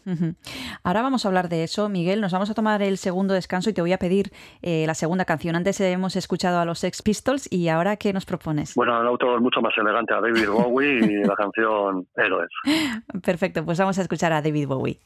Ahora 0.85 1.03
vamos 1.03 1.25
a 1.25 1.29
hablar 1.29 1.49
de 1.49 1.65
eso, 1.65 1.89
Miguel. 1.89 2.21
Nos 2.21 2.33
vamos 2.33 2.51
a 2.51 2.55
tomar 2.55 2.83
el 2.83 2.97
segundo 2.97 3.35
descanso 3.35 3.71
y 3.71 3.73
te 3.73 3.81
voy 3.81 3.93
a 3.93 3.99
pedir 3.99 4.31
eh, 4.63 4.85
la 4.87 4.95
segunda 4.95 5.25
canción. 5.25 5.57
Antes 5.57 5.81
hemos 5.81 6.17
escuchado 6.17 6.59
a 6.59 6.65
los 6.65 6.79
Sex 6.79 7.03
Pistols 7.03 7.51
y 7.53 7.69
ahora 7.69 7.97
¿qué 7.97 8.13
nos 8.13 8.27
propones? 8.27 8.75
Bueno, 8.75 9.01
el 9.01 9.07
autor 9.07 9.37
es 9.37 9.43
mucho 9.43 9.61
más 9.61 9.75
elegante 9.77 10.15
a 10.15 10.21
David 10.21 10.49
Bowie 10.49 10.99
y 11.05 11.25
la 11.25 11.35
canción 11.35 12.07
Héroes. 12.17 12.51
Perfecto, 13.25 13.65
pues 13.65 13.79
vamos 13.79 13.99
a 13.99 14.03
escuchar 14.03 14.33
a 14.33 14.43
David 14.43 14.69
Bowie. 14.69 15.01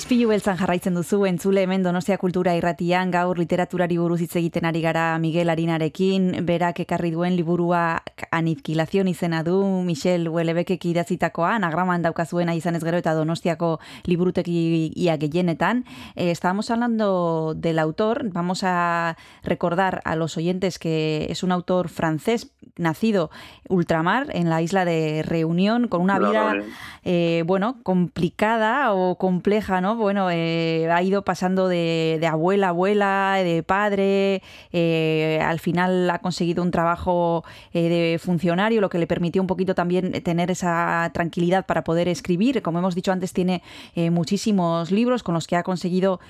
Ispilu 0.00 0.30
beltzan 0.30 0.56
jarraitzen 0.56 0.94
duzu 0.96 1.26
entzule 1.28 1.66
hemen 1.66 1.82
Donostia 1.84 2.16
Kultura 2.16 2.54
Irratian 2.56 3.10
gaur 3.12 3.36
literaturari 3.36 3.98
buruz 4.00 4.22
hitz 4.24 4.32
egiten 4.40 4.64
ari 4.64 4.80
gara 4.80 5.18
Miguel 5.20 5.52
Arinarekin, 5.52 6.30
berak 6.48 6.80
ekarri 6.86 7.10
duen 7.12 7.36
liburua 7.36 8.00
Anizkilazion 8.32 9.10
izena 9.12 9.42
du 9.44 9.58
Michel 9.84 10.24
Huelebekek 10.30 10.86
idatzitakoa, 10.88 11.50
anagraman 11.58 12.06
daukazuena 12.06 12.54
izan 12.56 12.78
ez 12.78 12.82
gero 12.86 12.96
eta 13.02 13.12
Donostiako 13.12 13.74
liburutegia 14.08 15.18
gehienetan. 15.20 15.84
Eh, 16.14 16.30
estábamos 16.30 16.70
hablando 16.70 17.52
del 17.54 17.78
autor, 17.78 18.24
vamos 18.32 18.64
a 18.64 19.18
recordar 19.44 20.00
a 20.06 20.16
los 20.16 20.38
oyentes 20.38 20.78
que 20.78 21.26
es 21.28 21.42
un 21.42 21.52
autor 21.52 21.90
francés 21.90 22.48
nacido 22.78 23.30
ultramar 23.68 24.28
en 24.34 24.48
la 24.48 24.62
isla 24.62 24.84
de 24.84 25.22
Reunión 25.22 25.88
con 25.88 26.00
una 26.00 26.18
vida 26.18 26.54
eh. 26.54 26.64
eh, 27.04 27.42
bueno, 27.46 27.76
complicada 27.82 28.92
o 28.94 29.16
compleja, 29.16 29.82
¿no? 29.82 29.89
Bueno, 29.96 30.30
eh, 30.30 30.88
ha 30.90 31.02
ido 31.02 31.22
pasando 31.22 31.68
de, 31.68 32.20
abuela 32.30 32.68
a 32.68 32.70
abuela, 32.70 33.40
de 33.42 33.62
padre, 33.62 34.42
eh, 34.72 35.40
al 35.42 35.58
final 35.58 36.08
ha 36.10 36.18
conseguido 36.18 36.62
un 36.62 36.70
trabajo 36.70 37.44
eh, 37.72 37.88
de 37.88 38.18
funcionario, 38.18 38.80
lo 38.80 38.88
que 38.88 38.98
le 38.98 39.06
permitió 39.06 39.42
un 39.42 39.46
poquito 39.46 39.74
también 39.74 40.12
tener 40.22 40.50
esa 40.50 41.10
tranquilidad 41.12 41.66
para 41.66 41.84
poder 41.84 42.08
escribir. 42.08 42.62
Como 42.62 42.78
hemos 42.78 42.94
dicho 42.94 43.12
antes, 43.12 43.32
tiene 43.32 43.62
muchísimos 44.10 44.90
libros 44.90 45.22
con 45.22 45.34
los 45.34 45.46
que 45.46 45.56
ha 45.56 45.62
conseguido 45.62 46.20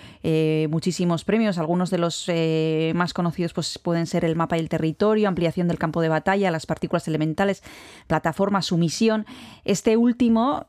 muchísimos 0.68 1.24
premios. 1.24 1.58
Algunos 1.58 1.90
de 1.90 1.98
los 1.98 2.30
más 2.94 3.12
conocidos 3.14 3.52
pues, 3.52 3.78
pueden 3.78 4.06
ser 4.06 4.24
El 4.24 4.36
mapa 4.36 4.56
y 4.56 4.61
el 4.61 4.68
territorio, 4.68 5.28
Ampliación 5.28 5.68
del 5.68 5.78
campo 5.78 6.00
de 6.00 6.08
batalla, 6.08 6.50
Las 6.50 6.66
partículas 6.66 7.06
elementales, 7.08 7.62
Plataforma, 8.06 8.62
Sumisión. 8.62 9.26
Este 9.64 9.96
último 9.96 10.66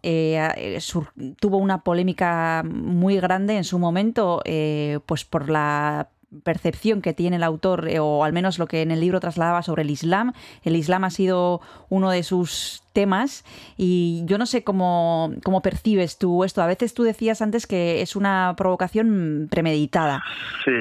tuvo 1.39 1.57
una 1.57 1.83
polémica 1.83 2.63
muy 2.81 3.17
grande 3.19 3.57
en 3.57 3.63
su 3.63 3.79
momento, 3.79 4.41
eh, 4.45 4.99
pues 5.05 5.25
por 5.25 5.49
la 5.49 6.09
percepción 6.43 7.01
que 7.01 7.13
tiene 7.13 7.35
el 7.35 7.43
autor, 7.43 7.87
eh, 7.89 7.99
o 7.99 8.23
al 8.23 8.33
menos 8.33 8.57
lo 8.57 8.67
que 8.67 8.81
en 8.81 8.91
el 8.91 9.01
libro 9.01 9.19
trasladaba 9.19 9.63
sobre 9.63 9.83
el 9.83 9.89
Islam. 9.89 10.33
El 10.63 10.75
Islam 10.75 11.03
ha 11.03 11.09
sido 11.09 11.61
uno 11.89 12.09
de 12.09 12.23
sus 12.23 12.83
temas 12.93 13.43
y 13.77 14.23
yo 14.25 14.37
no 14.37 14.45
sé 14.45 14.63
cómo, 14.63 15.33
cómo 15.43 15.61
percibes 15.61 16.17
tú 16.17 16.43
esto. 16.43 16.61
A 16.61 16.67
veces 16.67 16.93
tú 16.93 17.03
decías 17.03 17.41
antes 17.41 17.67
que 17.67 18.01
es 18.01 18.15
una 18.15 18.53
provocación 18.57 19.47
premeditada. 19.51 20.23
Sí, 20.63 20.71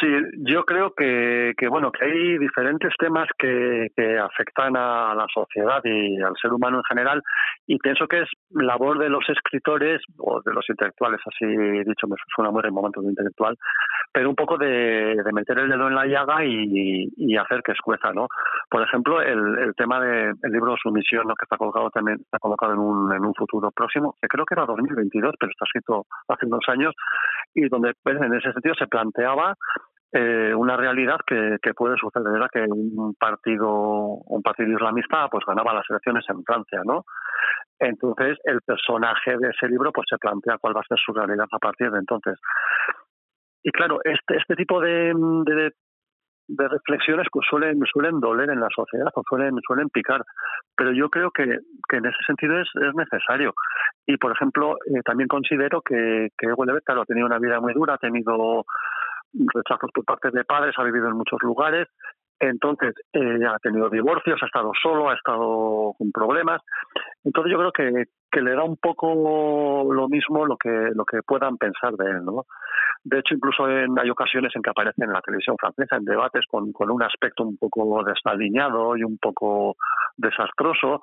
sí, 0.00 0.06
yo 0.38 0.64
creo 0.64 0.92
que, 0.94 1.52
que 1.56 1.68
bueno, 1.68 1.90
que 1.92 2.04
hay 2.04 2.38
diferentes 2.38 2.92
temas 2.98 3.28
que, 3.38 3.88
que 3.96 4.18
afectan 4.18 4.76
a 4.76 5.14
la 5.14 5.26
sociedad 5.32 5.80
y 5.84 6.20
al 6.22 6.34
ser 6.40 6.52
humano 6.52 6.78
en 6.78 6.84
general, 6.84 7.22
y 7.66 7.78
pienso 7.78 8.06
que 8.06 8.22
es 8.22 8.28
labor 8.50 8.98
de 8.98 9.08
los 9.08 9.28
escritores 9.28 10.02
o 10.18 10.40
de 10.42 10.52
los 10.52 10.64
intelectuales, 10.68 11.20
así 11.26 11.46
dicho, 11.46 12.06
me 12.06 12.16
suena 12.34 12.50
muy 12.50 12.62
en 12.64 12.74
momentos 12.74 13.04
de 13.04 13.10
intelectual, 13.10 13.56
pero 14.12 14.30
un 14.30 14.36
poco 14.36 14.56
de, 14.56 15.16
de 15.22 15.32
meter 15.32 15.58
el 15.58 15.68
dedo 15.68 15.88
en 15.88 15.94
la 15.94 16.06
llaga 16.06 16.44
y, 16.44 17.08
y 17.16 17.36
hacer 17.36 17.62
que 17.62 17.72
escueza, 17.72 18.12
¿no? 18.12 18.28
Por 18.70 18.82
ejemplo, 18.82 19.20
el, 19.20 19.58
el 19.58 19.74
tema 19.74 20.00
del 20.00 20.34
libro 20.50 20.76
Sumisión, 20.76 21.26
¿no? 21.26 21.34
que 21.34 21.44
está 21.44 21.56
colocado 21.56 21.90
también, 21.90 22.18
está 22.20 22.38
colocado 22.38 22.72
en 22.72 22.78
un, 22.78 23.12
en 23.12 23.24
un 23.24 23.34
futuro 23.34 23.70
próximo, 23.70 24.14
que 24.20 24.28
creo 24.28 24.44
que 24.44 24.54
era 24.54 24.66
2022, 24.66 25.34
pero 25.38 25.50
está 25.50 25.64
escrito 25.64 26.06
hace 26.28 26.46
unos 26.46 26.64
años, 26.68 26.94
y 27.56 27.68
donde 27.68 27.94
pues, 28.02 28.20
en 28.20 28.34
ese 28.34 28.52
sentido 28.52 28.74
se 28.78 28.86
planteaba 28.86 29.54
eh, 30.12 30.54
una 30.54 30.76
realidad 30.76 31.18
que, 31.26 31.56
que 31.60 31.74
puede 31.74 31.96
suceder, 31.96 32.36
era 32.36 32.48
que 32.52 32.60
un 32.60 33.14
partido, 33.18 33.68
un 33.68 34.42
partido 34.42 34.72
islamista 34.72 35.28
pues 35.28 35.44
ganaba 35.46 35.74
las 35.74 35.90
elecciones 35.90 36.24
en 36.28 36.44
Francia, 36.44 36.80
¿no? 36.84 37.04
Entonces 37.78 38.38
el 38.44 38.60
personaje 38.62 39.36
de 39.38 39.50
ese 39.50 39.68
libro 39.68 39.90
pues 39.92 40.06
se 40.08 40.18
plantea 40.18 40.58
cuál 40.58 40.76
va 40.76 40.80
a 40.80 40.88
ser 40.88 40.98
su 40.98 41.12
realidad 41.12 41.46
a 41.50 41.58
partir 41.58 41.90
de 41.90 41.98
entonces. 41.98 42.38
Y 43.62 43.72
claro, 43.72 43.98
este, 44.04 44.36
este 44.36 44.54
tipo 44.54 44.80
de, 44.80 45.12
de, 45.44 45.72
de 46.48 46.68
reflexiones 46.68 47.26
que 47.32 47.40
suelen, 47.48 47.80
suelen 47.92 48.20
doler 48.20 48.50
en 48.50 48.60
la 48.60 48.68
sociedad 48.74 49.10
o 49.14 49.22
suelen, 49.28 49.56
suelen 49.66 49.88
picar. 49.90 50.22
Pero 50.76 50.92
yo 50.92 51.08
creo 51.08 51.30
que, 51.30 51.44
que 51.88 51.96
en 51.96 52.06
ese 52.06 52.18
sentido 52.26 52.58
es, 52.60 52.68
es 52.74 52.94
necesario. 52.94 53.54
Y, 54.06 54.16
por 54.16 54.32
ejemplo, 54.32 54.76
eh, 54.86 55.00
también 55.04 55.28
considero 55.28 55.80
que, 55.82 56.28
que 56.38 56.52
Houellebecq, 56.52 56.84
claro, 56.84 57.02
ha 57.02 57.06
tenido 57.06 57.26
una 57.26 57.38
vida 57.38 57.60
muy 57.60 57.74
dura, 57.74 57.94
ha 57.94 57.98
tenido 57.98 58.64
rechazos 59.54 59.90
por 59.92 60.04
parte 60.04 60.30
de 60.30 60.44
padres, 60.44 60.74
ha 60.78 60.84
vivido 60.84 61.08
en 61.08 61.16
muchos 61.16 61.38
lugares, 61.42 61.88
entonces 62.38 62.94
eh, 63.12 63.38
ha 63.48 63.58
tenido 63.58 63.88
divorcios, 63.88 64.38
ha 64.42 64.46
estado 64.46 64.72
solo, 64.82 65.10
ha 65.10 65.14
estado 65.14 65.94
con 65.96 66.10
problemas. 66.12 66.62
Entonces 67.24 67.52
yo 67.52 67.58
creo 67.58 67.72
que, 67.72 68.04
que 68.30 68.40
le 68.42 68.52
da 68.52 68.64
un 68.64 68.76
poco 68.76 69.84
lo 69.92 70.08
mismo 70.08 70.44
lo 70.46 70.56
que 70.56 70.90
lo 70.94 71.04
que 71.04 71.22
puedan 71.22 71.56
pensar 71.56 71.94
de 71.94 72.10
él, 72.10 72.24
¿no? 72.24 72.44
De 73.04 73.20
hecho, 73.20 73.34
incluso 73.34 73.68
en, 73.68 73.98
hay 73.98 74.10
ocasiones 74.10 74.52
en 74.56 74.62
que 74.62 74.70
aparece 74.70 75.04
en 75.04 75.12
la 75.12 75.20
televisión 75.20 75.56
francesa 75.58 75.96
en 75.96 76.04
debates 76.04 76.44
con, 76.50 76.72
con 76.72 76.90
un 76.90 77.02
aspecto 77.02 77.44
un 77.44 77.56
poco 77.56 78.02
desaliñado 78.02 78.96
y 78.96 79.04
un 79.04 79.16
poco 79.18 79.76
desastroso, 80.16 81.00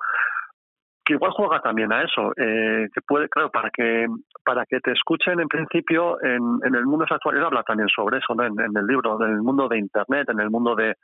que 1.04 1.14
igual 1.14 1.32
juega 1.32 1.60
también 1.60 1.92
a 1.92 2.02
eso, 2.02 2.32
eh, 2.36 2.88
que 2.92 3.00
puede, 3.06 3.28
claro, 3.28 3.50
para 3.50 3.70
que 3.70 4.06
para 4.44 4.64
que 4.66 4.80
te 4.80 4.92
escuchen 4.92 5.40
en 5.40 5.48
principio 5.48 6.22
en, 6.22 6.60
el 6.62 6.84
mundo 6.84 7.06
actual, 7.08 7.36
él 7.36 7.44
habla 7.44 7.62
también 7.62 7.88
sobre 7.88 8.18
eso, 8.18 8.34
¿no? 8.34 8.44
en, 8.44 8.76
el 8.76 8.86
libro, 8.86 9.22
en 9.24 9.32
el 9.32 9.42
mundo 9.42 9.68
de 9.68 9.78
Internet, 9.78 10.28
en 10.28 10.40
el 10.40 10.50
mundo 10.50 10.74
de, 10.74 10.94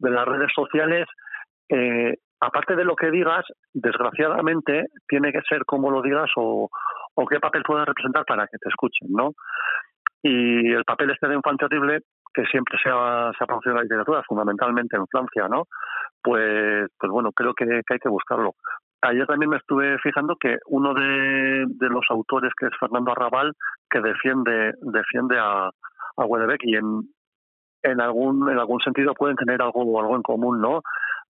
las 0.00 0.26
redes 0.26 0.50
sociales, 0.54 1.06
eh, 1.68 2.14
aparte 2.40 2.76
de 2.76 2.84
lo 2.84 2.94
que 2.94 3.10
digas, 3.10 3.44
desgraciadamente 3.72 4.86
tiene 5.08 5.32
que 5.32 5.40
ser 5.48 5.64
como 5.64 5.90
lo 5.90 6.02
digas 6.02 6.30
o, 6.36 6.68
qué 7.30 7.40
papel 7.40 7.62
puedes 7.62 7.86
representar 7.86 8.24
para 8.26 8.46
que 8.46 8.58
te 8.58 8.68
escuchen, 8.68 9.08
¿no? 9.10 9.32
Y 10.22 10.72
el 10.72 10.84
papel 10.84 11.10
este 11.10 11.28
de 11.28 11.34
Enfant 11.34 11.58
Terrible, 11.58 12.00
que 12.34 12.44
siempre 12.46 12.78
se 12.82 12.90
ha, 12.90 13.32
producido 13.46 13.72
en 13.72 13.76
la 13.76 13.82
literatura, 13.82 14.22
fundamentalmente 14.26 14.96
en 14.96 15.06
Francia, 15.08 15.48
¿no? 15.48 15.64
Pues, 16.22 16.88
pues 16.98 17.10
bueno, 17.10 17.30
creo 17.32 17.54
que 17.54 17.64
hay 17.64 17.98
que 17.98 18.08
buscarlo. 18.08 18.54
Ayer 19.02 19.26
también 19.26 19.50
me 19.50 19.56
estuve 19.56 19.98
fijando 19.98 20.36
que 20.36 20.58
uno 20.66 20.94
de, 20.94 21.66
los 21.88 22.04
autores, 22.08 22.52
que 22.56 22.66
es 22.66 22.72
Fernando 22.78 23.10
Arrabal, 23.10 23.52
que 23.90 24.00
defiende 24.00 24.74
defiende 24.80 25.38
a, 25.40 25.66
a 25.66 26.26
y 26.60 26.76
en, 26.76 27.02
en 27.82 28.00
algún 28.00 28.48
en 28.48 28.58
algún 28.58 28.80
sentido 28.80 29.12
pueden 29.14 29.36
tener 29.36 29.60
algo 29.60 30.00
algo 30.00 30.14
en 30.14 30.22
común, 30.22 30.60
¿no? 30.60 30.82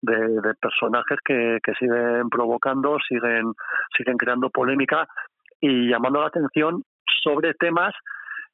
De, 0.01 0.53
personajes 0.59 1.19
que, 1.23 1.59
siguen 1.79 2.29
provocando, 2.29 2.97
siguen 3.07 3.53
siguen 3.95 4.17
creando 4.17 4.49
polémica 4.49 5.07
y 5.61 5.89
llamando 5.89 6.19
la 6.19 6.27
atención 6.27 6.83
sobre 7.23 7.53
temas 7.53 7.93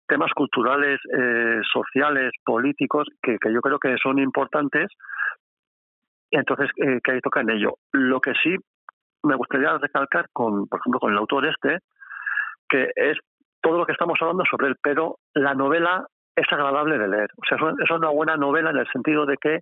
temas 0.08 0.32
culturales, 0.34 1.00
eh, 1.18 1.60
sociales, 1.74 2.32
políticos, 2.46 3.08
que, 3.22 3.38
que 3.40 3.52
yo 3.52 3.62
creo 3.62 3.80
que 3.80 3.98
son 4.02 4.20
importantes. 4.20 4.90
Entonces, 6.32 6.70
eh, 6.78 7.00
que 7.04 7.12
ahí 7.12 7.20
toca 7.20 7.42
en 7.42 7.50
ello. 7.50 7.76
Lo 7.92 8.22
que 8.22 8.34
sí 8.42 8.56
me 9.24 9.36
gustaría 9.36 9.78
recalcar, 9.78 10.28
con, 10.34 10.68
por 10.68 10.80
ejemplo, 10.80 11.00
con 11.00 11.12
el 11.12 11.18
autor 11.18 11.46
este, 11.48 11.80
que 12.70 12.90
es 12.96 13.18
todo 13.62 13.78
lo 13.78 13.86
que 13.86 13.92
estamos 13.94 14.18
hablando 14.22 14.44
sobre 14.50 14.68
él, 14.68 14.76
pero 14.82 15.18
la 15.34 15.54
novela 15.54 16.06
es 16.36 16.46
agradable 16.52 16.98
de 16.98 17.08
leer. 17.08 17.30
O 17.38 17.46
sea, 17.48 17.58
es 17.58 17.76
es 17.84 17.92
una 17.92 18.10
buena 18.10 18.38
novela 18.38 18.70
en 18.70 18.78
el 18.78 18.88
sentido 18.92 19.26
de 19.26 19.38
que 19.38 19.60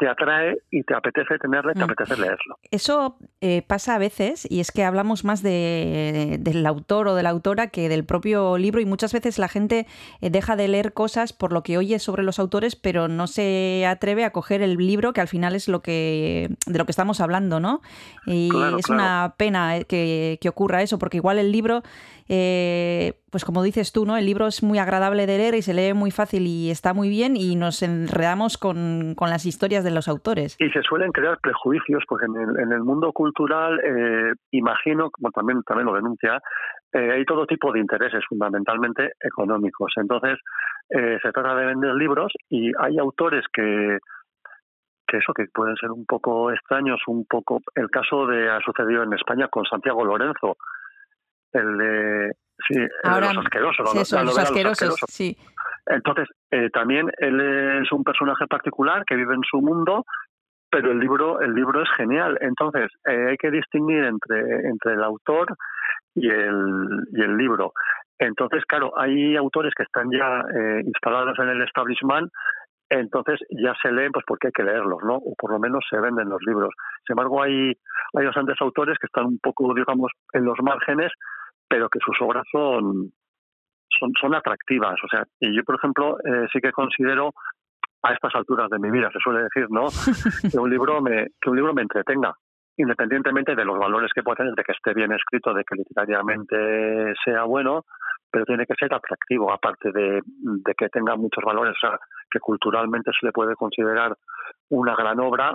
te 0.00 0.08
atrae 0.08 0.56
y 0.70 0.82
te 0.82 0.94
apetece 0.96 1.38
tenerle, 1.38 1.74
te 1.74 1.80
Mm. 1.80 1.82
apetece 1.84 2.16
leerlo. 2.16 2.56
Eso 2.70 3.18
eh, 3.42 3.62
pasa 3.66 3.94
a 3.94 3.98
veces 3.98 4.46
y 4.50 4.60
es 4.60 4.72
que 4.72 4.82
hablamos 4.82 5.24
más 5.24 5.42
de, 5.42 6.38
del 6.40 6.64
autor 6.66 7.06
o 7.08 7.14
de 7.14 7.22
la 7.22 7.28
autora 7.30 7.66
que 7.68 7.88
del 7.90 8.04
propio 8.04 8.56
libro 8.56 8.80
y 8.80 8.86
muchas 8.86 9.12
veces 9.12 9.38
la 9.38 9.48
gente 9.48 9.86
eh, 10.22 10.30
deja 10.30 10.56
de 10.56 10.68
leer 10.68 10.94
cosas 10.94 11.32
por 11.34 11.52
lo 11.52 11.62
que 11.62 11.76
oye 11.76 11.98
sobre 11.98 12.22
los 12.22 12.38
autores 12.38 12.76
pero 12.76 13.08
no 13.08 13.26
se 13.26 13.84
atreve 13.86 14.24
a 14.24 14.30
coger 14.32 14.62
el 14.62 14.76
libro 14.78 15.12
que 15.12 15.20
al 15.20 15.28
final 15.28 15.54
es 15.54 15.68
lo 15.68 15.82
que 15.82 16.48
de 16.66 16.78
lo 16.78 16.86
que 16.86 16.92
estamos 16.92 17.20
hablando, 17.20 17.60
¿no? 17.60 17.82
Y 18.26 18.48
Claro, 18.48 18.78
es 18.78 18.86
claro. 18.86 19.02
una 19.02 19.34
pena 19.36 19.76
eh, 19.76 19.84
que, 19.84 20.38
que 20.40 20.48
ocurra 20.48 20.80
eso 20.82 20.98
porque 20.98 21.18
igual 21.18 21.38
el 21.38 21.52
libro, 21.52 21.82
eh, 22.32 23.14
pues 23.32 23.44
como 23.44 23.64
dices 23.64 23.90
tú, 23.92 24.06
¿no? 24.06 24.16
El 24.16 24.24
libro 24.24 24.46
es 24.46 24.62
muy 24.62 24.78
agradable 24.78 25.26
de 25.26 25.36
leer 25.36 25.54
y 25.56 25.62
se 25.62 25.74
lee 25.74 25.94
muy 25.94 26.12
fácil 26.12 26.46
y 26.46 26.70
está 26.70 26.94
muy 26.94 27.08
bien 27.08 27.36
y 27.36 27.56
nos 27.56 27.82
enredamos 27.82 28.56
con, 28.56 29.16
con 29.16 29.30
las 29.30 29.46
historias 29.46 29.82
de 29.82 29.90
los 29.90 30.06
autores. 30.06 30.56
Y 30.60 30.70
se 30.70 30.80
suelen 30.82 31.10
crear 31.10 31.38
prejuicios, 31.42 32.04
porque 32.08 32.26
en 32.26 32.36
el, 32.36 32.60
en 32.60 32.72
el 32.72 32.84
mundo 32.84 33.10
cultural, 33.12 33.80
eh, 33.80 34.32
imagino, 34.52 35.10
como 35.10 35.32
también, 35.32 35.64
también 35.64 35.86
lo 35.86 35.94
denuncia, 35.94 36.40
eh, 36.92 37.10
hay 37.10 37.24
todo 37.24 37.46
tipo 37.46 37.72
de 37.72 37.80
intereses, 37.80 38.22
fundamentalmente 38.28 39.10
económicos. 39.20 39.92
Entonces, 39.96 40.38
eh, 40.88 41.18
se 41.20 41.32
trata 41.32 41.56
de 41.56 41.66
vender 41.66 41.94
libros 41.96 42.32
y 42.48 42.70
hay 42.78 42.96
autores 42.98 43.44
que 43.52 43.98
que 45.08 45.16
eso 45.16 45.32
que 45.34 45.46
pueden 45.52 45.74
ser 45.74 45.90
un 45.90 46.06
poco 46.06 46.52
extraños, 46.52 47.00
un 47.08 47.26
poco 47.28 47.58
el 47.74 47.90
caso 47.90 48.28
de 48.28 48.48
ha 48.48 48.60
sucedido 48.60 49.02
en 49.02 49.12
España 49.12 49.48
con 49.48 49.64
Santiago 49.64 50.04
Lorenzo, 50.04 50.56
el 51.52 51.78
de 51.78 52.32
sí, 52.68 52.74
el 52.78 53.14
de 53.14 53.20
los 53.20 53.36
asquerosos, 53.38 53.90
sí, 53.90 53.96
la- 53.96 54.02
eso, 54.02 54.16
la 54.16 54.24
los 54.24 54.38
Asquerosos. 54.38 54.96
sí. 55.08 55.36
Entonces, 55.86 56.28
eh, 56.50 56.68
también 56.70 57.10
él 57.18 57.40
es 57.82 57.90
un 57.92 58.04
personaje 58.04 58.46
particular 58.46 59.02
que 59.06 59.16
vive 59.16 59.34
en 59.34 59.42
su 59.42 59.60
mundo, 59.60 60.04
pero 60.70 60.92
el 60.92 61.00
libro, 61.00 61.40
el 61.40 61.52
libro 61.54 61.82
es 61.82 61.88
genial. 61.96 62.38
Entonces, 62.40 62.88
eh, 63.08 63.26
hay 63.30 63.36
que 63.36 63.50
distinguir 63.50 64.04
entre, 64.04 64.68
entre 64.68 64.92
el 64.92 65.02
autor 65.02 65.48
y 66.14 66.28
el, 66.28 67.06
y 67.12 67.22
el 67.22 67.36
libro. 67.36 67.72
Entonces, 68.18 68.64
claro, 68.66 68.92
hay 68.98 69.34
autores 69.36 69.72
que 69.74 69.82
están 69.82 70.10
ya 70.12 70.44
eh, 70.54 70.82
instalados 70.84 71.36
en 71.40 71.48
el 71.48 71.62
establishment, 71.62 72.30
entonces 72.90 73.40
ya 73.50 73.72
se 73.82 73.90
leen 73.90 74.12
pues 74.12 74.24
porque 74.26 74.48
hay 74.48 74.52
que 74.52 74.62
leerlos, 74.64 74.98
¿no? 75.02 75.14
O 75.16 75.34
por 75.38 75.50
lo 75.52 75.58
menos 75.58 75.84
se 75.88 75.98
venden 75.98 76.28
los 76.28 76.42
libros. 76.46 76.70
Sin 77.06 77.14
embargo, 77.14 77.42
hay, 77.42 77.72
hay 78.14 78.26
bastantes 78.26 78.56
autores 78.60 78.98
que 78.98 79.06
están 79.06 79.26
un 79.26 79.38
poco, 79.40 79.72
digamos, 79.74 80.12
en 80.34 80.44
los 80.44 80.58
márgenes, 80.62 81.10
pero 81.70 81.88
que 81.88 82.00
sus 82.04 82.20
obras 82.20 82.44
son, 82.50 83.12
son, 83.88 84.12
son 84.20 84.34
atractivas. 84.34 84.98
O 85.04 85.08
sea, 85.08 85.24
y 85.38 85.56
yo, 85.56 85.62
por 85.62 85.76
ejemplo, 85.76 86.18
eh, 86.18 86.46
sí 86.52 86.60
que 86.60 86.72
considero 86.72 87.32
a 88.02 88.12
estas 88.12 88.34
alturas 88.34 88.68
de 88.70 88.80
mi 88.80 88.90
vida, 88.90 89.08
se 89.12 89.20
suele 89.20 89.44
decir, 89.44 89.66
¿no? 89.70 89.86
que 90.50 90.58
un 90.58 90.68
libro 90.68 91.00
me, 91.00 91.28
que 91.40 91.48
un 91.48 91.56
libro 91.56 91.72
me 91.72 91.82
entretenga, 91.82 92.34
independientemente 92.76 93.54
de 93.54 93.64
los 93.64 93.78
valores 93.78 94.10
que 94.12 94.22
pueda 94.22 94.36
tener, 94.36 94.54
de 94.54 94.64
que 94.64 94.72
esté 94.72 94.92
bien 94.94 95.12
escrito, 95.12 95.54
de 95.54 95.62
que 95.62 95.76
literariamente 95.76 97.14
sea 97.24 97.44
bueno, 97.44 97.84
pero 98.32 98.44
tiene 98.44 98.66
que 98.66 98.74
ser 98.74 98.92
atractivo, 98.92 99.52
aparte 99.52 99.92
de, 99.92 100.22
de 100.24 100.74
que 100.74 100.88
tenga 100.88 101.14
muchos 101.14 101.44
valores, 101.44 101.76
o 101.76 101.86
sea, 101.86 101.98
que 102.30 102.40
culturalmente 102.40 103.12
se 103.18 103.26
le 103.26 103.32
puede 103.32 103.54
considerar 103.54 104.16
una 104.70 104.96
gran 104.96 105.20
obra, 105.20 105.54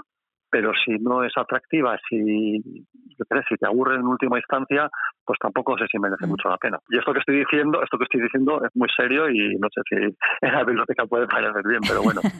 pero 0.49 0.71
si 0.85 0.91
no 0.99 1.23
es 1.23 1.33
atractiva, 1.35 1.97
si, 2.09 2.61
si 2.61 3.55
te 3.57 3.65
aburre 3.65 3.95
en 3.95 4.05
última 4.05 4.37
instancia, 4.37 4.89
pues 5.25 5.39
tampoco 5.39 5.77
sé 5.77 5.85
si 5.91 5.97
merece 5.99 6.27
mucho 6.27 6.49
la 6.49 6.57
pena. 6.57 6.79
Y 6.89 6.97
esto 6.97 7.11
que 7.13 7.19
estoy 7.19 7.39
diciendo, 7.39 7.81
esto 7.83 7.97
que 7.97 8.03
estoy 8.03 8.21
diciendo 8.21 8.63
es 8.63 8.69
muy 8.75 8.87
serio 8.95 9.29
y 9.29 9.57
no 9.57 9.67
sé 9.73 9.81
si 9.89 9.95
en 9.95 10.15
la 10.53 10.63
biblioteca 10.63 11.05
puede 11.05 11.27
parecer 11.27 11.63
bien, 11.67 11.81
pero 11.87 12.03
bueno. 12.03 12.21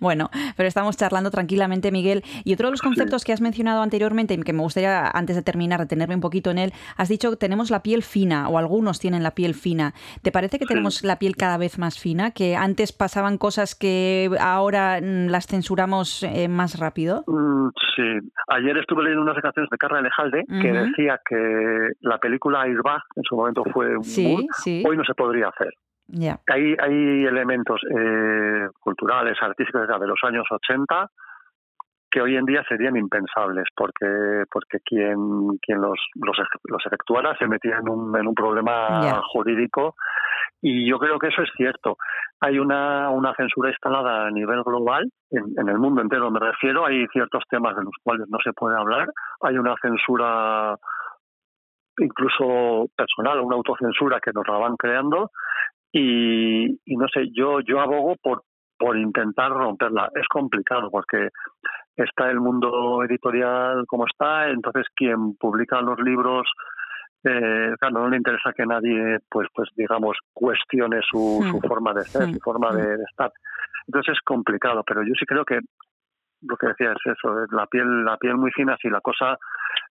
Bueno, 0.00 0.30
pero 0.56 0.68
estamos 0.68 0.96
charlando 0.96 1.30
tranquilamente, 1.30 1.90
Miguel. 1.90 2.22
Y 2.44 2.52
otro 2.54 2.68
de 2.68 2.72
los 2.72 2.82
conceptos 2.82 3.24
que 3.24 3.32
has 3.32 3.40
mencionado 3.40 3.82
anteriormente 3.82 4.34
y 4.34 4.42
que 4.42 4.52
me 4.52 4.62
gustaría, 4.62 5.08
antes 5.08 5.34
de 5.34 5.42
terminar, 5.42 5.80
detenerme 5.80 6.14
un 6.14 6.20
poquito 6.20 6.50
en 6.50 6.58
él, 6.58 6.72
has 6.96 7.08
dicho 7.08 7.30
que 7.30 7.36
tenemos 7.36 7.70
la 7.70 7.82
piel 7.82 8.04
fina, 8.04 8.48
o 8.48 8.58
algunos 8.58 9.00
tienen 9.00 9.24
la 9.24 9.32
piel 9.32 9.54
fina. 9.54 9.94
¿Te 10.22 10.30
parece 10.30 10.58
que 10.60 10.66
tenemos 10.66 11.02
la 11.02 11.18
piel 11.18 11.36
cada 11.36 11.58
vez 11.58 11.78
más 11.78 11.98
fina? 11.98 12.30
¿Que 12.30 12.54
antes 12.54 12.92
pasaban 12.92 13.38
cosas 13.38 13.74
que 13.74 14.30
ahora 14.40 15.00
mm, 15.00 15.28
las 15.28 15.48
censuramos 15.48 16.22
eh, 16.22 16.46
más 16.46 16.78
rápido? 16.78 17.24
Mm, 17.26 17.57
Sí, 17.96 18.02
ayer 18.48 18.76
estuve 18.78 19.02
leyendo 19.02 19.22
unas 19.22 19.34
declaraciones 19.36 19.70
de 19.70 19.78
Carla 19.78 20.00
Lejalde 20.02 20.44
que 20.48 20.72
decía 20.72 21.20
que 21.28 21.90
la 22.00 22.18
película 22.18 22.62
Airbag 22.62 23.02
en 23.16 23.22
su 23.24 23.36
momento 23.36 23.64
fue 23.72 23.96
un 23.96 24.04
Sí, 24.04 24.26
boom, 24.34 24.46
sí. 24.52 24.82
hoy 24.86 24.96
no 24.96 25.04
se 25.04 25.14
podría 25.14 25.48
hacer. 25.48 25.72
Hay, 26.46 26.74
hay 26.78 27.24
elementos 27.26 27.80
eh, 27.90 28.68
culturales, 28.80 29.36
artísticos 29.42 29.86
de 29.86 30.06
los 30.06 30.18
años 30.22 30.44
80 30.50 31.10
que 32.10 32.20
hoy 32.20 32.36
en 32.36 32.44
día 32.44 32.62
serían 32.68 32.96
impensables 32.96 33.64
porque 33.76 34.44
porque 34.50 34.78
quien 34.84 35.58
quien 35.60 35.80
los 35.80 35.98
los, 36.14 36.36
los 36.64 36.86
efectuara 36.86 37.36
se 37.38 37.46
metía 37.46 37.78
en 37.78 37.88
un, 37.88 38.16
en 38.16 38.26
un 38.26 38.34
problema 38.34 39.20
jurídico 39.32 39.94
y 40.60 40.88
yo 40.88 40.98
creo 40.98 41.18
que 41.18 41.28
eso 41.28 41.42
es 41.42 41.50
cierto. 41.56 41.96
Hay 42.40 42.58
una, 42.58 43.10
una 43.10 43.32
censura 43.34 43.70
instalada 43.70 44.26
a 44.26 44.30
nivel 44.30 44.62
global, 44.64 45.08
en, 45.30 45.44
en 45.56 45.68
el 45.68 45.78
mundo 45.78 46.00
entero 46.00 46.30
me 46.30 46.40
refiero, 46.40 46.84
hay 46.86 47.06
ciertos 47.08 47.44
temas 47.48 47.76
de 47.76 47.84
los 47.84 47.94
cuales 48.02 48.26
no 48.28 48.38
se 48.42 48.52
puede 48.52 48.76
hablar, 48.76 49.08
hay 49.42 49.56
una 49.56 49.76
censura 49.80 50.76
incluso 51.98 52.86
personal, 52.96 53.40
una 53.40 53.56
autocensura 53.56 54.20
que 54.20 54.32
nos 54.32 54.46
la 54.48 54.58
van 54.58 54.76
creando 54.76 55.30
y, 55.92 56.66
y 56.84 56.96
no 56.96 57.06
sé, 57.08 57.28
yo, 57.32 57.60
yo 57.60 57.80
abogo 57.80 58.16
por, 58.22 58.42
por 58.78 58.96
intentar 58.96 59.50
romperla. 59.50 60.10
Es 60.14 60.26
complicado 60.28 60.90
porque 60.90 61.28
está 62.04 62.30
el 62.30 62.40
mundo 62.40 63.02
editorial 63.04 63.84
como 63.86 64.06
está, 64.06 64.48
entonces 64.48 64.86
quien 64.94 65.34
publica 65.36 65.80
los 65.80 65.98
libros 66.00 66.48
eh, 67.24 67.74
claro, 67.80 68.00
no 68.00 68.08
le 68.08 68.16
interesa 68.16 68.52
que 68.52 68.64
nadie, 68.64 69.18
pues, 69.28 69.48
pues 69.52 69.68
digamos, 69.74 70.16
cuestione 70.32 71.00
su, 71.02 71.40
hmm. 71.42 71.50
su 71.50 71.60
forma 71.66 71.92
de 71.92 72.04
ser, 72.04 72.28
hmm. 72.28 72.34
su 72.34 72.40
forma 72.40 72.70
hmm. 72.70 72.76
de, 72.76 72.94
estar. 73.10 73.32
Entonces 73.86 74.14
es 74.14 74.20
complicado, 74.20 74.82
pero 74.86 75.02
yo 75.02 75.12
sí 75.18 75.26
creo 75.26 75.44
que 75.44 75.58
lo 76.42 76.56
que 76.56 76.68
decía 76.68 76.92
es 76.92 77.12
eso, 77.16 77.42
eh, 77.42 77.46
la 77.50 77.66
piel, 77.66 78.04
la 78.04 78.16
piel 78.16 78.36
muy 78.36 78.52
fina, 78.52 78.76
si 78.80 78.88
la 78.88 79.00
cosa 79.00 79.36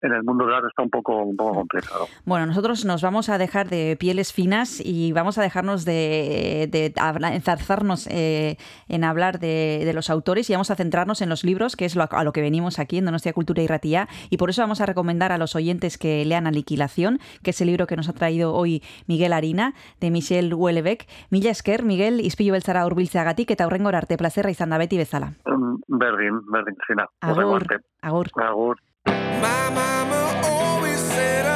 en 0.03 0.11
el 0.11 0.23
mundo 0.23 0.45
del 0.45 0.55
arte 0.55 0.67
está 0.67 0.83
un 0.83 0.89
poco, 0.89 1.23
un 1.23 1.35
poco 1.35 1.55
complicado. 1.55 2.07
Bueno, 2.25 2.45
nosotros 2.45 2.83
nos 2.85 3.01
vamos 3.01 3.29
a 3.29 3.37
dejar 3.37 3.69
de 3.69 3.95
pieles 3.97 4.33
finas 4.33 4.81
y 4.83 5.13
vamos 5.13 5.37
a 5.37 5.41
dejarnos 5.41 5.85
de, 5.85 6.67
de 6.69 6.93
enzarzarnos 7.33 8.07
eh, 8.11 8.57
en 8.89 9.05
hablar 9.05 9.39
de, 9.39 9.81
de, 9.85 9.93
los 9.93 10.09
autores 10.09 10.49
y 10.49 10.53
vamos 10.53 10.71
a 10.71 10.75
centrarnos 10.75 11.21
en 11.21 11.29
los 11.29 11.45
libros, 11.45 11.77
que 11.77 11.85
es 11.85 11.95
lo, 11.95 12.03
a 12.11 12.23
lo 12.23 12.33
que 12.33 12.41
venimos 12.41 12.79
aquí 12.79 12.97
en 12.97 13.05
Donostia 13.05 13.33
Cultura 13.33 13.63
y 13.63 13.67
Ratía. 13.67 14.09
Y 14.29 14.37
por 14.37 14.49
eso 14.49 14.61
vamos 14.61 14.81
a 14.81 14.85
recomendar 14.85 15.31
a 15.31 15.37
los 15.37 15.55
oyentes 15.55 15.97
que 15.97 16.25
lean 16.25 16.47
Aniquilación, 16.47 17.19
que 17.41 17.51
es 17.51 17.61
el 17.61 17.67
libro 17.67 17.87
que 17.87 17.95
nos 17.95 18.09
ha 18.09 18.13
traído 18.13 18.53
hoy 18.53 18.83
Miguel 19.07 19.31
Harina, 19.31 19.73
de 20.01 20.11
Michel 20.11 20.53
Huelebec. 20.53 21.07
Mila 21.29 21.49
esker, 21.49 21.83
Miguel, 21.83 22.19
izpilu 22.19 22.51
beltzara 22.51 22.85
urbiltzeagatik 22.85 23.55
eta 23.55 23.67
horrengor 23.67 23.95
arte 23.95 24.17
plazerra 24.19 24.51
izan 24.51 24.73
da 24.73 24.77
beti 24.77 24.99
bezala. 24.99 25.31
Mm, 25.47 25.77
berdin, 25.87 26.41
berdin, 26.51 26.75
zina. 26.87 27.07
Agur, 27.21 27.63
agur. 28.03 28.41
agur. 28.43 28.77
My 29.43 29.69
mama 29.71 30.41
always 30.45 31.01
said. 31.01 31.52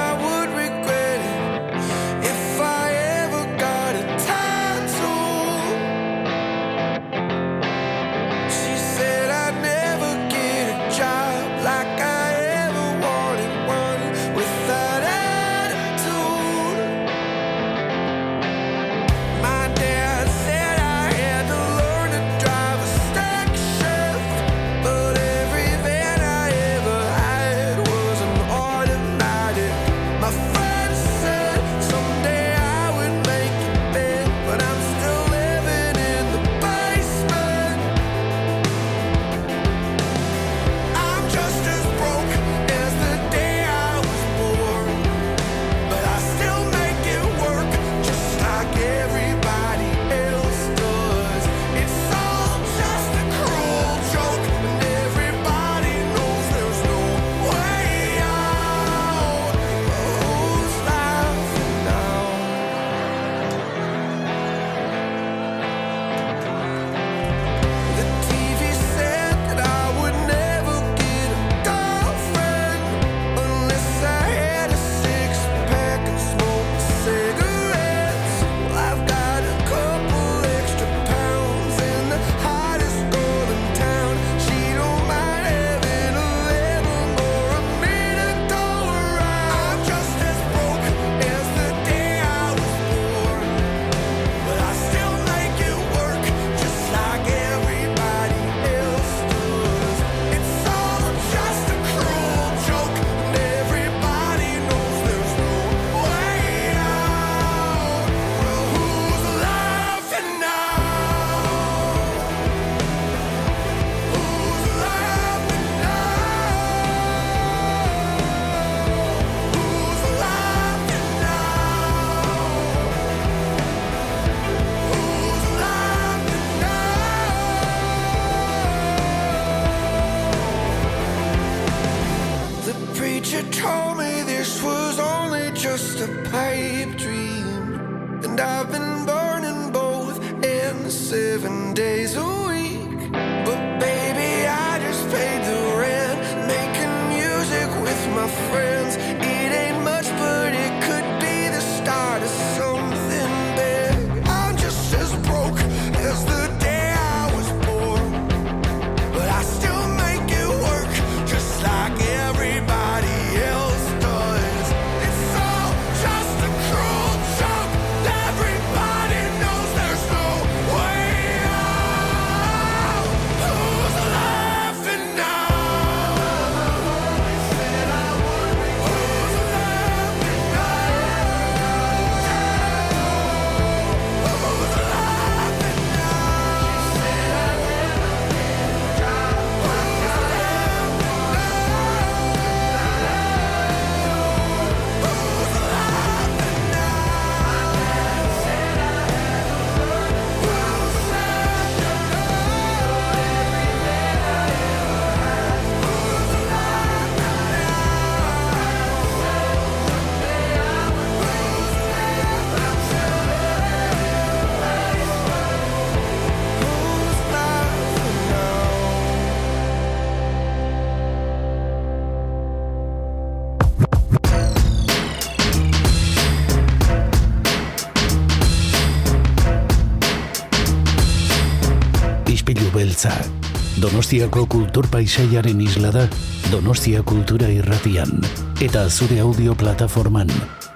Donostiako 233.98 234.45
kultur 234.45 234.86
paisaiaren 234.93 235.58
isla 235.66 235.89
da 235.89 236.04
Donostia 236.52 237.00
Kultura 237.02 237.50
Irratian 237.50 238.22
eta 238.62 238.86
zure 238.93 239.18
audio 239.26 239.58
plataforman 239.58 240.30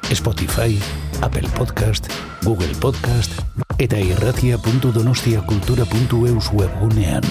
Spotify, 0.10 0.82
Apple 1.22 1.46
Podcast, 1.54 2.10
Google 2.42 2.74
Podcast 2.82 3.30
eta 3.78 4.02
irratia.donostiakultura.eus 4.02 6.50
webgunean. 6.50 7.22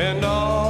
and 0.00 0.24
all 0.24 0.69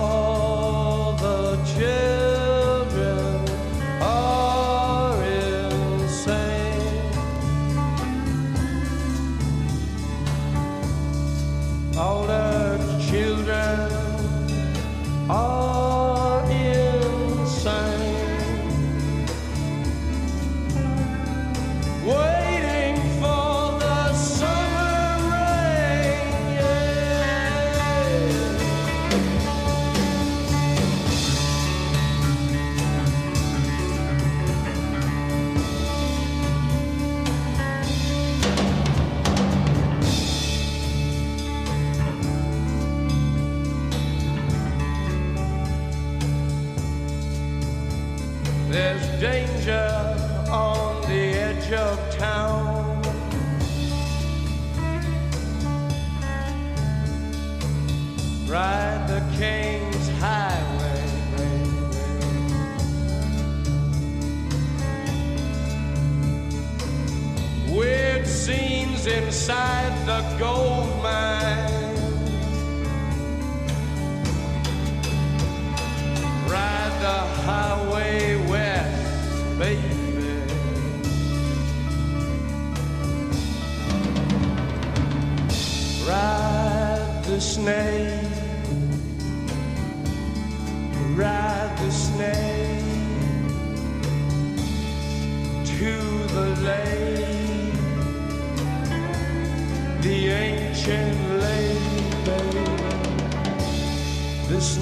go 70.40 70.69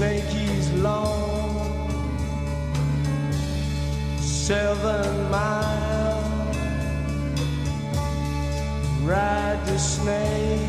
he's 0.00 0.72
long, 0.74 1.90
seven 4.20 5.30
miles. 5.30 6.56
Ride 9.02 9.60
the 9.66 9.78
snake. 9.78 10.60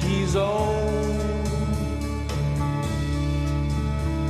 He's 0.00 0.36
old 0.36 0.92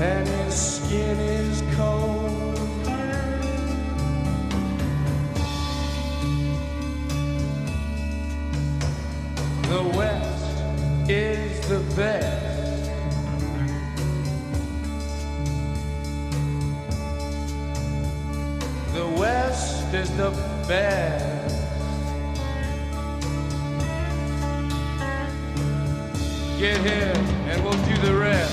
and 0.00 0.26
his 0.26 0.54
skin 0.54 1.18
is 1.18 1.61
is 11.12 11.68
the 11.68 11.78
best. 11.94 12.90
The 18.94 19.06
West 19.20 19.92
is 19.92 20.10
the 20.16 20.30
best. 20.66 21.56
Get 26.58 26.80
here 26.80 27.12
and 27.48 27.62
we'll 27.62 27.72
do 27.72 27.96
the 28.06 28.14
rest. 28.14 28.51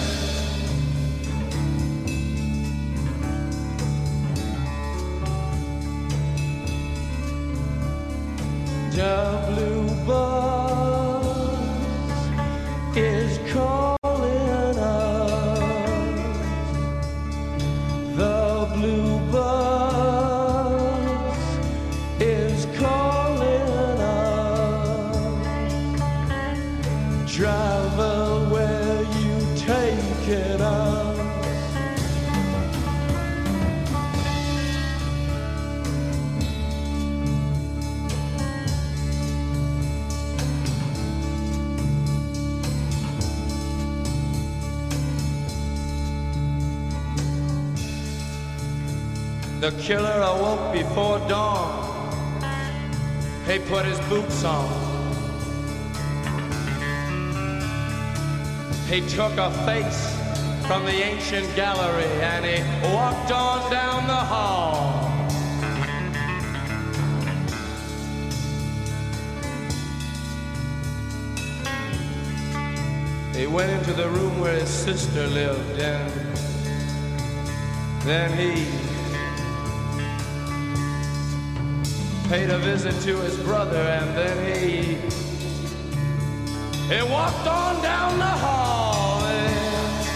He 58.90 59.02
took 59.02 59.38
a 59.38 59.52
face 59.68 60.18
from 60.66 60.84
the 60.84 60.92
ancient 60.92 61.56
gallery 61.56 62.12
and 62.24 62.44
he 62.44 62.92
walked 62.92 63.32
on 63.32 63.70
down 63.70 64.08
the 64.08 64.16
hall. 64.16 65.06
He 73.36 73.46
went 73.46 73.72
into 73.74 73.94
the 73.94 74.10
room 74.10 74.40
where 74.40 74.56
his 74.56 74.70
sister 74.70 75.28
lived 75.28 75.80
and 75.80 76.12
then 78.02 78.36
he 78.36 78.66
paid 82.28 82.50
a 82.50 82.58
visit 82.58 83.00
to 83.04 83.18
his 83.18 83.38
brother 83.38 83.78
and 83.78 84.18
then 84.18 84.58
he 84.58 85.29
he 86.90 87.04
walked 87.04 87.46
on 87.46 87.84
down 87.84 88.18
the 88.18 88.26
hall 88.26 89.24
and, 89.24 90.08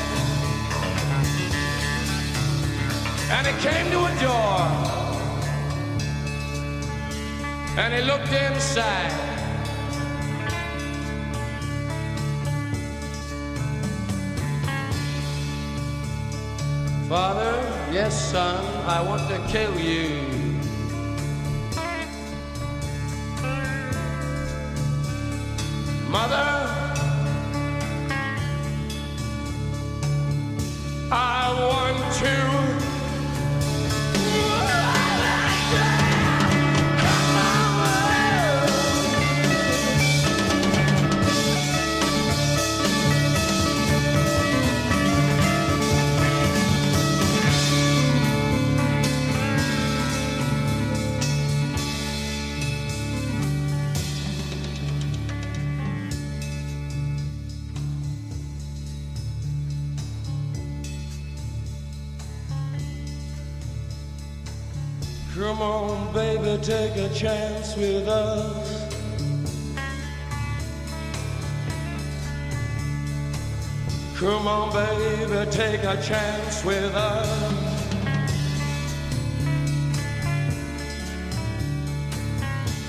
and 3.29 3.45
he 3.45 3.53
came 3.61 3.91
to 3.91 3.99
a 4.05 4.13
door. 4.19 4.93
And 7.77 7.93
he 7.93 8.01
looked 8.01 8.33
inside. 8.33 9.11
Father, 17.07 17.53
yes 17.91 18.31
son, 18.31 18.65
I 18.87 19.01
want 19.03 19.29
to 19.29 19.37
kill 19.51 19.79
you 19.79 20.32
take 66.63 66.95
a 66.95 67.13
chance 67.13 67.75
with 67.75 68.07
us. 68.07 68.89
Come 74.17 74.47
on, 74.47 74.71
baby, 74.71 75.51
take 75.51 75.83
a 75.83 76.01
chance 76.01 76.63
with 76.63 76.95
us. 76.95 77.27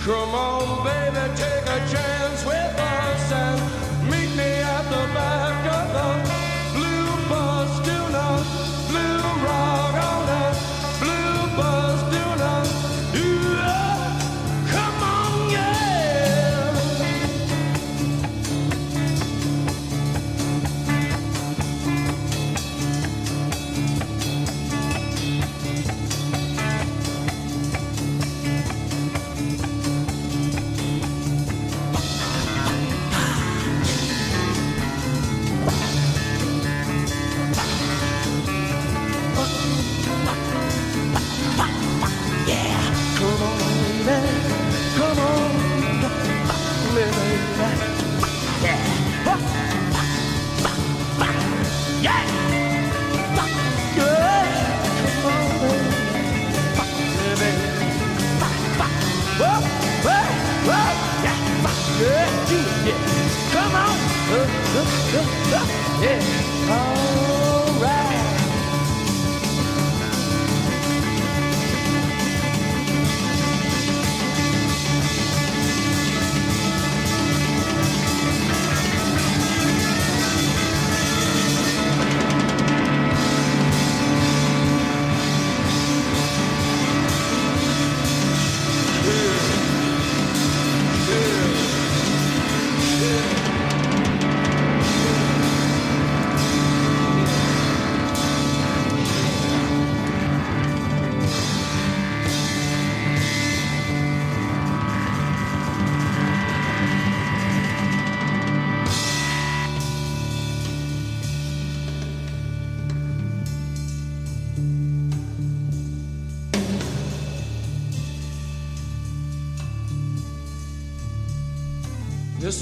Come 0.05 0.35
on, 0.35 0.85
baby, 0.85 1.35
take 1.35 1.67
a 1.67 1.81
chance 1.91 2.47
with 2.47 2.79
us 2.79 3.64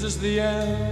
is 0.03 0.17
the 0.19 0.39
end, 0.39 0.82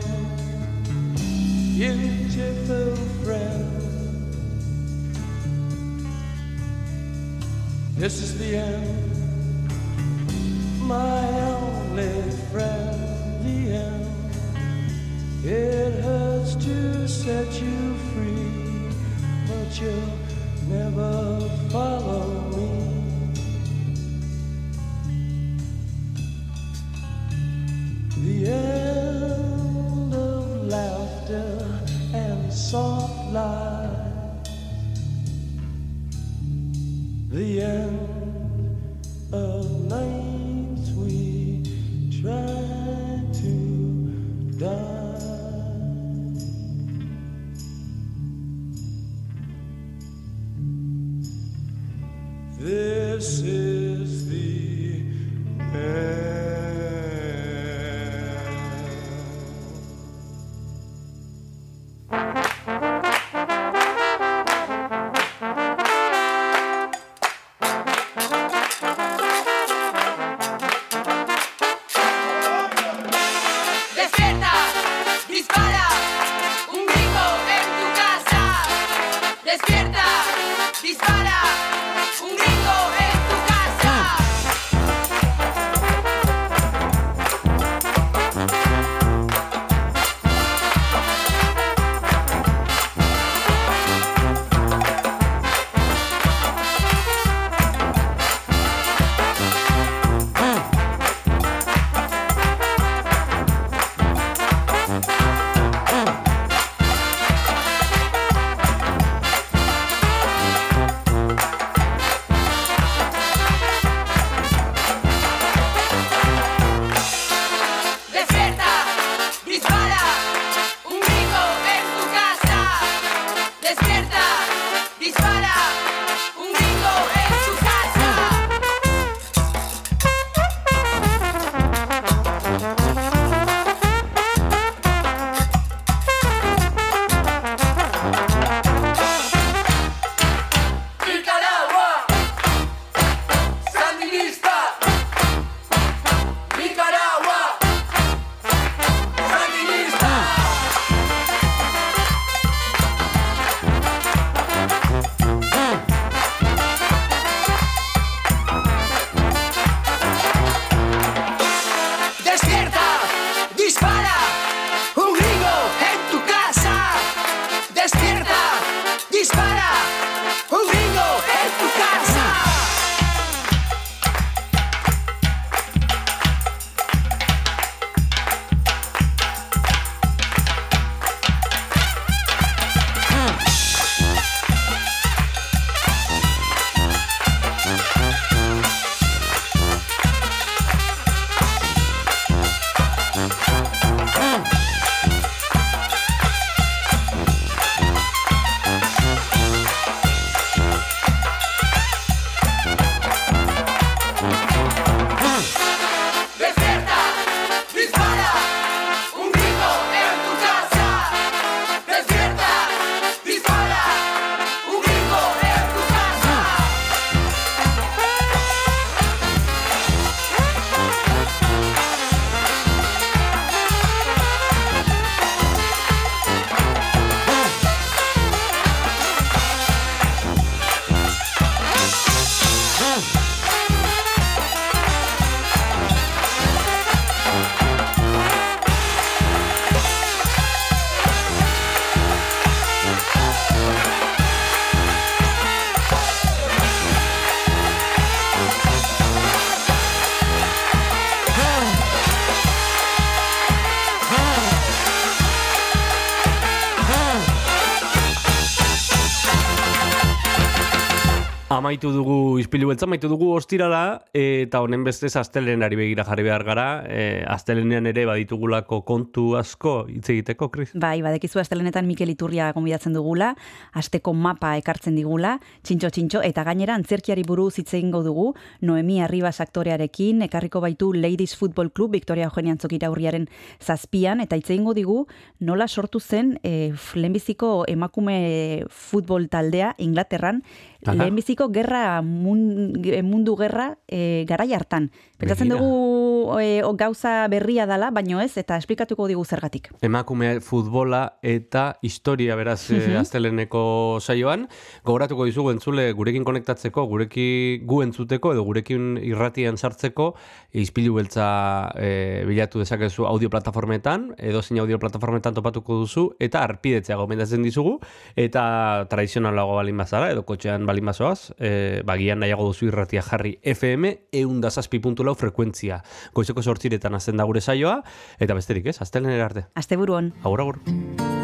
Amaitu 261.61 261.91
dugu 261.93 262.39
ispilu 262.41 262.71
beltza, 262.71 262.87
amaitu 262.87 263.05
dugu 263.05 263.27
ostirala, 263.35 264.01
eta 264.17 264.63
honen 264.65 264.81
bestez 264.81 265.11
astelenari 265.19 265.77
begira 265.77 266.01
jarri 266.07 266.23
behar 266.25 266.41
gara, 266.41 266.63
e, 266.89 267.21
astelenean 267.29 267.85
ere 267.85 268.07
baditugulako 268.09 268.79
kontu 268.87 269.35
asko 269.37 269.75
hitz 269.85 270.07
egiteko, 270.09 270.47
Kris? 270.49 270.71
Bai, 270.73 271.03
badekizu 271.05 271.37
astelenetan 271.37 271.85
Mikel 271.85 272.09
Iturria 272.09 272.47
gonbidatzen 272.55 272.97
dugula, 272.97 273.35
asteko 273.77 274.15
mapa 274.17 274.55
ekartzen 274.57 274.97
digula, 274.97 275.35
txintxo 275.61 275.91
txintxo, 275.93 276.23
eta 276.25 276.47
gainera 276.49 276.73
antzerkiari 276.79 277.27
buruz 277.29 277.51
hitz 277.61 277.75
egingo 277.75 278.01
dugu, 278.09 278.31
Noemi 278.65 278.97
Arribas 279.05 279.35
aktorearekin, 279.45 280.25
ekarriko 280.25 280.63
baitu 280.65 280.89
Ladies 280.97 281.37
Football 281.37 281.69
Club, 281.77 281.93
Victoria 281.99 282.31
Eugenia 282.31 282.57
Antzokira 282.57 282.89
urriaren 282.89 283.29
zazpian, 283.61 284.25
eta 284.25 284.41
hitz 284.41 284.49
egingo 284.49 284.73
digu 284.73 285.03
nola 285.37 285.69
sortu 285.69 286.01
zen 286.01 286.39
e, 286.41 286.73
lehenbiziko 286.97 287.67
emakume 287.69 288.65
futbol 288.65 289.29
taldea 289.29 289.75
Inglaterran. 289.77 290.41
Lehenbiziko 290.85 291.49
gerra 291.53 292.01
mun, 292.01 292.73
mundu 293.03 293.35
gerra 293.37 293.77
e, 293.87 294.25
garai 294.27 294.51
hartan. 294.53 294.89
Pentsatzen 295.21 295.51
dugu 295.53 296.37
e, 296.41 296.63
o, 296.65 296.73
gauza 296.73 297.27
berria 297.29 297.67
dala, 297.69 297.91
baino 297.93 298.21
ez, 298.21 298.33
eta 298.41 298.57
esplikatuko 298.57 299.05
digu 299.09 299.23
zergatik. 299.25 299.69
Emakume 299.85 300.39
futbola 300.41 301.19
eta 301.21 301.77
historia 301.81 302.35
beraz 302.39 302.63
mm 302.71 302.99
asteleneko 303.01 303.99
saioan. 304.01 304.47
Gogoratuko 304.85 305.25
dizugu 305.25 305.51
entzule 305.53 305.91
gurekin 305.97 306.25
konektatzeko, 306.27 306.83
gureki 306.89 307.61
gu 307.65 307.81
entzuteko 307.85 308.33
edo 308.33 308.43
gurekin 308.45 308.97
irratian 309.01 309.57
sartzeko 309.57 310.11
izpilu 310.51 310.95
beltza 310.97 311.71
e, 311.79 312.23
bilatu 312.27 312.61
dezakezu 312.61 313.05
audio 313.09 313.29
plataformetan, 313.29 314.11
edo 314.17 314.41
zein 314.41 314.59
audio 314.61 314.79
plataformetan 314.81 315.37
topatuko 315.37 315.81
duzu, 315.83 316.05
eta 316.19 316.43
arpidetzea 316.43 316.97
gomendatzen 316.99 317.43
dizugu, 317.45 317.77
eta 318.15 318.43
tradizionalago 318.91 319.55
balin 319.59 319.81
bazara, 319.81 320.11
edo 320.11 320.25
kotxean 320.27 320.65
balin 320.71 320.87
bazoaz, 320.91 321.31
e, 321.37 321.81
bagian 321.87 322.23
nahiago 322.23 322.47
duzu 322.49 322.71
irratia 322.71 323.03
jarri 323.05 323.37
FM 323.43 323.95
eundazazpi.lau 324.23 325.15
frekuentzia. 325.19 325.81
Goizeko 326.17 326.43
sortziretan 326.43 326.95
azten 326.97 327.19
da 327.19 327.27
gure 327.29 327.43
saioa, 327.43 327.81
eta 328.19 328.37
besterik 328.37 328.71
ez, 328.71 328.79
aztelenera 328.81 329.27
arte. 329.31 329.49
Asteburuan. 329.59 330.13
Agur, 330.23 330.47
agur. 330.47 331.20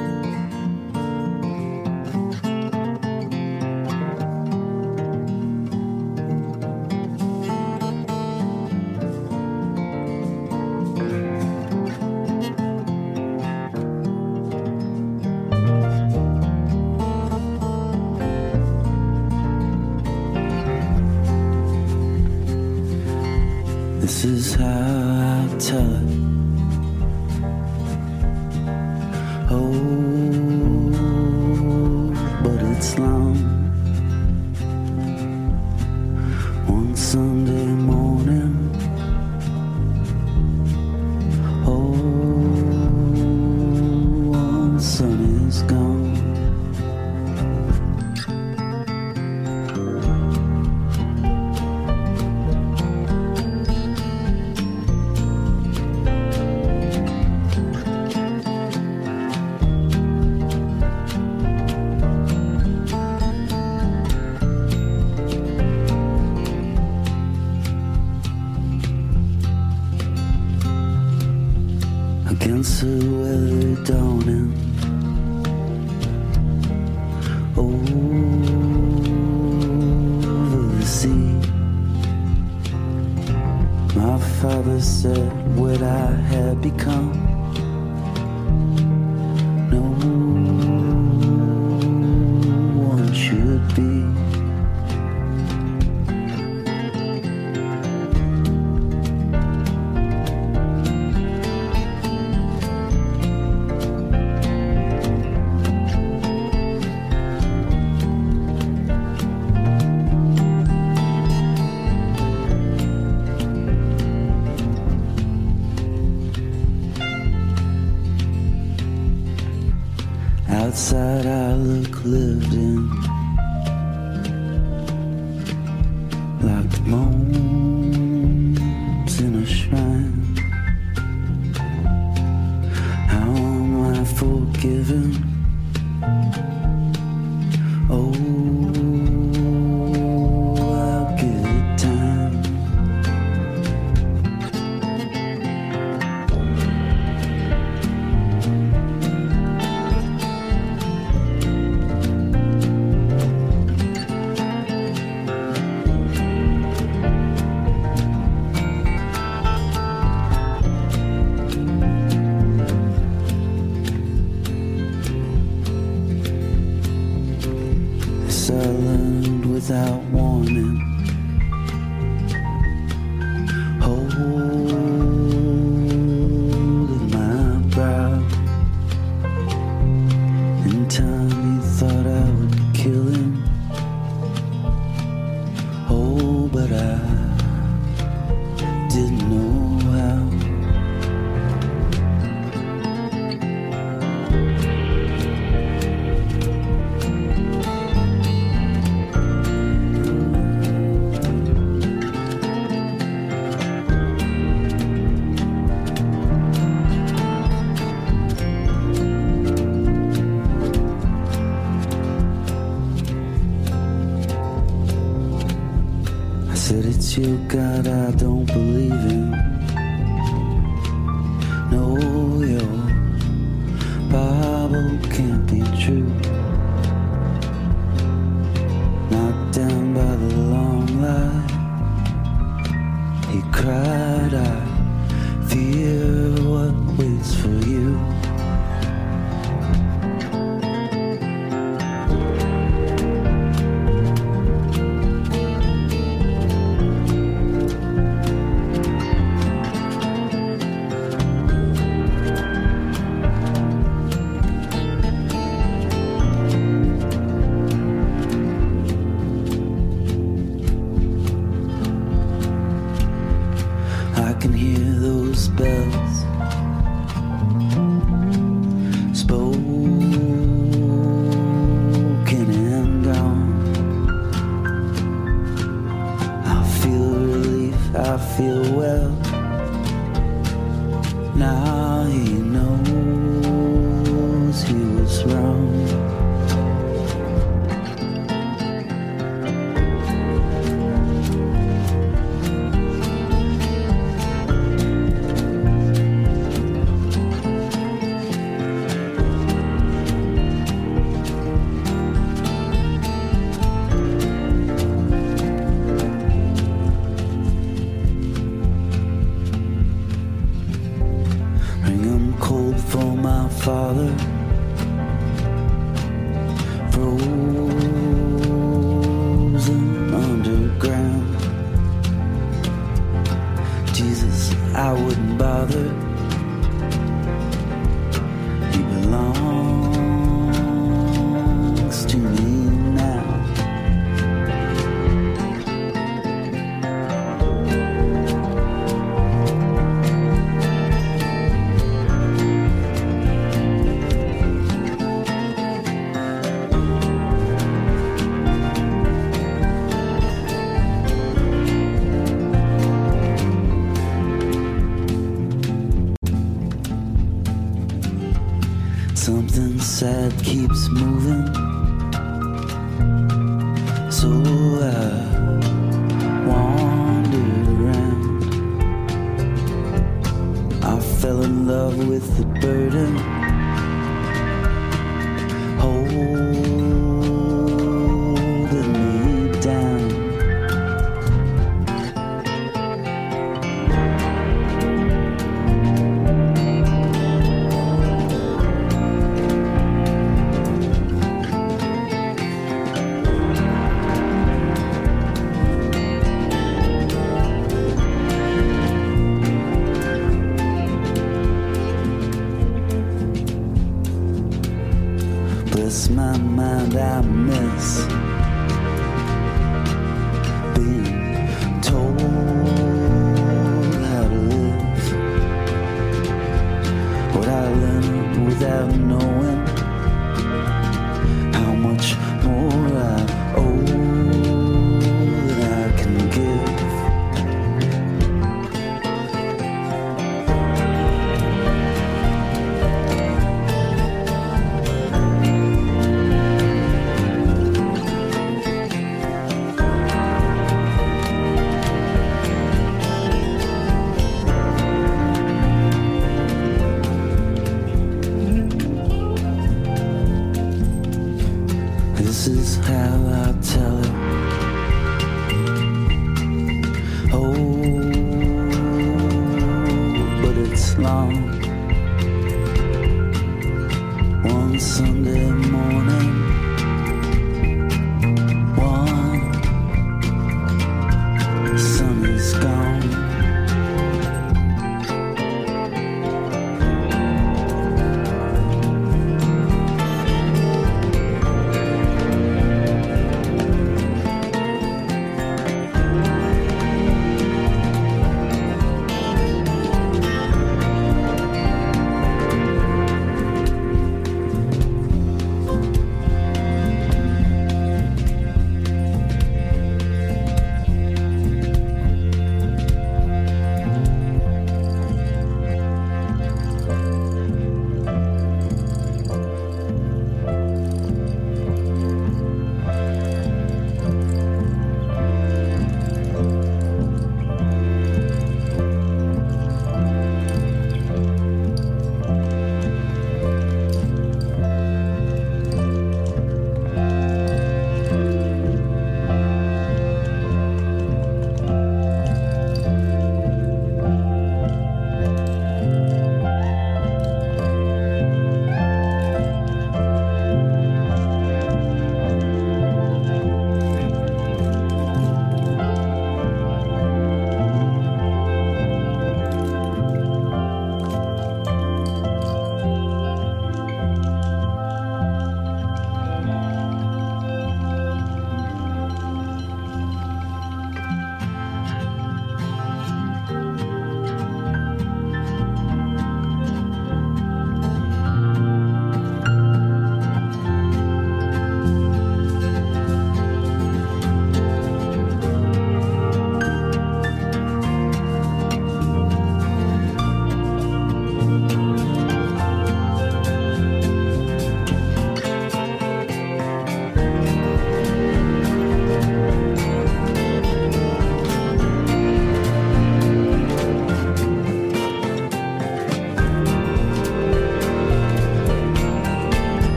With 371.96 372.38
the 372.38 372.46
burden. 372.60 373.37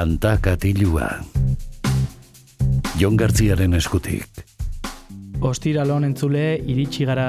Kanta 0.00 0.38
katilua. 0.40 1.10
Jon 2.96 3.18
Gartziaren 3.20 3.76
eskutik. 3.76 4.38
Ostiralon 5.44 6.06
entzule, 6.06 6.54
iritsi 6.56 7.04
gara 7.04 7.26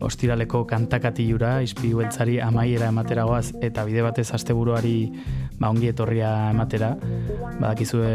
ostiraleko 0.00 0.62
kantakatilura, 0.70 1.50
izpilu 1.60 1.98
beltzari 2.00 2.38
amaiera 2.40 2.88
emateragoaz 2.88 3.58
eta 3.68 3.84
bide 3.84 4.06
batez 4.06 4.24
asteburuari 4.38 4.94
ba, 5.58 5.68
ongi 5.68 5.90
etorria 5.90 6.30
ematera. 6.54 6.94
Badakizue 7.60 8.14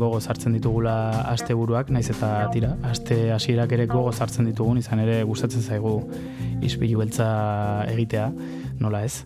gogo 0.00 0.22
sartzen 0.24 0.56
ditugula 0.56 0.94
asteburuak, 1.34 1.92
naiz 1.92 2.06
eta 2.14 2.30
tira, 2.54 2.78
aste 2.88 3.26
hasierak 3.36 3.76
ere 3.76 3.84
gogo 3.92 4.14
sartzen 4.14 4.48
ditugun, 4.48 4.80
izan 4.80 5.04
ere 5.04 5.20
gustatzen 5.28 5.68
zaigu 5.68 5.98
izpilu 6.64 7.04
beltza 7.04 7.28
egitea, 7.92 8.30
nola 8.80 9.04
ez. 9.04 9.18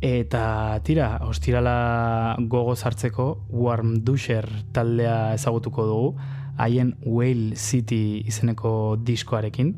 Eta 0.00 0.78
tira, 0.86 1.18
ostirala 1.26 2.36
gogo 2.38 2.76
sartzeko 2.76 3.40
Warm 3.50 3.96
Dusher 4.06 4.46
taldea 4.70 5.34
ezagutuko 5.34 5.86
dugu, 5.86 6.12
haien 6.56 6.92
Whale 7.02 7.56
City 7.58 8.22
izeneko 8.30 8.94
diskoarekin, 9.02 9.72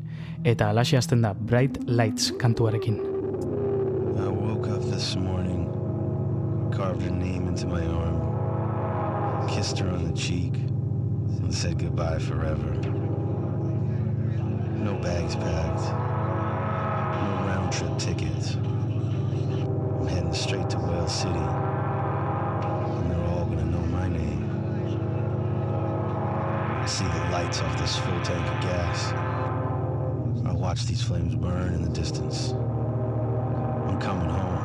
eta 0.45 0.69
alaxi 0.69 0.95
hasten 0.99 1.25
da 1.25 1.33
Bright 1.33 1.79
Lights 1.87 2.35
kantuarekin. 2.37 2.99
I 4.21 4.27
woke 4.29 4.69
up 4.69 4.83
this 4.91 5.15
morning, 5.15 5.65
carved 6.71 7.01
her 7.01 7.09
name 7.09 7.47
into 7.47 7.65
my 7.65 7.81
arm, 7.81 9.49
kissed 9.49 9.79
her 9.79 9.89
on 9.89 10.05
the 10.05 10.13
cheek, 10.13 10.53
and 10.53 11.51
said 11.51 11.79
goodbye 11.79 12.19
forever. 12.19 12.77
No 14.85 14.93
bags 15.01 15.35
packed, 15.35 15.81
no 17.25 17.47
round 17.47 17.71
trip 17.73 17.97
tickets. 17.97 18.57
I'm 20.01 20.07
heading 20.07 20.33
straight 20.33 20.67
to 20.71 20.79
Whale 20.79 21.07
City, 21.07 21.37
and 21.37 23.11
they're 23.11 23.27
all 23.27 23.45
gonna 23.45 23.65
know 23.65 23.85
my 23.85 24.07
name. 24.07 24.49
I 26.81 26.85
see 26.87 27.03
the 27.05 27.29
lights 27.31 27.61
off 27.61 27.77
this 27.77 27.97
full 27.99 28.19
tank 28.21 28.47
of 28.47 28.61
gas. 28.63 29.13
I 30.43 30.53
watch 30.53 30.87
these 30.87 31.03
flames 31.03 31.35
burn 31.35 31.75
in 31.75 31.83
the 31.83 31.89
distance. 31.89 32.53
I'm 32.53 33.99
coming 33.99 34.27
home. 34.27 34.57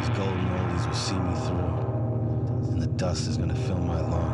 These 0.00 0.08
golden 0.16 0.48
oldies 0.48 0.86
will 0.86 0.94
see 0.94 1.18
me 1.18 1.34
through, 1.46 2.72
and 2.72 2.80
the 2.80 2.86
dust 2.96 3.28
is 3.28 3.36
gonna 3.36 3.54
fill 3.54 3.76
my 3.76 4.00
lungs. 4.00 4.33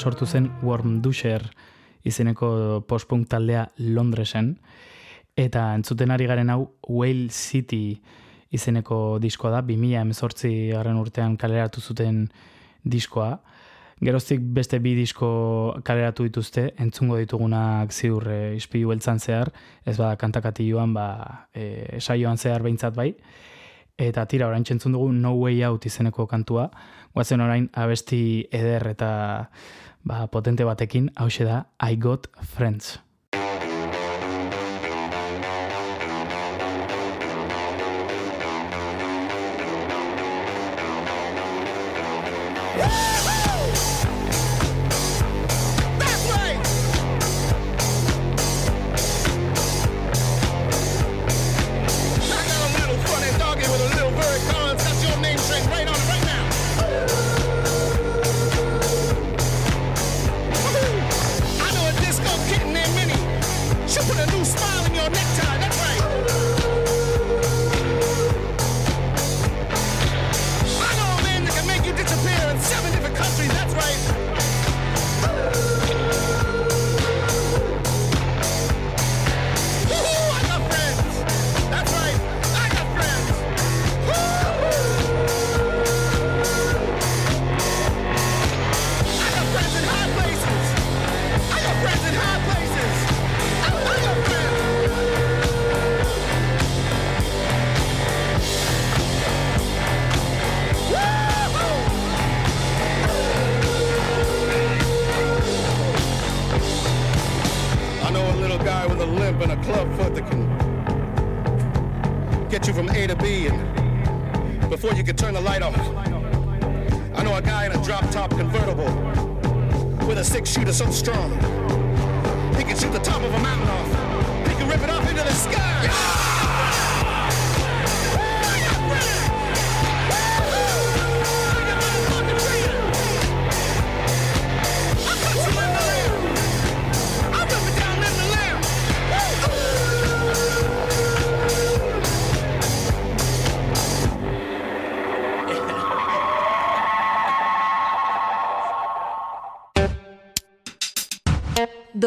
sortu 0.00 0.24
zen 0.26 0.48
Warm 0.62 1.02
Dusher 1.02 1.42
izeneko 2.08 2.84
postpunk 2.88 3.28
taldea 3.28 3.66
Londresen. 3.76 4.54
Eta 5.36 5.74
entzuten 5.76 6.10
ari 6.10 6.26
garen 6.26 6.48
hau 6.50 6.70
Whale 6.88 7.28
City 7.28 8.00
izeneko 8.50 9.18
diskoa 9.20 9.52
da 9.58 9.60
2018 9.60 10.72
garen 10.72 10.96
urtean 10.96 11.36
kaleratu 11.36 11.84
zuten 11.84 12.24
diskoa. 12.82 13.34
Geroztik 14.00 14.40
beste 14.40 14.80
bi 14.80 14.94
disko 14.96 15.28
kaleratu 15.84 16.24
dituzte, 16.24 16.70
entzungo 16.80 17.18
ditugunak 17.20 17.92
ziur 17.92 18.24
e, 18.32 18.40
ispilu 18.56 18.94
beltzan 18.94 19.20
zehar, 19.20 19.52
ez 19.84 19.98
bada 19.98 20.16
kantakati 20.16 20.70
joan, 20.70 20.94
ba, 20.96 21.10
e, 21.52 22.00
saioan 22.00 22.40
zehar 22.40 22.64
behintzat 22.64 22.96
bai. 22.96 23.10
Eta 24.00 24.24
tira, 24.24 24.48
orain 24.48 24.64
txentzun 24.64 24.96
dugu 24.96 25.12
No 25.12 25.34
Way 25.36 25.60
Out 25.68 25.84
izeneko 25.84 26.24
kantua, 26.26 26.70
guazen 27.12 27.44
orain 27.44 27.68
abesti 27.76 28.46
eder 28.48 28.86
eta 28.94 29.10
ba, 30.04 30.26
potente 30.26 30.64
batekin, 30.64 31.10
hause 31.18 31.44
da, 31.44 31.64
I 31.82 31.96
got 31.96 32.28
friends. 32.42 32.98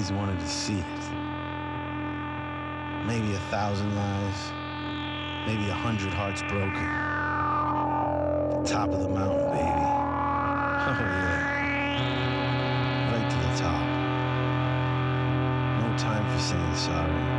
always 0.00 0.12
wanted 0.12 0.40
to 0.40 0.46
see 0.46 0.78
it. 0.78 0.86
Maybe 3.06 3.34
a 3.34 3.38
thousand 3.50 3.94
lives, 3.94 4.50
maybe 5.46 5.68
a 5.68 5.74
hundred 5.74 6.14
hearts 6.14 6.40
broken. 6.48 6.86
The 8.62 8.62
top 8.66 8.88
of 8.92 9.00
the 9.02 9.08
mountain, 9.10 9.50
baby. 9.50 9.84
Oh, 10.86 10.96
yeah. 11.00 11.50
Right 13.12 13.30
to 13.30 13.36
the 13.36 13.54
top. 13.58 13.84
No 15.82 15.88
time 15.98 16.24
for 16.32 16.38
saying 16.38 16.74
sorry. 16.74 17.29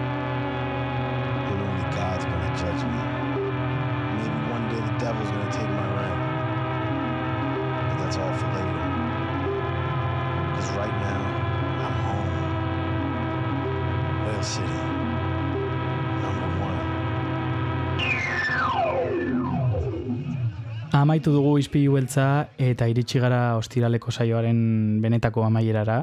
Amaitu 20.92 21.32
dugu 21.32 21.54
izpilu 21.56 21.94
beltza 21.96 22.50
eta 22.60 22.84
iritsi 22.92 23.20
gara 23.24 23.56
ostiraleko 23.56 24.12
saioaren 24.12 25.00
benetako 25.00 25.46
amaierara. 25.48 26.02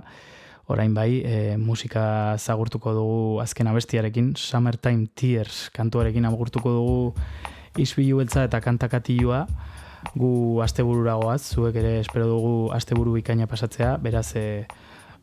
Orain 0.73 0.95
bai, 0.97 1.21
e, 1.25 1.57
musika 1.61 2.37
zagurtuko 2.39 2.95
dugu 2.97 3.19
azken 3.41 3.69
abestiarekin, 3.69 4.33
Summertime 4.37 5.11
Tears 5.15 5.69
kantuarekin 5.77 6.25
agurtuko 6.29 6.73
dugu 6.73 6.97
izpilu 7.77 8.23
beltza 8.23 8.47
eta 8.49 8.63
kantakatilua 8.65 9.45
gu 10.17 10.33
astebururagoaz, 10.65 11.43
goaz, 11.43 11.55
zuek 11.55 11.77
ere 11.77 11.99
espero 12.01 12.29
dugu 12.33 12.55
asteburu 12.73 13.17
ikaina 13.21 13.47
pasatzea, 13.47 13.97
beraz 14.01 14.31
eh, 14.41 14.65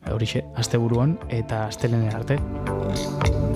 e, 0.06 0.10
hori 0.14 0.30
xe, 0.30 0.46
asteburuan 0.54 1.18
eta 1.42 1.66
astelenen 1.66 2.14
arte. 2.14 3.55